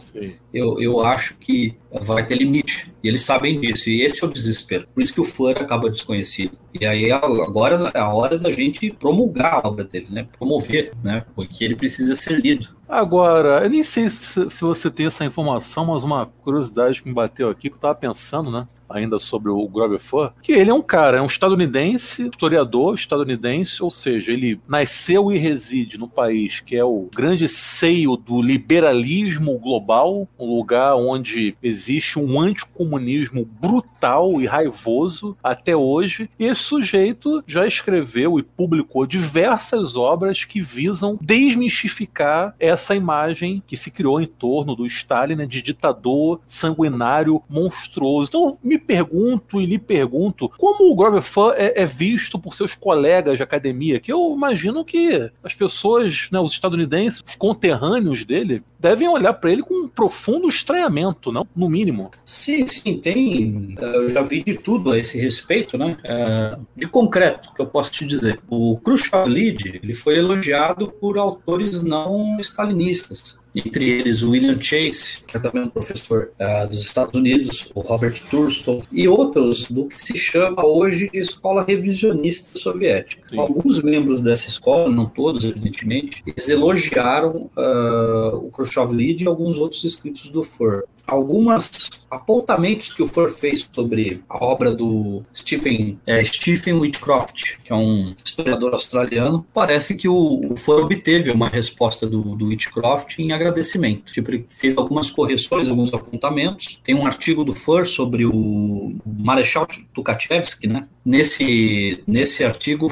eu, 0.54 0.80
eu 0.80 1.00
acho 1.00 1.36
que 1.38 1.76
vai 2.00 2.26
ter 2.26 2.36
limite. 2.36 2.92
E 3.04 3.08
eles 3.08 3.22
sabem 3.22 3.60
disso. 3.60 3.90
E 3.90 4.02
esse 4.02 4.24
é 4.24 4.28
o 4.28 4.32
desespero. 4.32 4.88
Por 4.94 5.02
isso 5.02 5.14
que 5.14 5.22
o 5.22 5.26
fã 5.26 5.52
acaba 5.52 5.90
desconhecido. 5.90 6.58
E 6.80 6.86
aí 6.86 7.12
agora 7.12 7.92
é 7.94 8.00
a 8.00 8.14
hora 8.14 8.38
da 8.38 8.52
gente 8.52 8.92
promulgar 8.92 9.56
a 9.56 9.68
obra 9.68 9.84
dele, 9.84 10.08
né? 10.10 10.28
Promover, 10.38 10.94
né? 11.04 11.26
Porque 11.36 11.64
ele 11.66 11.76
precisa 11.76 12.16
ser 12.16 12.40
lido. 12.40 12.70
Agora, 12.88 13.64
eu 13.64 13.70
nem 13.70 13.84
sei 13.84 14.10
se, 14.10 14.50
se, 14.50 14.62
você 14.62 14.92
tem 14.92 15.06
essa 15.06 15.24
informação, 15.24 15.86
mas 15.86 16.04
uma 16.04 16.26
curiosidade 16.26 17.02
que 17.02 17.08
me 17.08 17.16
bateu 17.16 17.50
aqui, 17.50 17.70
que 17.70 17.76
eu 17.78 17.80
tava 17.80 17.96
pensando, 17.96 18.52
né, 18.52 18.68
ainda 18.90 19.18
sobre 19.18 19.50
o 19.50 19.66
Grover 19.66 19.98
Fur, 19.98 20.34
que 20.42 20.52
ele 20.52 20.72
é 20.72 20.74
um 20.74 20.82
cara, 20.82 21.18
é 21.18 21.22
um 21.22 21.26
estadunidense, 21.26 22.28
historiador 22.28 22.94
estadunidense, 22.94 23.82
ou 23.82 23.90
seja, 23.90 24.34
ele 24.34 24.60
nasceu 24.68 25.32
e 25.32 25.38
reside 25.38 25.98
no 25.98 26.10
país 26.10 26.60
que 26.60 26.76
é 26.76 26.84
o 26.84 27.08
grande 27.16 27.48
seio 27.48 28.18
do 28.18 28.42
liberalismo 28.42 29.58
global, 29.58 30.28
um 30.38 30.58
lugar 30.58 30.98
onde 30.98 31.56
existe 31.64 31.81
um 32.20 32.40
anticomunismo 32.40 33.46
brutal 33.46 34.42
e 34.42 34.46
raivoso 34.46 35.38
até 35.44 35.76
hoje, 35.76 36.30
e 36.38 36.46
esse 36.46 36.62
sujeito 36.62 37.44
já 37.48 37.66
escreveu 37.66 38.38
e 38.38 38.44
publicou 38.44 39.06
diversas 39.06 39.96
obras 39.96 40.44
que 40.44 40.62
visam 40.62 41.18
desmistificar 41.22 42.56
essa 42.60 42.92
essa 42.92 42.96
imagem 42.96 43.64
que 43.66 43.78
se 43.78 43.92
criou 43.92 44.20
em 44.20 44.26
torno 44.26 44.76
do 44.76 44.86
Stalin 44.86 45.36
né, 45.36 45.46
de 45.46 45.62
ditador 45.62 46.42
sanguinário 46.46 47.42
monstruoso. 47.50 48.30
Então 48.30 48.58
me 48.64 48.78
pergunto 48.78 49.62
e 49.62 49.66
lhe 49.66 49.80
pergunto 49.80 50.50
como 50.58 50.92
o 50.92 50.96
Grover 50.96 51.22
Fun 51.22 51.52
é, 51.52 51.82
é, 51.82 51.86
visto 51.86 52.40
por 52.40 52.54
seus 52.54 52.74
colegas 52.76 53.38
de 53.38 53.44
academia, 53.44 54.00
que 54.00 54.12
eu 54.12 54.34
imagino 54.36 54.84
que 54.84 55.32
as 55.44 55.54
pessoas, 55.54 56.28
né, 56.32 56.40
os 56.40 56.52
estadunidenses, 56.52 57.24
os 57.26 57.36
conterrâneos 57.36 58.26
dele, 58.26 58.64
devem 58.82 59.08
olhar 59.08 59.34
para 59.34 59.52
ele 59.52 59.62
com 59.62 59.86
um 59.86 59.88
profundo 59.88 60.48
estranhamento, 60.48 61.32
não? 61.32 61.48
No 61.56 61.70
mínimo. 61.70 62.10
Sim, 62.26 62.66
sim, 62.66 62.98
tem. 62.98 63.76
Eu 63.80 64.10
já 64.10 64.24
vi 64.24 64.44
de 64.44 64.56
tudo 64.56 64.92
a 64.92 64.98
esse 64.98 65.20
respeito, 65.20 65.78
né? 65.78 65.98
É, 66.04 66.58
de 66.76 66.88
concreto, 66.88 67.54
que 67.54 67.62
eu 67.62 67.68
posso 67.68 67.92
te 67.92 68.06
dizer. 68.06 68.40
O 68.50 68.78
Khrushchev 68.80 69.30
Lid, 69.30 69.80
ele 69.84 69.94
foi 69.94 70.18
elogiado 70.18 70.92
por 70.92 71.18
autores 71.18 71.84
não 71.84 72.40
stalinistas 72.40 73.40
entre 73.56 73.90
eles 73.90 74.22
o 74.22 74.32
William 74.32 74.60
Chase, 74.60 75.18
que 75.28 75.38
é 75.38 75.40
também 75.40 75.64
um 75.64 75.70
professor 75.70 76.32
uh, 76.40 76.68
dos 76.68 76.82
Estados 76.82 77.20
Unidos, 77.20 77.72
o 77.76 77.82
Robert 77.82 78.22
Thurston, 78.30 78.82
e 78.92 79.08
outros 79.08 79.70
do 79.70 79.88
que 79.88 80.02
se 80.02 80.18
chama 80.18 80.66
hoje 80.66 81.10
de 81.10 81.20
escola 81.20 81.64
revisionista 81.64 82.58
soviética. 82.58 83.22
Sim. 83.30 83.40
Alguns 83.40 83.82
membros 83.82 84.22
dessa 84.22 84.50
escola, 84.50 84.90
não 84.90 85.06
todos, 85.06 85.44
evidentemente, 85.44 86.24
eles 86.26 86.50
elogiaram 86.50 87.50
uh, 87.58 88.36
o 88.38 88.50
Khrushchev 88.52 88.94
Lid 88.94 89.24
e 89.24 89.28
alguns 89.28 89.58
outros 89.58 89.84
escritos 89.84 90.30
do 90.30 90.44
Fur. 90.44 90.84
Algumas 91.12 91.90
apontamentos 92.10 92.94
que 92.94 93.04
o 93.04 93.08
Fur 93.08 93.30
fez 93.30 93.68
sobre 93.70 94.24
a 94.30 94.42
obra 94.42 94.74
do 94.74 95.24
Stephen, 95.36 96.00
é, 96.08 96.24
Stephen 96.24 96.76
Whitcroft, 96.76 97.58
que 97.66 97.74
é 97.74 97.76
um 97.76 98.16
historiador 98.24 98.72
australiano, 98.72 99.46
parece 99.54 99.96
que 99.96 100.08
o, 100.08 100.54
o 100.54 100.56
Fur 100.56 100.82
obteve 100.82 101.30
uma 101.30 101.50
resposta 101.50 102.08
do, 102.08 102.22
do 102.36 102.48
Whitcroft 102.48 103.20
em 103.20 103.34
agradecimento. 103.34 104.14
Tipo, 104.14 104.32
ele 104.32 104.46
fez 104.48 104.78
algumas 104.78 105.12
correções, 105.12 105.68
alguns 105.68 105.94
apontamentos. 105.94 106.80
Tem 106.82 106.96
um 106.96 107.06
artigo 107.06 107.44
do 107.44 107.54
FUR 107.54 107.86
sobre 107.86 108.26
o 108.26 108.96
Marechal 109.06 109.68
Tukhachevsky, 109.94 110.68
né? 110.68 110.88
Nesse, 111.04 112.04
nesse 112.06 112.44
artigo, 112.44 112.92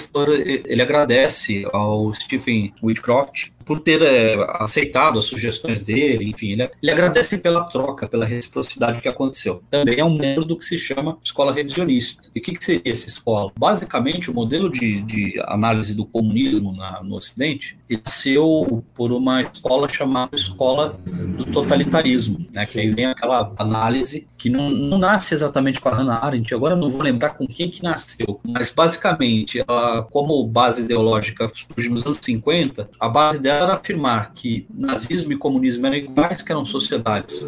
ele 0.65 0.81
agradece 0.81 1.65
ao 1.71 2.11
Stephen 2.13 2.73
Whitcroft 2.81 3.49
por 3.63 3.79
ter 3.81 4.01
é, 4.01 4.35
aceitado 4.57 5.19
as 5.19 5.25
sugestões 5.25 5.79
dele, 5.79 6.27
enfim, 6.27 6.53
ele, 6.53 6.67
ele, 6.81 6.91
agradece 6.91 7.37
pela 7.37 7.65
troca, 7.65 8.07
pela 8.07 8.25
reciprocidade 8.25 8.99
que 8.99 9.07
aconteceu. 9.07 9.61
Também 9.69 9.99
é 9.99 10.03
um 10.03 10.17
membro 10.17 10.43
do 10.43 10.57
que 10.57 10.65
se 10.65 10.75
chama 10.75 11.19
escola 11.23 11.53
revisionista. 11.53 12.31
E 12.33 12.39
o 12.39 12.41
que, 12.41 12.53
que 12.55 12.65
seria 12.65 12.91
essa 12.91 13.07
escola? 13.07 13.51
Basicamente, 13.55 14.31
o 14.31 14.33
modelo 14.33 14.71
de, 14.71 15.01
de 15.01 15.39
análise 15.45 15.93
do 15.93 16.03
comunismo 16.03 16.75
na, 16.75 17.03
no 17.03 17.15
Ocidente 17.15 17.77
nasceu 17.97 18.83
por 18.93 19.11
uma 19.11 19.41
escola 19.41 19.87
chamada 19.87 20.35
Escola 20.35 20.99
do 21.37 21.45
Totalitarismo, 21.45 22.45
né? 22.51 22.65
que 22.65 22.79
aí 22.79 22.91
vem 22.91 23.05
aquela 23.05 23.53
análise 23.57 24.27
que 24.37 24.49
não, 24.49 24.69
não 24.69 24.97
nasce 24.97 25.33
exatamente 25.33 25.79
com 25.81 25.89
a 25.89 25.95
Hannah 25.95 26.23
Arendt, 26.23 26.53
agora 26.53 26.75
não 26.75 26.89
vou 26.89 27.01
lembrar 27.01 27.31
com 27.31 27.47
quem 27.47 27.69
que 27.69 27.83
nasceu, 27.83 28.39
mas 28.43 28.71
basicamente, 28.71 29.63
ela, 29.67 30.03
como 30.03 30.45
base 30.45 30.83
ideológica 30.83 31.49
surgiu 31.53 31.91
nos 31.91 32.05
anos 32.05 32.19
50, 32.21 32.89
a 32.99 33.09
base 33.09 33.41
dela 33.41 33.65
era 33.65 33.73
afirmar 33.73 34.31
que 34.33 34.65
nazismo 34.73 35.33
e 35.33 35.37
comunismo 35.37 35.87
eram 35.87 35.97
iguais, 35.97 36.41
que 36.41 36.51
eram 36.51 36.65
sociedades 36.65 37.45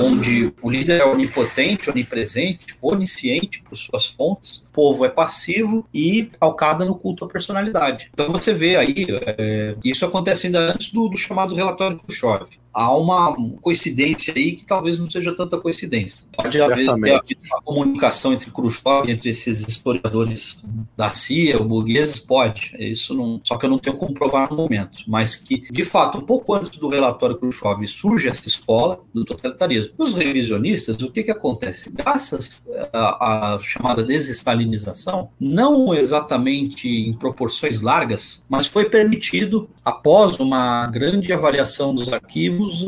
onde 0.00 0.52
o 0.62 0.70
líder 0.70 1.00
é 1.00 1.04
onipotente, 1.04 1.90
onipresente, 1.90 2.76
onisciente 2.80 3.62
por 3.62 3.76
suas 3.76 4.06
fontes, 4.06 4.64
povo 4.80 5.04
é 5.04 5.10
passivo 5.10 5.86
e 5.92 6.30
calcada 6.40 6.86
no 6.86 6.94
culto 6.94 7.26
à 7.26 7.28
personalidade. 7.28 8.08
Então 8.14 8.30
você 8.30 8.54
vê 8.54 8.76
aí, 8.76 9.06
é, 9.26 9.74
isso 9.84 10.06
acontece 10.06 10.46
ainda 10.46 10.58
antes 10.58 10.90
do, 10.90 11.06
do 11.06 11.18
chamado 11.18 11.54
relatório 11.54 11.98
Khrushchev 11.98 12.48
há 12.72 12.94
uma 12.96 13.34
coincidência 13.60 14.32
aí 14.36 14.52
que 14.52 14.64
talvez 14.64 14.98
não 14.98 15.08
seja 15.08 15.34
tanta 15.34 15.58
coincidência. 15.58 16.24
Pode 16.32 16.60
haver, 16.60 16.88
haver 16.88 17.20
uma 17.50 17.62
comunicação 17.62 18.32
entre 18.32 18.50
Khrushchev, 18.50 19.10
entre 19.10 19.30
esses 19.30 19.66
historiadores 19.66 20.58
da 20.96 21.10
CIA, 21.10 21.58
burgueses, 21.58 22.18
pode. 22.18 22.74
Isso 22.78 23.14
não, 23.14 23.40
só 23.44 23.56
que 23.56 23.66
eu 23.66 23.70
não 23.70 23.78
tenho 23.78 23.96
como 23.96 24.14
provar 24.14 24.50
no 24.50 24.56
momento. 24.56 25.00
Mas 25.06 25.36
que, 25.36 25.60
de 25.70 25.84
fato, 25.84 26.18
um 26.18 26.22
pouco 26.22 26.54
antes 26.54 26.78
do 26.78 26.88
relatório 26.88 27.36
Khrushchev 27.36 27.86
surge 27.86 28.28
essa 28.28 28.46
escola 28.46 29.00
do 29.12 29.24
totalitarismo. 29.24 29.92
Os 29.98 30.14
revisionistas, 30.14 31.00
o 31.02 31.10
que 31.10 31.24
que 31.24 31.30
acontece? 31.30 31.90
Graças 31.90 32.66
à, 32.92 33.54
à 33.54 33.58
chamada 33.60 34.02
desestalinização, 34.02 35.30
não 35.38 35.94
exatamente 35.94 36.88
em 36.88 37.12
proporções 37.12 37.80
largas, 37.80 38.44
mas 38.48 38.66
foi 38.66 38.88
permitido, 38.88 39.68
após 39.84 40.38
uma 40.38 40.86
grande 40.86 41.32
avaliação 41.32 41.94
dos 41.94 42.12
arquivos, 42.12 42.59
os, 42.60 42.86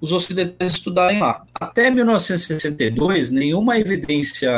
os 0.00 0.12
ocidentais 0.12 0.72
estudarem 0.72 1.20
lá. 1.20 1.44
Até 1.54 1.90
1962, 1.90 3.30
nenhuma 3.30 3.78
evidência, 3.78 4.50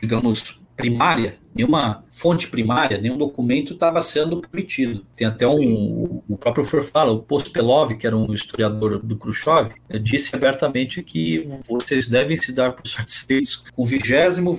digamos, 0.00 0.60
primária 0.76 1.38
nenhuma 1.54 2.04
fonte 2.10 2.48
primária, 2.48 2.98
nenhum 2.98 3.16
documento 3.16 3.74
estava 3.74 4.02
sendo 4.02 4.40
permitido. 4.40 5.06
Tem 5.16 5.26
até 5.26 5.46
um, 5.46 6.20
o 6.28 6.36
próprio 6.36 6.64
Fur 6.64 6.82
fala, 6.82 7.12
o 7.12 7.20
Pospelov, 7.20 7.94
que 7.94 8.06
era 8.06 8.16
um 8.16 8.34
historiador 8.34 8.98
do 8.98 9.16
Khrushchev, 9.16 9.70
disse 10.02 10.34
abertamente 10.34 11.02
que 11.02 11.48
vocês 11.68 12.08
devem 12.08 12.36
se 12.36 12.52
dar 12.52 12.72
por 12.72 12.86
satisfeitos 12.88 13.64
com 13.72 13.82
o 13.82 13.86
20, 13.86 14.02
21 14.02 14.52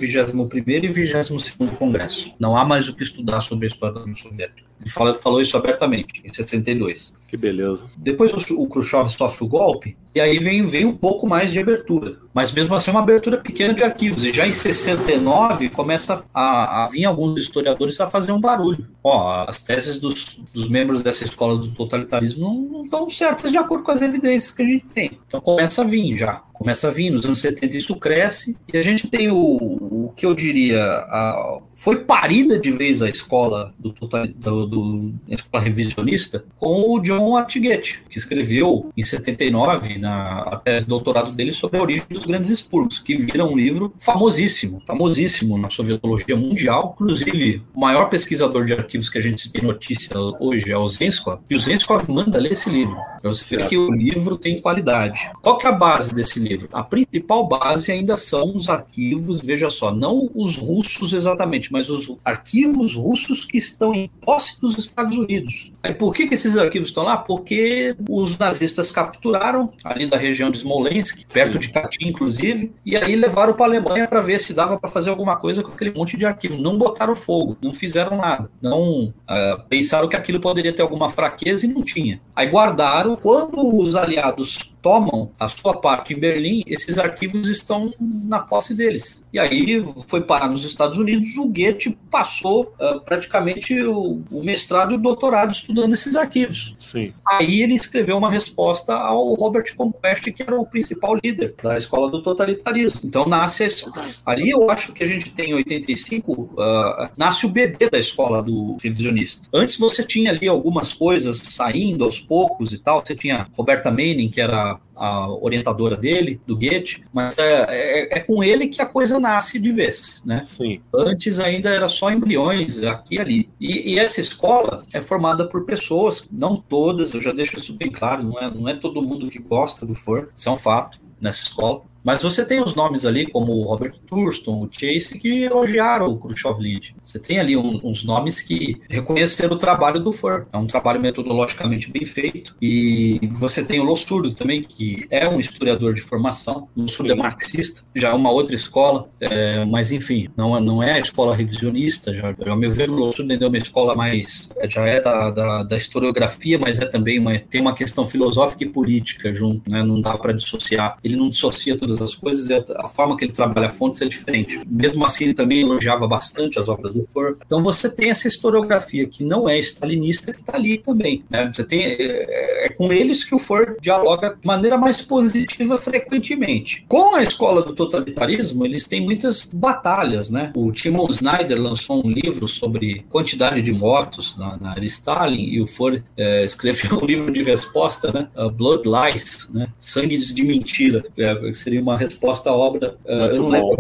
e 0.84 0.88
22 0.88 1.56
Congresso. 1.78 2.34
Não 2.40 2.56
há 2.56 2.64
mais 2.64 2.88
o 2.88 2.96
que 2.96 3.04
estudar 3.04 3.42
sobre 3.42 3.66
a 3.66 3.68
história 3.68 3.96
da 3.96 4.02
União 4.02 4.16
Soviética. 4.16 4.64
Ele 4.80 4.90
fala, 4.90 5.14
falou 5.14 5.42
isso 5.42 5.58
abertamente, 5.58 6.22
em 6.24 6.34
62. 6.34 7.14
Que 7.36 7.38
beleza. 7.38 7.86
Depois 7.98 8.32
o, 8.50 8.62
o 8.62 8.68
Khrushchev 8.68 9.10
sofre 9.10 9.44
o 9.44 9.48
golpe, 9.48 9.98
e 10.16 10.22
aí 10.22 10.40
vem, 10.40 10.66
vem 10.66 10.86
um 10.86 10.96
pouco 10.96 11.28
mais 11.28 11.52
de 11.52 11.60
abertura. 11.60 12.18
Mas 12.34 12.54
mesmo 12.54 12.74
assim, 12.74 12.90
é 12.90 12.94
uma 12.94 13.02
abertura 13.02 13.38
pequena 13.38 13.74
de 13.74 13.84
arquivos. 13.84 14.24
E 14.24 14.32
já 14.32 14.48
em 14.48 14.54
69 14.54 15.70
começa 15.70 16.24
a, 16.34 16.86
a 16.86 16.88
vinha 16.88 17.10
alguns 17.10 17.38
historiadores 17.38 18.00
a 18.00 18.08
fazer 18.08 18.32
um 18.32 18.40
barulho. 18.40 18.88
Ó, 19.04 19.46
as 19.46 19.62
teses 19.62 20.00
dos, 20.00 20.40
dos 20.54 20.70
membros 20.70 21.04
dessa 21.04 21.26
escola 21.26 21.58
do 21.58 21.72
totalitarismo 21.72 22.46
não, 22.46 22.56
não 22.56 22.86
estão 22.86 23.10
certas 23.10 23.52
de 23.52 23.58
acordo 23.58 23.84
com 23.84 23.92
as 23.92 24.02
evidências 24.02 24.56
que 24.56 24.62
a 24.62 24.66
gente 24.66 24.86
tem. 24.86 25.20
Então 25.28 25.42
começa 25.42 25.82
a 25.82 25.86
vir 25.86 26.16
já. 26.16 26.42
Começa 26.56 26.88
a 26.88 26.92
vir, 26.92 27.10
nos 27.10 27.26
anos 27.26 27.40
70 27.40 27.78
isso 27.78 27.96
cresce, 27.98 28.58
e 28.74 28.78
a 28.78 28.82
gente 28.82 29.08
tem 29.08 29.30
o, 29.30 29.36
o 29.38 30.14
que 30.16 30.26
eu 30.26 30.34
diria, 30.34 30.82
a, 30.82 31.60
foi 31.74 32.04
parida 32.04 32.58
de 32.58 32.72
vez 32.72 33.04
a 33.04 33.10
escola 33.10 33.74
do, 33.78 33.92
do, 33.92 34.66
do 34.66 35.14
a 35.30 35.36
escola 35.36 35.64
revisionista 35.64 36.46
com 36.58 36.94
o 36.94 37.00
John 37.00 37.36
Artigate, 37.36 38.04
que 38.10 38.18
escreveu 38.18 38.90
em 38.96 39.04
79 39.04 39.98
na 39.98 40.44
a 40.46 40.58
tese 40.58 40.86
de 40.86 40.90
doutorado 40.90 41.32
dele 41.34 41.52
sobre 41.52 41.78
a 41.78 41.82
origem 41.82 42.06
dos 42.10 42.26
grandes 42.26 42.50
expurgos, 42.50 43.00
que 43.00 43.16
vira 43.18 43.46
um 43.46 43.56
livro 43.56 43.94
famosíssimo, 44.00 44.82
famosíssimo 44.86 45.58
na 45.58 45.70
sovietologia 45.70 46.36
mundial, 46.36 46.94
inclusive 46.96 47.62
o 47.74 47.80
maior 47.80 48.10
pesquisador 48.10 48.66
de 48.66 48.74
arquivos 48.74 49.10
que 49.10 49.18
a 49.18 49.22
gente 49.22 49.52
tem 49.52 49.62
notícia 49.62 50.18
hoje 50.40 50.72
é 50.72 50.78
o 50.78 50.88
Zenskov, 50.88 51.40
e 51.50 51.56
o 51.56 51.60
Zenskov 51.60 52.10
manda 52.10 52.38
ler 52.38 52.54
esse 52.54 52.70
livro, 52.70 52.96
para 53.22 53.30
você 53.30 53.58
ver 53.58 53.68
que 53.68 53.78
o 53.78 53.92
livro 53.92 54.38
tem 54.38 54.62
qualidade. 54.62 55.30
Qual 55.42 55.58
que 55.58 55.66
é 55.66 55.70
a 55.70 55.74
base 55.74 56.14
desse 56.14 56.40
livro? 56.48 56.70
A 56.72 56.84
principal 56.84 57.48
base 57.48 57.92
ainda 57.92 58.18
são 58.18 58.56
os 58.56 58.70
arquivos, 58.70 59.42
veja 59.42 59.70
só, 59.70 59.94
não 59.94 60.30
os 60.34 60.58
russos 60.58 61.14
exatamente, 61.14 61.72
mas 61.72 61.90
os 61.90 62.18
arquivos 62.24 62.96
russos 62.96 63.46
que 63.46 63.58
estão 63.58 63.94
em 63.94 64.10
posse 64.22 64.60
dos 64.60 64.78
Estados 64.78 65.18
Unidos. 65.18 65.74
Aí 65.84 65.94
por 65.94 66.14
que, 66.14 66.28
que 66.28 66.36
esses 66.36 66.58
arquivos 66.58 66.90
estão 66.90 67.04
lá? 67.04 67.18
Porque 67.18 67.96
os 68.10 68.38
nazistas 68.38 68.92
capturaram 68.92 69.72
ali 69.84 70.06
da 70.06 70.18
região 70.18 70.50
de 70.50 70.58
Smolensk, 70.60 71.26
perto 71.32 71.54
Sim. 71.54 71.60
de 71.60 71.70
Katyn, 71.70 72.08
inclusive, 72.08 72.72
e 72.86 72.96
aí 72.96 73.16
levaram 73.16 73.54
para 73.54 73.66
a 73.66 73.70
Alemanha 73.70 74.08
para 74.08 74.22
ver 74.22 74.40
se 74.40 74.54
dava 74.54 74.78
para 74.78 74.90
fazer 74.90 75.10
alguma 75.10 75.36
coisa 75.36 75.64
com 75.64 75.72
aquele 75.72 75.92
monte 75.92 76.18
de 76.18 76.26
arquivo. 76.26 76.62
Não 76.62 76.78
botaram 76.78 77.16
fogo, 77.16 77.58
não 77.62 77.74
fizeram 77.74 78.18
nada. 78.18 78.50
Não 78.62 79.06
uh, 79.08 79.64
pensaram 79.70 80.08
que 80.08 80.16
aquilo 80.16 80.40
poderia 80.40 80.74
ter 80.74 80.82
alguma 80.82 81.10
fraqueza 81.10 81.66
e 81.66 81.70
não 81.70 81.84
tinha. 81.84 82.22
Aí 82.36 82.48
guardaram. 82.48 83.16
Quando 83.16 83.80
os 83.80 83.96
aliados 83.96 84.75
tomam 84.86 85.32
a 85.40 85.48
sua 85.48 85.74
parte 85.74 86.14
em 86.14 86.20
Berlim, 86.20 86.64
esses 86.68 87.00
arquivos 87.00 87.50
estão 87.50 87.92
na 88.00 88.38
posse 88.38 88.76
deles. 88.76 89.26
E 89.34 89.40
aí 89.40 89.84
foi 90.06 90.22
parar 90.22 90.48
nos 90.48 90.64
Estados 90.64 91.00
Unidos, 91.00 91.36
o 91.38 91.48
Goethe 91.48 91.98
passou 92.12 92.72
uh, 92.80 93.02
praticamente 93.02 93.82
o, 93.82 94.22
o, 94.30 94.44
mestrado 94.44 94.92
e 94.92 94.96
o 94.96 95.00
doutorado 95.00 95.52
estudando 95.52 95.94
esses 95.94 96.16
arquivos. 96.16 96.76
Sim. 96.78 97.12
Aí 97.28 97.64
ele 97.64 97.74
escreveu 97.74 98.16
uma 98.16 98.30
resposta 98.30 98.94
ao 98.94 99.34
Robert 99.34 99.76
Conquest, 99.76 100.32
que 100.32 100.44
era 100.44 100.56
o 100.56 100.68
principal 100.68 101.16
líder 101.16 101.56
da 101.64 101.76
escola 101.76 102.12
do 102.12 102.22
totalitarismo. 102.22 103.02
Então 103.04 103.26
nasce 103.26 103.66
isso. 103.66 103.92
Ali 104.24 104.52
eu 104.52 104.70
acho 104.70 104.94
que 104.94 105.04
a 105.04 105.08
gente 105.08 105.32
tem 105.32 105.50
em 105.50 105.56
85, 105.56 106.32
uh, 106.32 107.10
nasce 107.18 107.48
o 107.48 107.50
bebê 107.50 107.90
da 107.90 107.98
escola 107.98 108.44
do 108.44 108.78
revisionista. 108.84 109.50
Antes 109.52 109.80
você 109.80 110.04
tinha 110.04 110.30
ali 110.30 110.48
algumas 110.48 110.94
coisas 110.94 111.38
saindo 111.38 112.04
aos 112.04 112.20
poucos 112.20 112.72
e 112.72 112.78
tal, 112.78 113.04
você 113.04 113.16
tinha 113.16 113.48
Roberta 113.58 113.90
Manning, 113.90 114.30
que 114.30 114.40
era 114.40 114.75
a 114.96 115.30
orientadora 115.30 115.98
dele, 115.98 116.40
do 116.46 116.56
Goethe, 116.56 117.04
mas 117.14 117.38
é, 117.38 117.66
é, 117.68 118.18
é, 118.18 118.20
com 118.20 118.44
ele 118.44 118.68
que 118.68 118.82
a 118.82 118.86
coisa 118.86 119.20
nasce 119.20 119.60
de 119.60 119.72
vez, 119.72 120.22
né? 120.26 120.42
Sim. 120.46 120.82
Antes 120.94 121.40
ainda 121.40 121.70
era 121.70 121.88
só 121.88 122.12
embriões 122.12 122.84
aqui 122.84 123.16
e 123.16 123.20
ali. 123.20 123.50
E, 123.60 123.94
e, 123.94 124.00
essa 124.00 124.22
escola 124.22 124.86
é 124.94 125.02
formada 125.02 125.48
por 125.48 125.66
pessoas, 125.66 126.28
não 126.32 126.56
todas, 126.56 127.14
eu 127.14 127.22
já 127.22 127.32
deixo 127.32 127.58
isso 127.58 127.74
bem 127.74 127.92
claro, 127.92 128.24
não 128.24 128.40
é, 128.40 128.54
não 128.54 128.70
é 128.70 128.74
todo 128.74 129.02
mundo 129.02 129.30
que 129.30 129.40
gosta 129.40 129.86
do 129.86 129.96
FOR, 129.96 130.30
isso 130.36 130.50
é 130.50 130.52
um 130.52 130.58
fato 130.58 131.00
nessa 131.20 131.44
escola 131.44 131.82
Mas 132.06 132.22
você 132.22 132.46
tem 132.46 132.62
os 132.62 132.76
nomes 132.76 133.04
ali, 133.04 133.26
como 133.26 133.52
o 133.52 133.64
Robert 133.64 133.96
Thurston, 134.08 134.64
o 134.64 134.70
Chase, 134.72 135.18
que 135.18 135.44
elogiaram 135.44 136.06
o 136.06 136.18
Khrushchev 136.18 136.60
Lead. 136.60 136.96
Você 137.04 137.18
tem 137.18 137.40
ali 137.40 137.58
um, 137.58 137.82
uns 137.84 138.04
nomes 138.04 138.44
que 138.44 138.80
reconheceram 138.88 139.56
o 139.56 139.60
trabalho 139.60 140.00
do 140.00 140.12
Fur. 140.12 140.46
É 140.54 140.58
um 140.58 140.68
trabalho 140.68 141.02
metodologicamente 141.02 141.92
bem 141.92 142.06
feito. 142.06 142.56
E 142.62 143.20
você 143.34 143.66
tem 143.66 143.80
o 143.80 143.84
Lossurdo 143.84 144.32
também, 144.32 144.62
que 144.62 145.08
é 145.10 145.28
um 145.28 145.40
historiador 145.40 145.96
de 145.96 146.02
formação. 146.02 146.68
O 146.76 146.82
Lossurdo 146.82 147.12
é 147.12 147.16
marxista, 147.16 147.82
já 147.96 148.10
é 148.10 148.14
uma 148.14 148.30
outra 148.30 148.56
escola. 148.56 149.10
É, 149.20 149.66
mas, 149.66 149.92
enfim, 149.92 150.30
não, 150.38 150.60
não 150.60 150.84
é 150.84 150.92
a 150.92 151.00
escola 151.00 151.36
revisionista. 151.36 152.14
Já, 152.14 152.36
ao 152.48 152.58
meu 152.58 152.70
ver, 152.70 152.92
o 152.92 152.94
Lossurdo 152.94 153.34
é 153.34 153.48
uma 153.48 153.58
escola 153.58 153.96
mais... 153.96 154.50
Já 154.70 154.86
é 154.86 155.02
da, 155.02 155.32
da, 155.32 155.64
da 155.64 155.76
historiografia, 155.76 156.60
mas 156.60 156.80
é 156.80 156.86
também 156.86 157.18
uma, 157.18 157.40
tem 157.40 157.62
uma 157.62 157.74
questão 157.74 158.06
filosófica 158.06 158.64
e 158.64 158.70
política 158.70 159.34
junto, 159.34 159.72
né? 159.72 159.82
Não 159.84 160.00
dá 160.00 160.16
para 160.16 160.34
dissociar. 160.34 161.00
Ele 161.04 161.16
não 161.16 161.30
dissocia 161.30 161.76
todas 161.76 161.95
as 162.02 162.16
coisas 162.16 162.50
e 162.50 162.54
a, 162.54 162.88
forma 162.88 163.18
que 163.18 163.26
ele 163.26 163.32
trabalha 163.32 163.70
fontes 163.70 164.02
é 164.02 164.06
diferente. 164.06 164.62
Mesmo 164.68 165.06
assim, 165.06 165.26
ele 165.26 165.34
também 165.34 165.62
elogiava 165.62 166.08
bastante 166.08 166.60
as 166.60 166.68
obras 166.68 166.94
do 166.94 167.04
Fur. 167.04 167.38
Então 167.46 167.64
você 167.64 167.90
tem 167.90 168.10
essa 168.10 168.28
historiografia 168.28 169.08
que 169.08 169.24
não 169.24 169.48
é 169.48 169.58
stalinista 169.60 170.34
que 170.34 170.42
está 170.42 170.56
ali 170.56 170.78
também. 170.78 171.24
Né? 171.30 171.52
Você 171.54 171.64
tem 171.64 171.84
é, 171.84 172.66
é, 172.66 172.70
com 172.70 172.92
eles 172.92 173.24
que 173.24 173.36
o 173.36 173.40
Fur 173.40 173.78
dialoga 173.82 174.38
de 174.40 174.46
maneira 174.46 174.78
mais 174.78 175.02
positiva 175.02 175.78
frequentemente. 175.78 176.86
Com 176.88 177.16
a 177.16 177.24
escola 177.24 177.62
do 177.62 177.74
totalitarismo, 177.74 178.66
eles 178.66 178.88
têm 178.88 179.02
muitas 179.02 179.46
batalhas, 179.46 180.30
né? 180.30 180.52
O 180.56 180.72
Timon 180.72 181.08
Snyder 181.10 181.62
lançou 181.62 182.06
um 182.06 182.10
livro 182.10 182.48
sobre 182.48 183.06
quantidade 183.10 183.62
de 183.62 183.74
mortos 183.74 184.38
na, 184.38 184.58
na 184.58 184.76
Stalin 184.86 185.44
e 185.44 185.62
o 185.62 185.68
Fur 185.68 186.02
é, 186.18 186.44
escreveu 186.44 187.00
um 187.02 187.06
livro 187.06 187.32
de 187.32 187.44
resposta, 187.44 188.12
né? 188.12 188.28
Blood 188.54 188.84
Lies, 188.88 189.50
né? 189.54 189.68
Sangue 189.78 190.16
de 190.18 190.46
mentira. 190.46 191.04
É, 191.18 191.54
seria 191.54 191.82
uma 191.86 191.98
resposta 191.98 192.50
à 192.50 192.54
obra. 192.54 192.98
Uh, 193.06 193.12
eu 193.12 193.42
não 193.44 193.50
lembro 193.50 193.78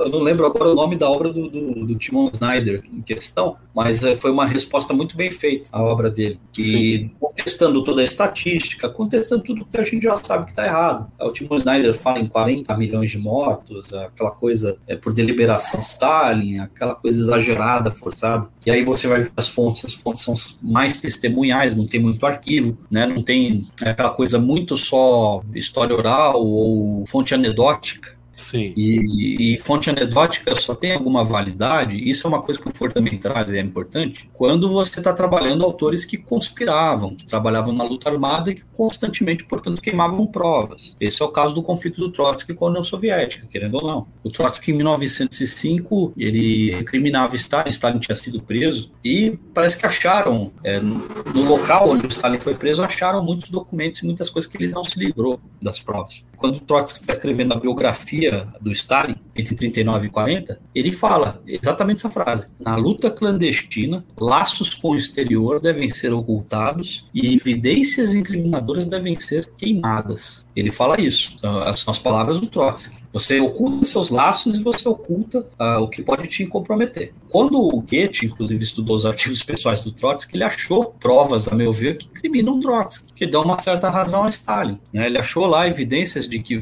eu 0.00 0.08
não 0.08 0.20
lembro 0.20 0.46
agora 0.46 0.70
o 0.70 0.74
nome 0.74 0.96
da 0.96 1.10
obra 1.10 1.32
do, 1.32 1.48
do, 1.48 1.86
do 1.86 1.94
Timon 1.96 2.30
Snyder 2.32 2.82
em 2.92 3.00
questão, 3.00 3.56
mas 3.74 4.04
é, 4.04 4.14
foi 4.14 4.30
uma 4.30 4.46
resposta 4.46 4.92
muito 4.92 5.16
bem 5.16 5.30
feita 5.30 5.68
à 5.72 5.82
obra 5.82 6.10
dele. 6.10 6.38
E 6.58 7.10
contestando 7.18 7.82
toda 7.82 8.00
a 8.00 8.04
estatística, 8.04 8.88
contestando 8.88 9.42
tudo 9.42 9.66
que 9.66 9.76
a 9.78 9.82
gente 9.82 10.02
já 10.02 10.16
sabe 10.16 10.46
que 10.46 10.52
está 10.52 10.66
errado. 10.66 11.10
O 11.20 11.30
Timon 11.30 11.56
Snyder 11.56 11.94
fala 11.94 12.20
em 12.20 12.26
40 12.26 12.76
milhões 12.76 13.10
de 13.10 13.18
mortos, 13.18 13.92
aquela 13.92 14.30
coisa 14.30 14.76
é, 14.86 14.96
por 14.96 15.12
deliberação 15.12 15.80
Stalin, 15.80 16.58
aquela 16.58 16.94
coisa 16.94 17.20
exagerada, 17.20 17.90
forçada. 17.90 18.48
E 18.64 18.70
aí 18.70 18.84
você 18.84 19.08
vai 19.08 19.22
ver 19.22 19.32
as 19.36 19.48
fontes, 19.48 19.84
as 19.84 19.94
fontes 19.94 20.22
são 20.22 20.34
mais 20.62 20.98
testemunhais, 20.98 21.74
não 21.74 21.86
tem 21.86 22.00
muito 22.00 22.24
arquivo, 22.26 22.76
né? 22.90 23.06
não 23.06 23.22
tem 23.22 23.66
aquela 23.80 24.10
coisa 24.10 24.38
muito 24.38 24.76
só 24.76 25.42
história 25.54 25.94
oral 25.94 26.44
ou 26.44 27.04
fonte 27.06 27.34
anedótica. 27.34 28.15
Sim. 28.36 28.74
E, 28.76 29.54
e, 29.54 29.58
fonte 29.58 29.88
anedótica 29.88 30.54
só 30.54 30.74
tem 30.74 30.92
alguma 30.92 31.24
validade, 31.24 31.96
isso 31.96 32.26
é 32.26 32.28
uma 32.28 32.42
coisa 32.42 32.60
que 32.60 32.68
o 32.68 32.76
Ford 32.76 32.92
também 32.92 33.16
traz 33.16 33.50
e 33.50 33.58
é 33.58 33.62
importante, 33.62 34.28
quando 34.34 34.68
você 34.68 35.00
está 35.00 35.12
trabalhando 35.12 35.64
autores 35.64 36.04
que 36.04 36.18
conspiravam, 36.18 37.14
que 37.14 37.26
trabalhavam 37.26 37.72
na 37.72 37.82
luta 37.82 38.10
armada 38.10 38.50
e 38.50 38.56
que 38.56 38.64
constantemente, 38.74 39.44
portanto, 39.44 39.80
queimavam 39.80 40.26
provas. 40.26 40.94
Esse 41.00 41.22
é 41.22 41.24
o 41.24 41.30
caso 41.30 41.54
do 41.54 41.62
conflito 41.62 41.98
do 41.98 42.10
Trotsky 42.10 42.52
com 42.52 42.66
a 42.66 42.68
União 42.68 42.84
Soviética, 42.84 43.46
querendo 43.46 43.76
ou 43.76 43.86
não. 43.86 44.06
O 44.22 44.30
Trotsky, 44.30 44.70
em 44.70 44.74
1905, 44.74 46.12
ele 46.16 46.72
recriminava 46.72 47.34
Stalin, 47.36 47.70
Stalin 47.70 47.98
tinha 47.98 48.14
sido 48.14 48.42
preso, 48.42 48.92
e 49.02 49.38
parece 49.54 49.78
que 49.78 49.86
acharam, 49.86 50.52
é, 50.62 50.78
no 50.78 51.42
local 51.42 51.88
onde 51.88 52.06
o 52.06 52.10
Stalin 52.10 52.38
foi 52.38 52.54
preso, 52.54 52.82
acharam 52.82 53.24
muitos 53.24 53.48
documentos 53.48 54.02
e 54.02 54.04
muitas 54.04 54.28
coisas 54.28 54.50
que 54.50 54.58
ele 54.58 54.68
não 54.68 54.84
se 54.84 54.98
livrou 54.98 55.40
das 55.62 55.78
provas. 55.78 56.24
Quando 56.36 56.60
Trotsky 56.60 57.00
está 57.00 57.12
escrevendo 57.12 57.52
a 57.54 57.58
biografia 57.58 58.48
do 58.60 58.70
Stalin, 58.72 59.16
entre 59.34 59.54
39 59.54 60.06
e 60.06 60.10
40, 60.10 60.60
ele 60.74 60.92
fala 60.92 61.42
exatamente 61.46 61.98
essa 61.98 62.10
frase. 62.10 62.48
Na 62.58 62.76
luta 62.76 63.10
clandestina, 63.10 64.04
laços 64.18 64.74
com 64.74 64.90
o 64.90 64.96
exterior 64.96 65.60
devem 65.60 65.90
ser 65.90 66.12
ocultados 66.12 67.06
e 67.14 67.34
evidências 67.34 68.14
incriminadoras 68.14 68.86
devem 68.86 69.18
ser 69.18 69.50
queimadas. 69.56 70.46
Ele 70.54 70.72
fala 70.72 71.00
isso. 71.00 71.36
São 71.38 71.60
as 71.62 71.98
palavras 71.98 72.38
do 72.40 72.46
Trotsky. 72.46 73.05
Você 73.12 73.40
oculta 73.40 73.84
seus 73.84 74.10
laços 74.10 74.56
e 74.56 74.62
você 74.62 74.88
oculta 74.88 75.46
uh, 75.58 75.80
o 75.80 75.88
que 75.88 76.02
pode 76.02 76.26
te 76.26 76.46
comprometer. 76.46 77.12
Quando 77.28 77.60
o 77.60 77.80
Goethe, 77.80 78.26
inclusive, 78.26 78.62
estudou 78.62 78.96
os 78.96 79.06
arquivos 79.06 79.42
pessoais 79.42 79.82
do 79.82 79.90
Trotsky, 79.90 80.36
ele 80.36 80.44
achou 80.44 80.86
provas, 80.86 81.48
a 81.48 81.54
meu 81.54 81.72
ver, 81.72 81.98
que 81.98 82.08
criminam 82.08 82.60
Trotsky, 82.60 83.12
que 83.12 83.26
dão 83.26 83.42
uma 83.42 83.58
certa 83.58 83.90
razão 83.90 84.24
a 84.24 84.28
Stalin. 84.28 84.78
Né? 84.92 85.06
Ele 85.06 85.18
achou 85.18 85.46
lá 85.46 85.66
evidências 85.66 86.28
de 86.28 86.38
que, 86.38 86.58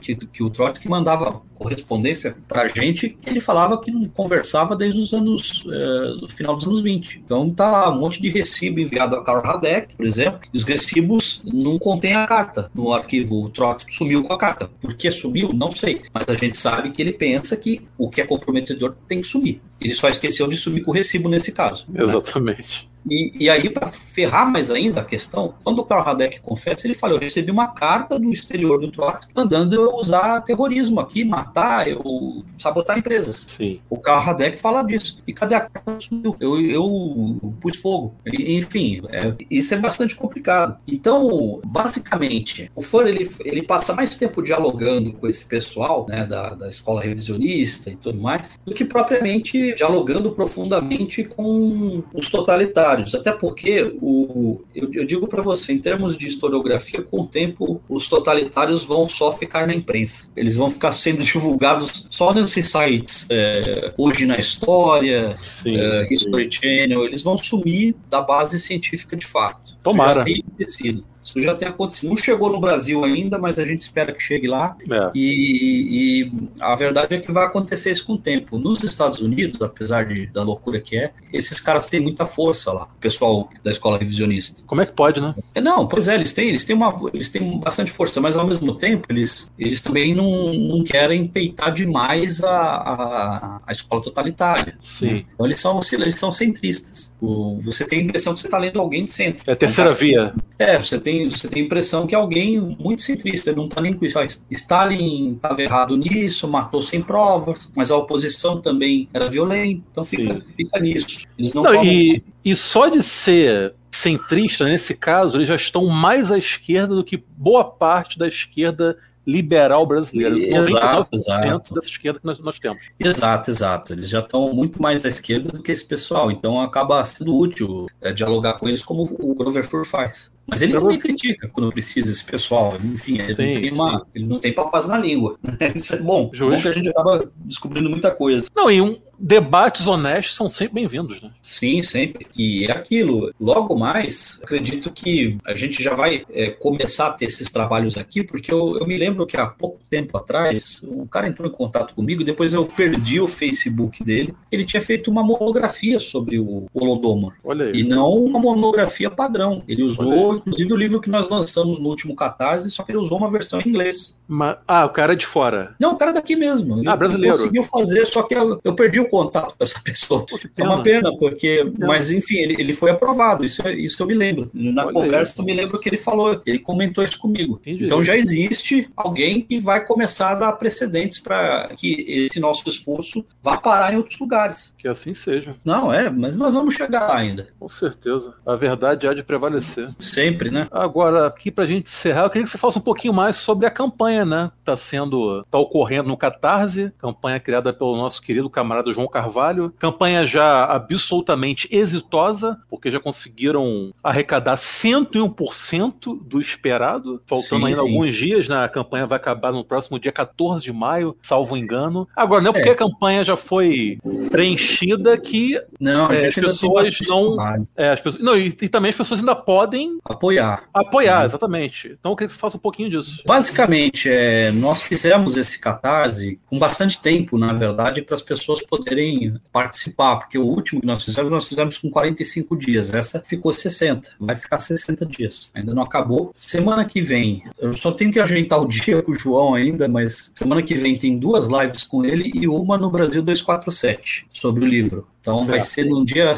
que, 0.00 0.14
que 0.16 0.42
o 0.42 0.50
Trotsky 0.50 0.88
mandava 0.88 1.40
correspondência 1.62 2.36
para 2.48 2.62
a 2.62 2.68
gente 2.68 3.16
ele 3.24 3.40
falava 3.40 3.80
que 3.80 3.90
não 3.90 4.04
conversava 4.04 4.76
desde 4.76 5.00
os 5.00 5.12
anos, 5.12 5.64
é, 5.70 6.28
final 6.28 6.56
dos 6.56 6.66
anos 6.66 6.80
20. 6.80 7.22
Então 7.24 7.50
tá 7.50 7.70
lá 7.70 7.90
um 7.90 7.98
monte 7.98 8.20
de 8.20 8.28
recibo 8.28 8.80
enviado 8.80 9.16
a 9.16 9.24
Karl 9.24 9.42
Radek, 9.42 9.96
por 9.96 10.06
exemplo, 10.06 10.40
e 10.52 10.56
os 10.56 10.64
recibos 10.64 11.42
não 11.44 11.78
contêm 11.78 12.14
a 12.14 12.26
carta 12.26 12.70
no 12.74 12.92
arquivo. 12.92 13.42
O 13.42 13.48
Trotsky 13.48 13.94
sumiu 13.94 14.22
com 14.22 14.32
a 14.32 14.38
carta. 14.38 14.70
Por 14.80 14.94
que 14.94 15.10
sumiu? 15.10 15.52
Não 15.52 15.70
sei. 15.70 16.02
Mas 16.12 16.24
a 16.28 16.34
gente 16.34 16.56
sabe 16.56 16.90
que 16.90 17.00
ele 17.00 17.12
pensa 17.12 17.56
que 17.56 17.82
o 17.96 18.08
que 18.08 18.20
é 18.20 18.26
comprometedor 18.26 18.94
tem 19.06 19.20
que 19.20 19.26
sumir. 19.26 19.60
Ele 19.80 19.92
só 19.92 20.08
esqueceu 20.08 20.46
de 20.48 20.56
sumir 20.56 20.82
com 20.82 20.90
o 20.90 20.94
recibo 20.94 21.28
nesse 21.28 21.52
caso. 21.52 21.86
Exatamente. 21.94 22.84
Né? 22.84 22.91
E, 23.08 23.44
e 23.44 23.50
aí, 23.50 23.68
para 23.68 23.88
ferrar 23.88 24.50
mais 24.50 24.70
ainda 24.70 25.00
a 25.00 25.04
questão, 25.04 25.54
quando 25.62 25.80
o 25.80 25.84
Karl 25.84 26.02
Radek 26.02 26.40
confessa, 26.40 26.86
ele 26.86 26.94
fala: 26.94 27.14
Eu 27.14 27.18
recebi 27.18 27.50
uma 27.50 27.68
carta 27.68 28.18
do 28.18 28.30
exterior 28.30 28.78
do 28.78 28.90
Trotsky 28.90 29.32
mandando 29.34 29.74
eu 29.74 29.94
usar 29.96 30.40
terrorismo 30.42 31.00
aqui, 31.00 31.24
matar, 31.24 31.88
eu 31.88 32.44
sabotar 32.56 32.98
empresas. 32.98 33.36
Sim. 33.36 33.80
O 33.88 33.98
Karl 33.98 34.20
Radek 34.20 34.58
fala 34.58 34.82
disso. 34.82 35.18
E 35.26 35.32
cadê 35.32 35.54
a 35.54 35.60
carta? 35.60 35.98
Eu, 36.40 36.60
eu 36.60 37.54
pus 37.60 37.76
fogo. 37.76 38.14
E, 38.26 38.56
enfim, 38.56 39.02
é, 39.08 39.34
isso 39.50 39.74
é 39.74 39.76
bastante 39.78 40.14
complicado. 40.14 40.76
Então, 40.86 41.60
basicamente, 41.64 42.70
o 42.74 42.82
Fur 42.82 43.06
ele, 43.06 43.28
ele 43.44 43.62
passa 43.62 43.94
mais 43.94 44.14
tempo 44.14 44.42
dialogando 44.42 45.12
com 45.12 45.26
esse 45.26 45.44
pessoal 45.44 46.06
né, 46.08 46.26
da, 46.26 46.54
da 46.54 46.68
escola 46.68 47.02
revisionista 47.02 47.90
e 47.90 47.96
tudo 47.96 48.20
mais, 48.20 48.58
do 48.64 48.74
que 48.74 48.84
propriamente 48.84 49.74
dialogando 49.74 50.32
profundamente 50.32 51.24
com 51.24 52.02
os 52.14 52.28
totalitários 52.28 52.91
até 53.14 53.32
porque 53.32 53.92
o, 54.00 54.60
eu, 54.74 54.92
eu 54.92 55.04
digo 55.04 55.26
para 55.26 55.42
você, 55.42 55.72
em 55.72 55.78
termos 55.78 56.16
de 56.16 56.26
historiografia, 56.26 57.02
com 57.02 57.22
o 57.22 57.26
tempo 57.26 57.80
os 57.88 58.08
totalitários 58.08 58.84
vão 58.84 59.08
só 59.08 59.32
ficar 59.32 59.66
na 59.66 59.74
imprensa. 59.74 60.30
Eles 60.36 60.56
vão 60.56 60.70
ficar 60.70 60.92
sendo 60.92 61.22
divulgados 61.24 62.06
só 62.10 62.32
nesses 62.32 62.70
sites, 62.70 63.26
é, 63.30 63.92
hoje 63.96 64.26
na 64.26 64.38
história, 64.38 65.34
sim, 65.42 65.76
é, 65.76 66.02
History 66.10 66.48
Channel, 66.50 67.04
eles 67.04 67.22
vão 67.22 67.36
sumir 67.38 67.94
da 68.10 68.20
base 68.20 68.58
científica 68.58 69.16
de 69.16 69.26
fato. 69.26 69.78
Tomara. 69.82 70.10
Isso 70.10 70.18
já 70.18 70.24
tem 70.24 70.44
acontecido. 70.46 71.11
Isso 71.22 71.40
já 71.40 71.54
tem 71.54 71.68
acontecido. 71.68 72.08
Não 72.08 72.16
chegou 72.16 72.50
no 72.50 72.60
Brasil 72.60 73.04
ainda, 73.04 73.38
mas 73.38 73.58
a 73.58 73.64
gente 73.64 73.82
espera 73.82 74.12
que 74.12 74.22
chegue 74.22 74.48
lá. 74.48 74.76
É. 74.90 75.10
E, 75.14 76.22
e, 76.22 76.32
a 76.60 76.74
verdade 76.74 77.14
é 77.14 77.20
que 77.20 77.30
vai 77.30 77.44
acontecer 77.44 77.90
isso 77.90 78.04
com 78.04 78.14
o 78.14 78.18
tempo. 78.18 78.58
Nos 78.58 78.82
Estados 78.82 79.20
Unidos, 79.20 79.62
apesar 79.62 80.06
de, 80.06 80.26
da 80.26 80.42
loucura 80.42 80.80
que 80.80 80.96
é, 80.96 81.12
esses 81.32 81.60
caras 81.60 81.86
têm 81.86 82.00
muita 82.00 82.26
força 82.26 82.72
lá, 82.72 82.84
o 82.84 83.00
pessoal 83.00 83.48
da 83.62 83.70
escola 83.70 83.98
revisionista. 83.98 84.62
Como 84.66 84.80
é 84.80 84.86
que 84.86 84.92
pode, 84.92 85.20
né? 85.20 85.34
É, 85.54 85.60
não, 85.60 85.86
pois 85.86 86.08
é, 86.08 86.14
eles 86.14 86.32
têm, 86.32 86.48
eles 86.48 86.64
têm, 86.64 86.74
uma, 86.74 87.10
eles 87.12 87.30
têm 87.30 87.60
bastante 87.60 87.90
força, 87.90 88.20
mas 88.20 88.36
ao 88.36 88.46
mesmo 88.46 88.74
tempo 88.74 89.06
eles, 89.10 89.50
eles 89.58 89.80
também 89.80 90.14
não, 90.14 90.52
não 90.52 90.84
querem 90.84 91.26
peitar 91.26 91.72
demais 91.72 92.42
a, 92.42 92.50
a, 92.50 93.60
a 93.66 93.72
escola 93.72 94.02
totalitária. 94.02 94.74
Sim. 94.78 95.24
Então 95.32 95.46
eles 95.46 95.60
são, 95.60 95.80
eles 95.92 96.18
são 96.18 96.32
centristas. 96.32 97.11
O, 97.22 97.56
você 97.60 97.84
tem 97.84 98.00
a 98.00 98.02
impressão 98.02 98.34
que 98.34 98.40
você 98.40 98.48
está 98.48 98.58
lendo 98.58 98.80
alguém 98.80 99.04
de 99.04 99.12
centro. 99.12 99.44
É 99.48 99.52
a 99.52 99.56
terceira 99.56 99.94
via. 99.94 100.34
É, 100.58 100.76
você 100.76 100.98
tem 100.98 101.30
você 101.30 101.46
tem 101.46 101.62
a 101.62 101.64
impressão 101.66 102.04
que 102.04 102.16
alguém 102.16 102.60
muito 102.80 103.02
centrista, 103.02 103.52
não 103.52 103.66
está 103.66 103.80
nem 103.80 103.92
com 103.92 104.04
isso. 104.04 104.18
Stalin 104.50 105.34
estava 105.34 105.62
errado 105.62 105.96
nisso, 105.96 106.48
matou 106.48 106.82
sem 106.82 107.00
provas, 107.00 107.70
mas 107.76 107.92
a 107.92 107.96
oposição 107.96 108.60
também 108.60 109.08
era 109.14 109.30
violenta, 109.30 109.84
então 109.92 110.04
fica, 110.04 110.40
fica, 110.56 110.80
nisso. 110.80 111.24
Eles 111.38 111.54
não, 111.54 111.62
não 111.62 111.84
e, 111.84 112.24
e 112.44 112.56
só 112.56 112.88
de 112.88 113.00
ser 113.04 113.72
centrista, 113.92 114.64
nesse 114.64 114.92
caso, 114.94 115.36
eles 115.36 115.46
já 115.46 115.54
estão 115.54 115.86
mais 115.86 116.32
à 116.32 116.38
esquerda 116.38 116.96
do 116.96 117.04
que 117.04 117.22
boa 117.36 117.64
parte 117.64 118.18
da 118.18 118.26
esquerda 118.26 118.98
liberal 119.26 119.86
brasileira. 119.86 120.36
Exato, 120.36 121.10
exato. 121.12 121.74
dessa 121.74 121.88
esquerda 121.88 122.18
que 122.20 122.26
nós, 122.26 122.38
nós, 122.40 122.58
temos. 122.58 122.82
Exato, 122.98 123.50
exato. 123.50 123.92
Eles 123.92 124.08
já 124.08 124.18
estão 124.18 124.52
muito 124.52 124.80
mais 124.80 125.04
à 125.04 125.08
esquerda 125.08 125.50
do 125.50 125.62
que 125.62 125.72
esse 125.72 125.84
pessoal, 125.84 126.30
então 126.30 126.60
acaba 126.60 127.04
sendo 127.04 127.36
útil 127.36 127.86
é, 128.00 128.12
dialogar 128.12 128.54
com 128.54 128.68
eles 128.68 128.84
como 128.84 129.04
o 129.18 129.34
Grover 129.34 129.66
Fur 129.68 129.86
faz. 129.86 130.32
Mas 130.46 130.60
ele 130.62 130.72
também 130.72 130.98
critica 130.98 131.48
quando 131.48 131.72
precisa 131.72 132.10
esse 132.10 132.24
pessoal. 132.24 132.76
Enfim, 132.82 133.14
ele, 133.14 133.34
sim, 133.34 133.44
não, 133.44 133.60
tem 133.60 133.72
uma, 133.72 134.06
ele 134.14 134.26
não 134.26 134.38
tem 134.38 134.52
papas 134.52 134.86
na 134.86 134.98
língua. 134.98 135.38
Isso 135.74 135.94
é 135.94 135.98
bom. 135.98 136.30
Justo. 136.32 136.56
bom 136.56 136.62
que 136.62 136.68
a 136.68 136.72
gente 136.72 136.88
acaba 136.88 137.30
descobrindo 137.36 137.88
muita 137.88 138.10
coisa. 138.10 138.46
Não, 138.54 138.70
e 138.70 138.80
um, 138.80 138.98
debates 139.18 139.86
honestos 139.86 140.34
são 140.34 140.48
sempre 140.48 140.74
bem-vindos, 140.74 141.22
né? 141.22 141.30
Sim, 141.40 141.80
sempre. 141.82 142.26
E 142.36 142.66
é 142.66 142.72
aquilo. 142.72 143.32
Logo 143.40 143.76
mais, 143.76 144.40
acredito 144.42 144.90
que 144.92 145.38
a 145.46 145.54
gente 145.54 145.82
já 145.82 145.94
vai 145.94 146.24
é, 146.30 146.50
começar 146.50 147.06
a 147.06 147.12
ter 147.12 147.26
esses 147.26 147.50
trabalhos 147.50 147.96
aqui, 147.96 148.24
porque 148.24 148.52
eu, 148.52 148.78
eu, 148.78 148.86
me 148.86 148.98
lembro 148.98 149.24
que 149.24 149.36
há 149.36 149.46
pouco 149.46 149.78
tempo 149.88 150.18
atrás, 150.18 150.80
um 150.82 151.06
cara 151.06 151.28
entrou 151.28 151.48
em 151.48 151.52
contato 151.52 151.94
comigo, 151.94 152.24
depois 152.24 152.52
eu 152.52 152.64
perdi 152.66 153.20
o 153.20 153.28
Facebook 153.28 154.02
dele. 154.02 154.34
Ele 154.50 154.64
tinha 154.64 154.82
feito 154.82 155.10
uma 155.10 155.22
monografia 155.22 156.00
sobre 156.00 156.38
o 156.38 156.66
Holodomor. 156.74 157.34
Olha 157.44 157.66
aí. 157.66 157.80
E 157.80 157.84
não 157.84 158.10
uma 158.10 158.40
monografia 158.40 159.08
padrão. 159.08 159.62
Ele 159.68 159.84
usou, 159.84 160.31
inclusive, 160.36 160.72
o 160.72 160.76
livro 160.76 161.00
que 161.00 161.10
nós 161.10 161.28
lançamos 161.28 161.78
no 161.78 161.88
último 161.88 162.14
Catarse, 162.14 162.70
só 162.70 162.82
que 162.82 162.92
ele 162.92 162.98
usou 162.98 163.18
uma 163.18 163.30
versão 163.30 163.60
em 163.60 163.68
inglês. 163.68 164.16
Mas, 164.26 164.56
ah, 164.66 164.84
o 164.86 164.90
cara 164.90 165.12
é 165.12 165.16
de 165.16 165.26
fora. 165.26 165.74
Não, 165.78 165.92
o 165.92 165.96
cara 165.96 166.10
é 166.10 166.14
daqui 166.14 166.36
mesmo. 166.36 166.82
Ah, 166.88 166.96
brasileiro. 166.96 167.34
Ele 167.34 167.42
conseguiu 167.42 167.64
fazer, 167.64 168.06
só 168.06 168.22
que 168.22 168.34
eu, 168.34 168.60
eu 168.64 168.74
perdi 168.74 169.00
o 169.00 169.08
contato 169.08 169.54
com 169.56 169.62
essa 169.62 169.80
pessoa. 169.84 170.24
Pô, 170.26 170.38
é 170.56 170.62
uma 170.62 170.82
pena, 170.82 171.10
porque. 171.18 171.64
Pena. 171.64 171.86
Mas 171.86 172.10
enfim, 172.10 172.36
ele, 172.36 172.56
ele 172.58 172.72
foi 172.72 172.90
aprovado, 172.90 173.44
isso, 173.44 173.66
isso 173.68 174.02
eu 174.02 174.06
me 174.06 174.14
lembro. 174.14 174.50
Na 174.54 174.84
Olha 174.84 174.92
conversa 174.92 175.34
eu 175.38 175.44
me 175.44 175.52
lembro 175.52 175.78
que 175.78 175.88
ele 175.88 175.98
falou, 175.98 176.40
ele 176.46 176.58
comentou 176.58 177.04
isso 177.04 177.18
comigo. 177.18 177.58
Entendi. 177.60 177.84
Então 177.84 178.02
já 178.02 178.16
existe 178.16 178.88
alguém 178.96 179.42
que 179.42 179.58
vai 179.58 179.84
começar 179.84 180.30
a 180.30 180.34
dar 180.34 180.52
precedentes 180.52 181.18
para 181.18 181.68
que 181.76 182.04
esse 182.08 182.40
nosso 182.40 182.68
esforço 182.68 183.24
vá 183.42 183.56
parar 183.56 183.92
em 183.92 183.96
outros 183.96 184.18
lugares. 184.18 184.74
Que 184.78 184.88
assim 184.88 185.14
seja. 185.14 185.56
Não, 185.64 185.92
é, 185.92 186.08
mas 186.10 186.36
nós 186.36 186.54
vamos 186.54 186.74
chegar 186.74 187.08
lá 187.08 187.16
ainda. 187.16 187.48
Com 187.58 187.68
certeza. 187.68 188.34
A 188.46 188.54
verdade 188.54 189.06
há 189.06 189.14
de 189.14 189.22
prevalecer. 189.22 189.90
Sempre, 189.98 190.21
né? 190.50 190.66
Agora, 190.70 191.26
aqui 191.26 191.50
pra 191.50 191.66
gente 191.66 191.86
encerrar, 191.86 192.24
eu 192.24 192.30
queria 192.30 192.44
que 192.44 192.50
você 192.50 192.58
falasse 192.58 192.78
um 192.78 192.82
pouquinho 192.82 193.12
mais 193.12 193.36
sobre 193.36 193.66
a 193.66 193.70
campanha, 193.70 194.24
né? 194.24 194.50
Tá 194.64 194.76
sendo, 194.76 195.44
tá 195.50 195.58
ocorrendo 195.58 196.08
no 196.08 196.16
Catarse, 196.16 196.92
campanha 196.98 197.40
criada 197.40 197.72
pelo 197.72 197.96
nosso 197.96 198.22
querido 198.22 198.48
camarada 198.50 198.92
João 198.92 199.08
Carvalho. 199.08 199.72
Campanha 199.78 200.24
já 200.24 200.64
absolutamente 200.64 201.68
exitosa, 201.70 202.58
porque 202.68 202.90
já 202.90 203.00
conseguiram 203.00 203.92
arrecadar 204.02 204.54
101% 204.54 206.20
do 206.22 206.40
esperado, 206.40 207.22
faltando 207.26 207.62
sim, 207.62 207.66
ainda 207.66 207.80
sim. 207.80 207.88
alguns 207.88 208.16
dias, 208.16 208.48
né? 208.48 208.64
A 208.64 208.68
campanha 208.68 209.06
vai 209.06 209.16
acabar 209.16 209.52
no 209.52 209.64
próximo 209.64 209.98
dia 209.98 210.12
14 210.12 210.64
de 210.64 210.72
maio, 210.72 211.16
salvo 211.22 211.56
engano. 211.56 212.08
Agora, 212.14 212.42
não 212.42 212.50
é 212.50 212.52
porque 212.52 212.68
é, 212.68 212.72
a 212.72 212.76
campanha 212.76 213.24
já 213.24 213.36
foi 213.36 213.98
preenchida 214.30 215.16
que 215.16 215.60
não, 215.80 216.10
é, 216.10 216.26
as 216.26 216.34
pessoas 216.34 217.00
não. 217.08 217.66
É, 217.76 217.90
as 217.90 218.00
pessoas, 218.00 218.22
não 218.22 218.36
e, 218.36 218.46
e, 218.48 218.68
também 218.68 218.90
as 218.90 218.96
pessoas 218.96 219.20
ainda 219.20 219.34
podem 219.34 219.98
apoiar. 220.12 220.64
Apoiar, 220.72 221.20
uhum. 221.20 221.24
exatamente. 221.26 221.96
Então 221.98 222.12
eu 222.12 222.16
queria 222.16 222.28
que 222.28 222.34
você 222.34 222.40
faça 222.40 222.56
um 222.56 222.60
pouquinho 222.60 222.90
disso. 222.90 223.22
Basicamente, 223.26 224.08
é, 224.10 224.50
nós 224.52 224.82
fizemos 224.82 225.36
esse 225.36 225.58
catarse 225.58 226.38
com 226.46 226.58
bastante 226.58 227.00
tempo, 227.00 227.38
na 227.38 227.52
verdade, 227.52 228.02
para 228.02 228.14
as 228.14 228.22
pessoas 228.22 228.62
poderem 228.62 229.34
participar, 229.52 230.16
porque 230.16 230.38
o 230.38 230.44
último 230.44 230.80
que 230.80 230.86
nós 230.86 231.04
fizemos, 231.04 231.30
nós 231.30 231.48
fizemos 231.48 231.78
com 231.78 231.90
45 231.90 232.56
dias. 232.56 232.92
Essa 232.94 233.20
ficou 233.20 233.52
60, 233.52 234.12
vai 234.20 234.36
ficar 234.36 234.58
60 234.58 235.06
dias. 235.06 235.50
Ainda 235.54 235.74
não 235.74 235.82
acabou. 235.82 236.32
Semana 236.34 236.84
que 236.84 237.00
vem, 237.00 237.42
eu 237.58 237.72
só 237.74 237.92
tenho 237.92 238.12
que 238.12 238.20
ajeitar 238.20 238.60
o 238.60 238.66
dia 238.68 239.02
com 239.02 239.12
o 239.12 239.14
João 239.14 239.54
ainda, 239.54 239.88
mas 239.88 240.32
semana 240.34 240.62
que 240.62 240.74
vem 240.74 240.98
tem 240.98 241.18
duas 241.18 241.48
lives 241.48 241.82
com 241.82 242.04
ele 242.04 242.30
e 242.34 242.46
uma 242.48 242.76
no 242.78 242.90
Brasil 242.90 243.22
247 243.22 244.26
sobre 244.32 244.64
o 244.64 244.68
livro. 244.68 245.06
Então 245.20 245.38
certo. 245.38 245.50
vai 245.50 245.60
ser 245.60 245.84
num 245.84 246.04
dia 246.04 246.34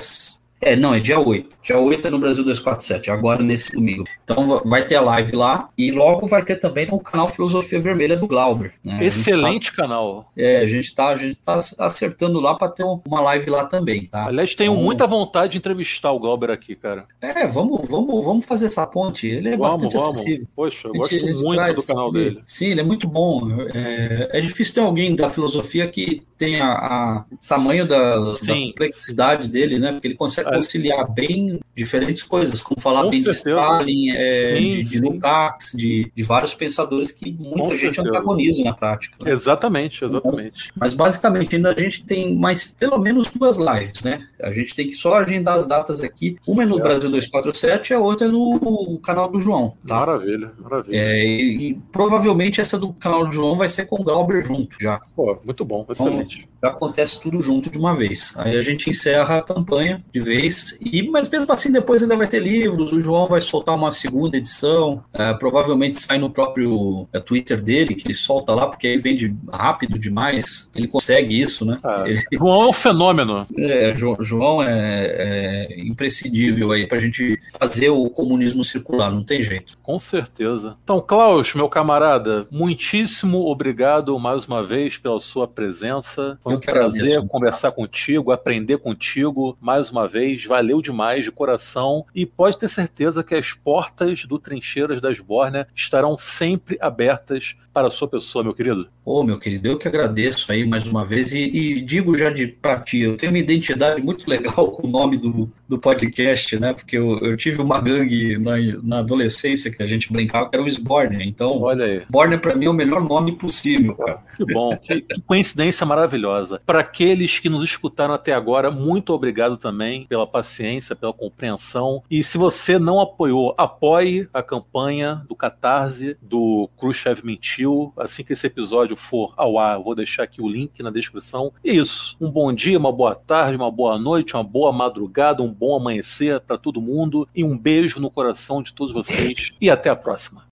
é, 0.65 0.77
não, 0.77 0.95
é 0.95 1.01
dia 1.01 1.19
8. 1.19 1.49
Dia 1.63 1.79
8 1.79 2.09
é 2.09 2.11
no 2.11 2.19
Brasil 2.19 2.45
247, 2.45 3.11
agora 3.11 3.43
nesse 3.43 3.73
domingo. 3.73 4.05
Então 4.23 4.63
vai 4.65 4.85
ter 4.85 4.97
a 4.97 5.01
live 5.01 5.37
lá 5.37 5.69
e 5.77 5.91
logo 5.91 6.27
vai 6.27 6.45
ter 6.45 6.57
também 6.57 6.87
no 6.87 6.99
canal 7.01 7.27
Filosofia 7.27 7.81
Vermelha 7.81 8.17
do 8.17 8.27
Glauber. 8.27 8.73
Né? 8.83 8.99
Excelente 9.03 9.71
tá, 9.71 9.83
canal. 9.83 10.31
É, 10.37 10.59
a 10.59 10.67
gente 10.67 10.95
tá, 10.95 11.09
a 11.09 11.17
gente 11.17 11.37
tá 11.37 11.61
acertando 11.79 12.41
lá 12.41 12.55
para 12.55 12.69
ter 12.69 12.85
uma 12.85 13.21
live 13.21 13.51
lá 13.51 13.65
também, 13.65 14.07
tá? 14.07 14.27
Aliás, 14.27 14.55
tenho 14.55 14.73
então, 14.73 14.85
muita 14.85 15.07
vontade 15.07 15.53
de 15.53 15.59
entrevistar 15.59 16.13
o 16.13 16.19
Glauber 16.19 16.51
aqui, 16.51 16.75
cara. 16.75 17.05
É, 17.21 17.47
vamos, 17.47 17.89
vamos, 17.89 18.25
vamos 18.25 18.47
fazer 18.47 18.67
essa 18.67 18.87
ponte. 18.87 19.27
Ele 19.27 19.49
é 19.49 19.57
vamos, 19.57 19.75
bastante 19.75 19.97
vamos. 19.97 20.19
acessível. 20.19 20.49
Poxa, 20.55 20.89
eu 20.89 20.93
gosto 20.93 21.27
muito 21.27 21.75
do 21.75 21.87
canal 21.87 22.13
dele. 22.13 22.41
Sim, 22.45 22.67
ele 22.67 22.81
é 22.81 22.85
muito 22.85 23.09
bom. 23.09 23.51
É, 23.75 24.39
é 24.39 24.41
difícil 24.41 24.75
ter 24.75 24.81
alguém 24.81 25.15
da 25.15 25.31
filosofia 25.31 25.87
que 25.89 26.23
tenha 26.37 26.65
a, 26.65 27.25
tamanho 27.47 27.87
da, 27.87 28.19
da 28.19 28.35
complexidade 28.55 29.49
dele, 29.49 29.79
né? 29.79 29.93
Porque 29.93 30.09
ele 30.09 30.15
consegue 30.15 30.54
conciliar 30.57 31.11
bem 31.11 31.61
diferentes 31.77 32.23
coisas, 32.23 32.61
como 32.61 32.81
falar 32.81 33.05
Com 33.05 33.11
bem 33.11 33.21
certeza. 33.21 33.51
de 33.51 33.61
Stalin, 33.61 34.11
é, 34.11 34.57
sim, 34.57 34.83
de, 34.83 34.91
de 34.91 35.01
Lukács, 35.01 35.73
de, 35.75 36.13
de, 36.15 36.23
vários 36.23 36.55
pensadores 36.55 37.13
que 37.13 37.33
muita 37.33 37.59
Com 37.59 37.71
gente 37.71 37.97
certeza. 37.97 38.09
antagoniza 38.09 38.65
na 38.65 38.73
prática. 38.73 39.17
Né? 39.25 39.33
Exatamente, 39.33 40.05
exatamente. 40.05 40.73
Mas 40.77 40.95
basicamente 40.95 41.57
ainda 41.57 41.71
a 41.71 41.79
gente 41.79 42.05
tem 42.05 42.35
mais 42.35 42.71
pelo 42.71 42.99
menos 42.99 43.31
duas 43.31 43.59
lives, 43.59 44.03
né? 44.03 44.27
A 44.43 44.53
gente 44.53 44.75
tem 44.75 44.89
que 44.89 44.95
só 44.95 45.17
agendar 45.17 45.57
as 45.59 45.67
datas 45.67 46.03
aqui. 46.03 46.37
Uma 46.47 46.65
certo. 46.65 46.75
é 46.75 46.77
no 46.77 46.83
Brasil 46.83 47.11
247 47.11 47.91
e 47.91 47.95
a 47.95 47.99
outra 47.99 48.27
é 48.27 48.31
no 48.31 48.99
canal 49.03 49.31
do 49.31 49.41
João. 49.41 49.77
Tá? 49.87 49.97
Maravilha, 49.97 50.53
maravilha. 50.59 50.97
É, 50.97 51.25
e, 51.25 51.71
e, 51.71 51.75
provavelmente 51.93 52.61
essa 52.61 52.79
do 52.79 52.93
canal 52.93 53.27
do 53.27 53.33
João 53.33 53.57
vai 53.57 53.69
ser 53.69 53.87
com 53.87 54.01
o 54.01 54.05
Glauber 54.05 54.45
junto 54.45 54.77
já. 54.81 55.01
Pô, 55.15 55.39
muito 55.45 55.65
bom, 55.65 55.87
então, 55.89 55.93
excelente. 55.93 56.39
Então, 56.39 56.54
acontece 56.69 57.21
tudo 57.21 57.41
junto 57.41 57.71
de 57.71 57.79
uma 57.79 57.95
vez. 57.95 58.35
Aí 58.37 58.57
a 58.57 58.63
gente 58.63 58.89
encerra 58.91 59.39
a 59.39 59.43
campanha 59.43 60.05
de 60.13 60.21
vez, 60.21 60.79
e 60.81 61.03
mas 61.09 61.29
mesmo 61.29 61.53
assim 61.53 61.71
depois 61.71 62.03
ainda 62.03 62.17
vai 62.17 62.27
ter 62.27 62.41
livros, 62.41 62.93
o 62.93 63.01
João 63.01 63.29
vai 63.29 63.41
soltar 63.41 63.75
uma 63.75 63.91
segunda 63.91 64.37
edição, 64.37 65.03
é, 65.13 65.33
provavelmente 65.35 66.01
sai 66.01 66.19
no 66.19 66.31
próprio 66.31 67.09
é, 67.13 67.21
Twitter 67.21 67.63
dele, 67.63 67.95
que 67.95 68.07
ele 68.07 68.15
solta 68.15 68.55
lá, 68.55 68.67
porque 68.67 68.87
aí 68.87 68.99
vende 68.99 69.35
rápido 69.53 69.99
demais, 69.99 70.71
ele 70.75 70.89
consegue 70.89 71.41
isso, 71.41 71.65
né? 71.65 71.79
Ah, 71.83 72.05
ele... 72.07 72.23
João 72.33 72.63
é 72.63 72.69
um 72.69 72.73
fenômeno. 72.73 73.47
É, 73.57 73.93
João 73.95 74.63
é, 74.63 75.07
é 75.07 75.81
imprescindível 75.81 76.73
aí 76.73 76.87
pra 76.87 76.99
gente 76.99 77.39
fazer 77.59 77.91
o 77.91 78.09
comunismo 78.11 78.65
circular, 78.65 79.11
não 79.11 79.23
tem 79.23 79.43
jeito. 79.43 79.77
Com 79.83 79.99
certeza. 79.99 80.77
Então, 80.83 81.01
Klaus, 81.01 81.55
meu 81.55 81.69
camarada, 81.69 82.47
muitíssimo 82.51 83.47
obrigado 83.47 84.19
mais 84.19 84.47
uma 84.47 84.63
vez 84.65 84.99
pela 84.99 85.21
sua 85.21 85.47
presença. 85.47 86.39
Foi 86.43 86.54
um 86.55 86.61
prazer 86.61 87.27
conversar 87.27 87.73
contigo, 87.73 88.33
aprender 88.33 88.79
contigo 88.79 89.57
mais 89.61 89.91
uma 89.91 90.09
vez. 90.09 90.45
Valeu 90.45 90.81
demais 90.81 91.25
de 91.25 91.31
coração 91.31 92.05
e 92.15 92.25
pode 92.27 92.59
ter 92.59 92.69
certeza 92.69 93.23
que 93.23 93.35
as 93.35 93.53
portas 93.53 94.25
do 94.25 94.39
Trincheiras 94.39 95.01
das 95.01 95.21
Bórnia 95.21 95.67
estarão 95.75 96.17
sempre 96.19 96.79
abertas 96.81 97.55
para 97.73 97.89
a 97.89 97.91
sua 97.91 98.09
pessoa, 98.09 98.45
meu 98.45 98.55
querido. 98.55 98.89
Ô, 99.05 99.21
oh, 99.21 99.23
meu 99.25 99.39
querido, 99.39 99.69
eu 99.69 99.79
que 99.79 99.89
agradeço 99.89 100.51
aí 100.51 100.65
mais 100.65 100.87
uma 100.87 101.05
vez 101.05 101.33
e, 101.33 101.41
e 101.41 101.81
digo 101.81 102.17
já 102.17 102.31
de 102.31 102.47
pra 102.47 102.81
ti, 102.81 103.01
eu 103.01 103.17
tenho 103.17 103.33
uma 103.33 103.39
identidade 103.39 104.01
muito 104.03 104.31
legal 104.31 104.71
com 104.73 104.87
o 104.87 104.91
nome 104.91 105.17
do, 105.17 105.51
do 105.69 105.79
podcast, 105.79 106.59
né? 106.59 106.73
Porque 106.73 106.97
eu, 106.97 107.19
eu 107.19 107.37
tive 107.37 107.61
uma 107.61 107.81
gangue 107.81 108.39
na, 108.39 108.55
na 108.83 108.99
adolescência 109.01 109.71
que 109.71 109.83
a 109.83 109.87
gente 109.87 110.13
brincava, 110.13 110.49
que 110.49 110.57
era 110.57 110.65
o 110.65 110.71
Sborner. 110.71 111.21
Então, 111.23 111.61
Olha 111.61 111.85
aí. 111.85 112.03
Borner 112.09 112.41
para 112.41 112.55
mim 112.55 112.67
é 112.67 112.71
o 112.71 112.75
melhor 112.75 113.03
nome 113.03 113.33
possível, 113.33 113.95
cara. 113.97 114.23
Que 114.37 114.45
bom, 114.53 114.77
que, 114.77 115.01
que 115.01 115.21
coincidência 115.23 115.85
maravilhosa. 115.85 116.44
Para 116.65 116.81
aqueles 116.81 117.39
que 117.39 117.49
nos 117.49 117.63
escutaram 117.63 118.15
até 118.15 118.33
agora, 118.33 118.71
muito 118.71 119.13
obrigado 119.13 119.57
também 119.57 120.07
pela 120.07 120.27
paciência, 120.27 120.97
pela 120.97 121.13
compreensão. 121.13 122.03
E 122.11 122.23
se 122.23 122.39
você 122.39 122.79
não 122.79 123.01
apoiou, 123.01 123.55
apoie 123.57 124.29
a 124.33 124.43
campanha 124.43 125.25
do 125.29 125.35
Catarse, 125.35 126.17
do 126.21 126.69
Khrushchev 126.79 127.25
Mentiu. 127.25 127.93
Assim 127.97 128.25
que 128.25 128.33
esse 128.33 128.47
episódio 128.47 128.97
for 128.97 129.33
ao 129.37 129.59
ar, 129.59 129.79
vou 129.79 129.95
deixar 129.95 130.25
aqui 130.25 130.43
o 130.43 130.49
link 130.49 130.83
na 130.83 130.91
descrição. 130.91 131.53
E 131.65 131.71
é 131.71 131.75
isso. 131.75 132.17
Um 132.21 132.31
bom 132.31 132.53
dia, 132.53 132.79
uma 132.79 132.93
boa 132.93 133.15
tarde, 133.15 133.57
uma 133.57 133.71
boa 133.71 133.99
noite, 133.99 134.35
uma 134.35 134.45
boa 134.45 134.73
madrugada, 134.73 135.43
um 135.43 135.53
bom 135.53 135.77
amanhecer 135.77 136.41
para 136.41 136.59
todo 136.59 136.81
mundo. 136.81 137.29
E 137.35 137.45
um 137.45 137.57
beijo 137.57 138.01
no 138.01 138.11
coração 138.11 138.63
de 138.63 138.73
todos 138.73 138.93
vocês. 138.93 139.57
E 139.61 139.71
até 139.71 139.91
a 139.91 139.97
próxima. 139.97 140.43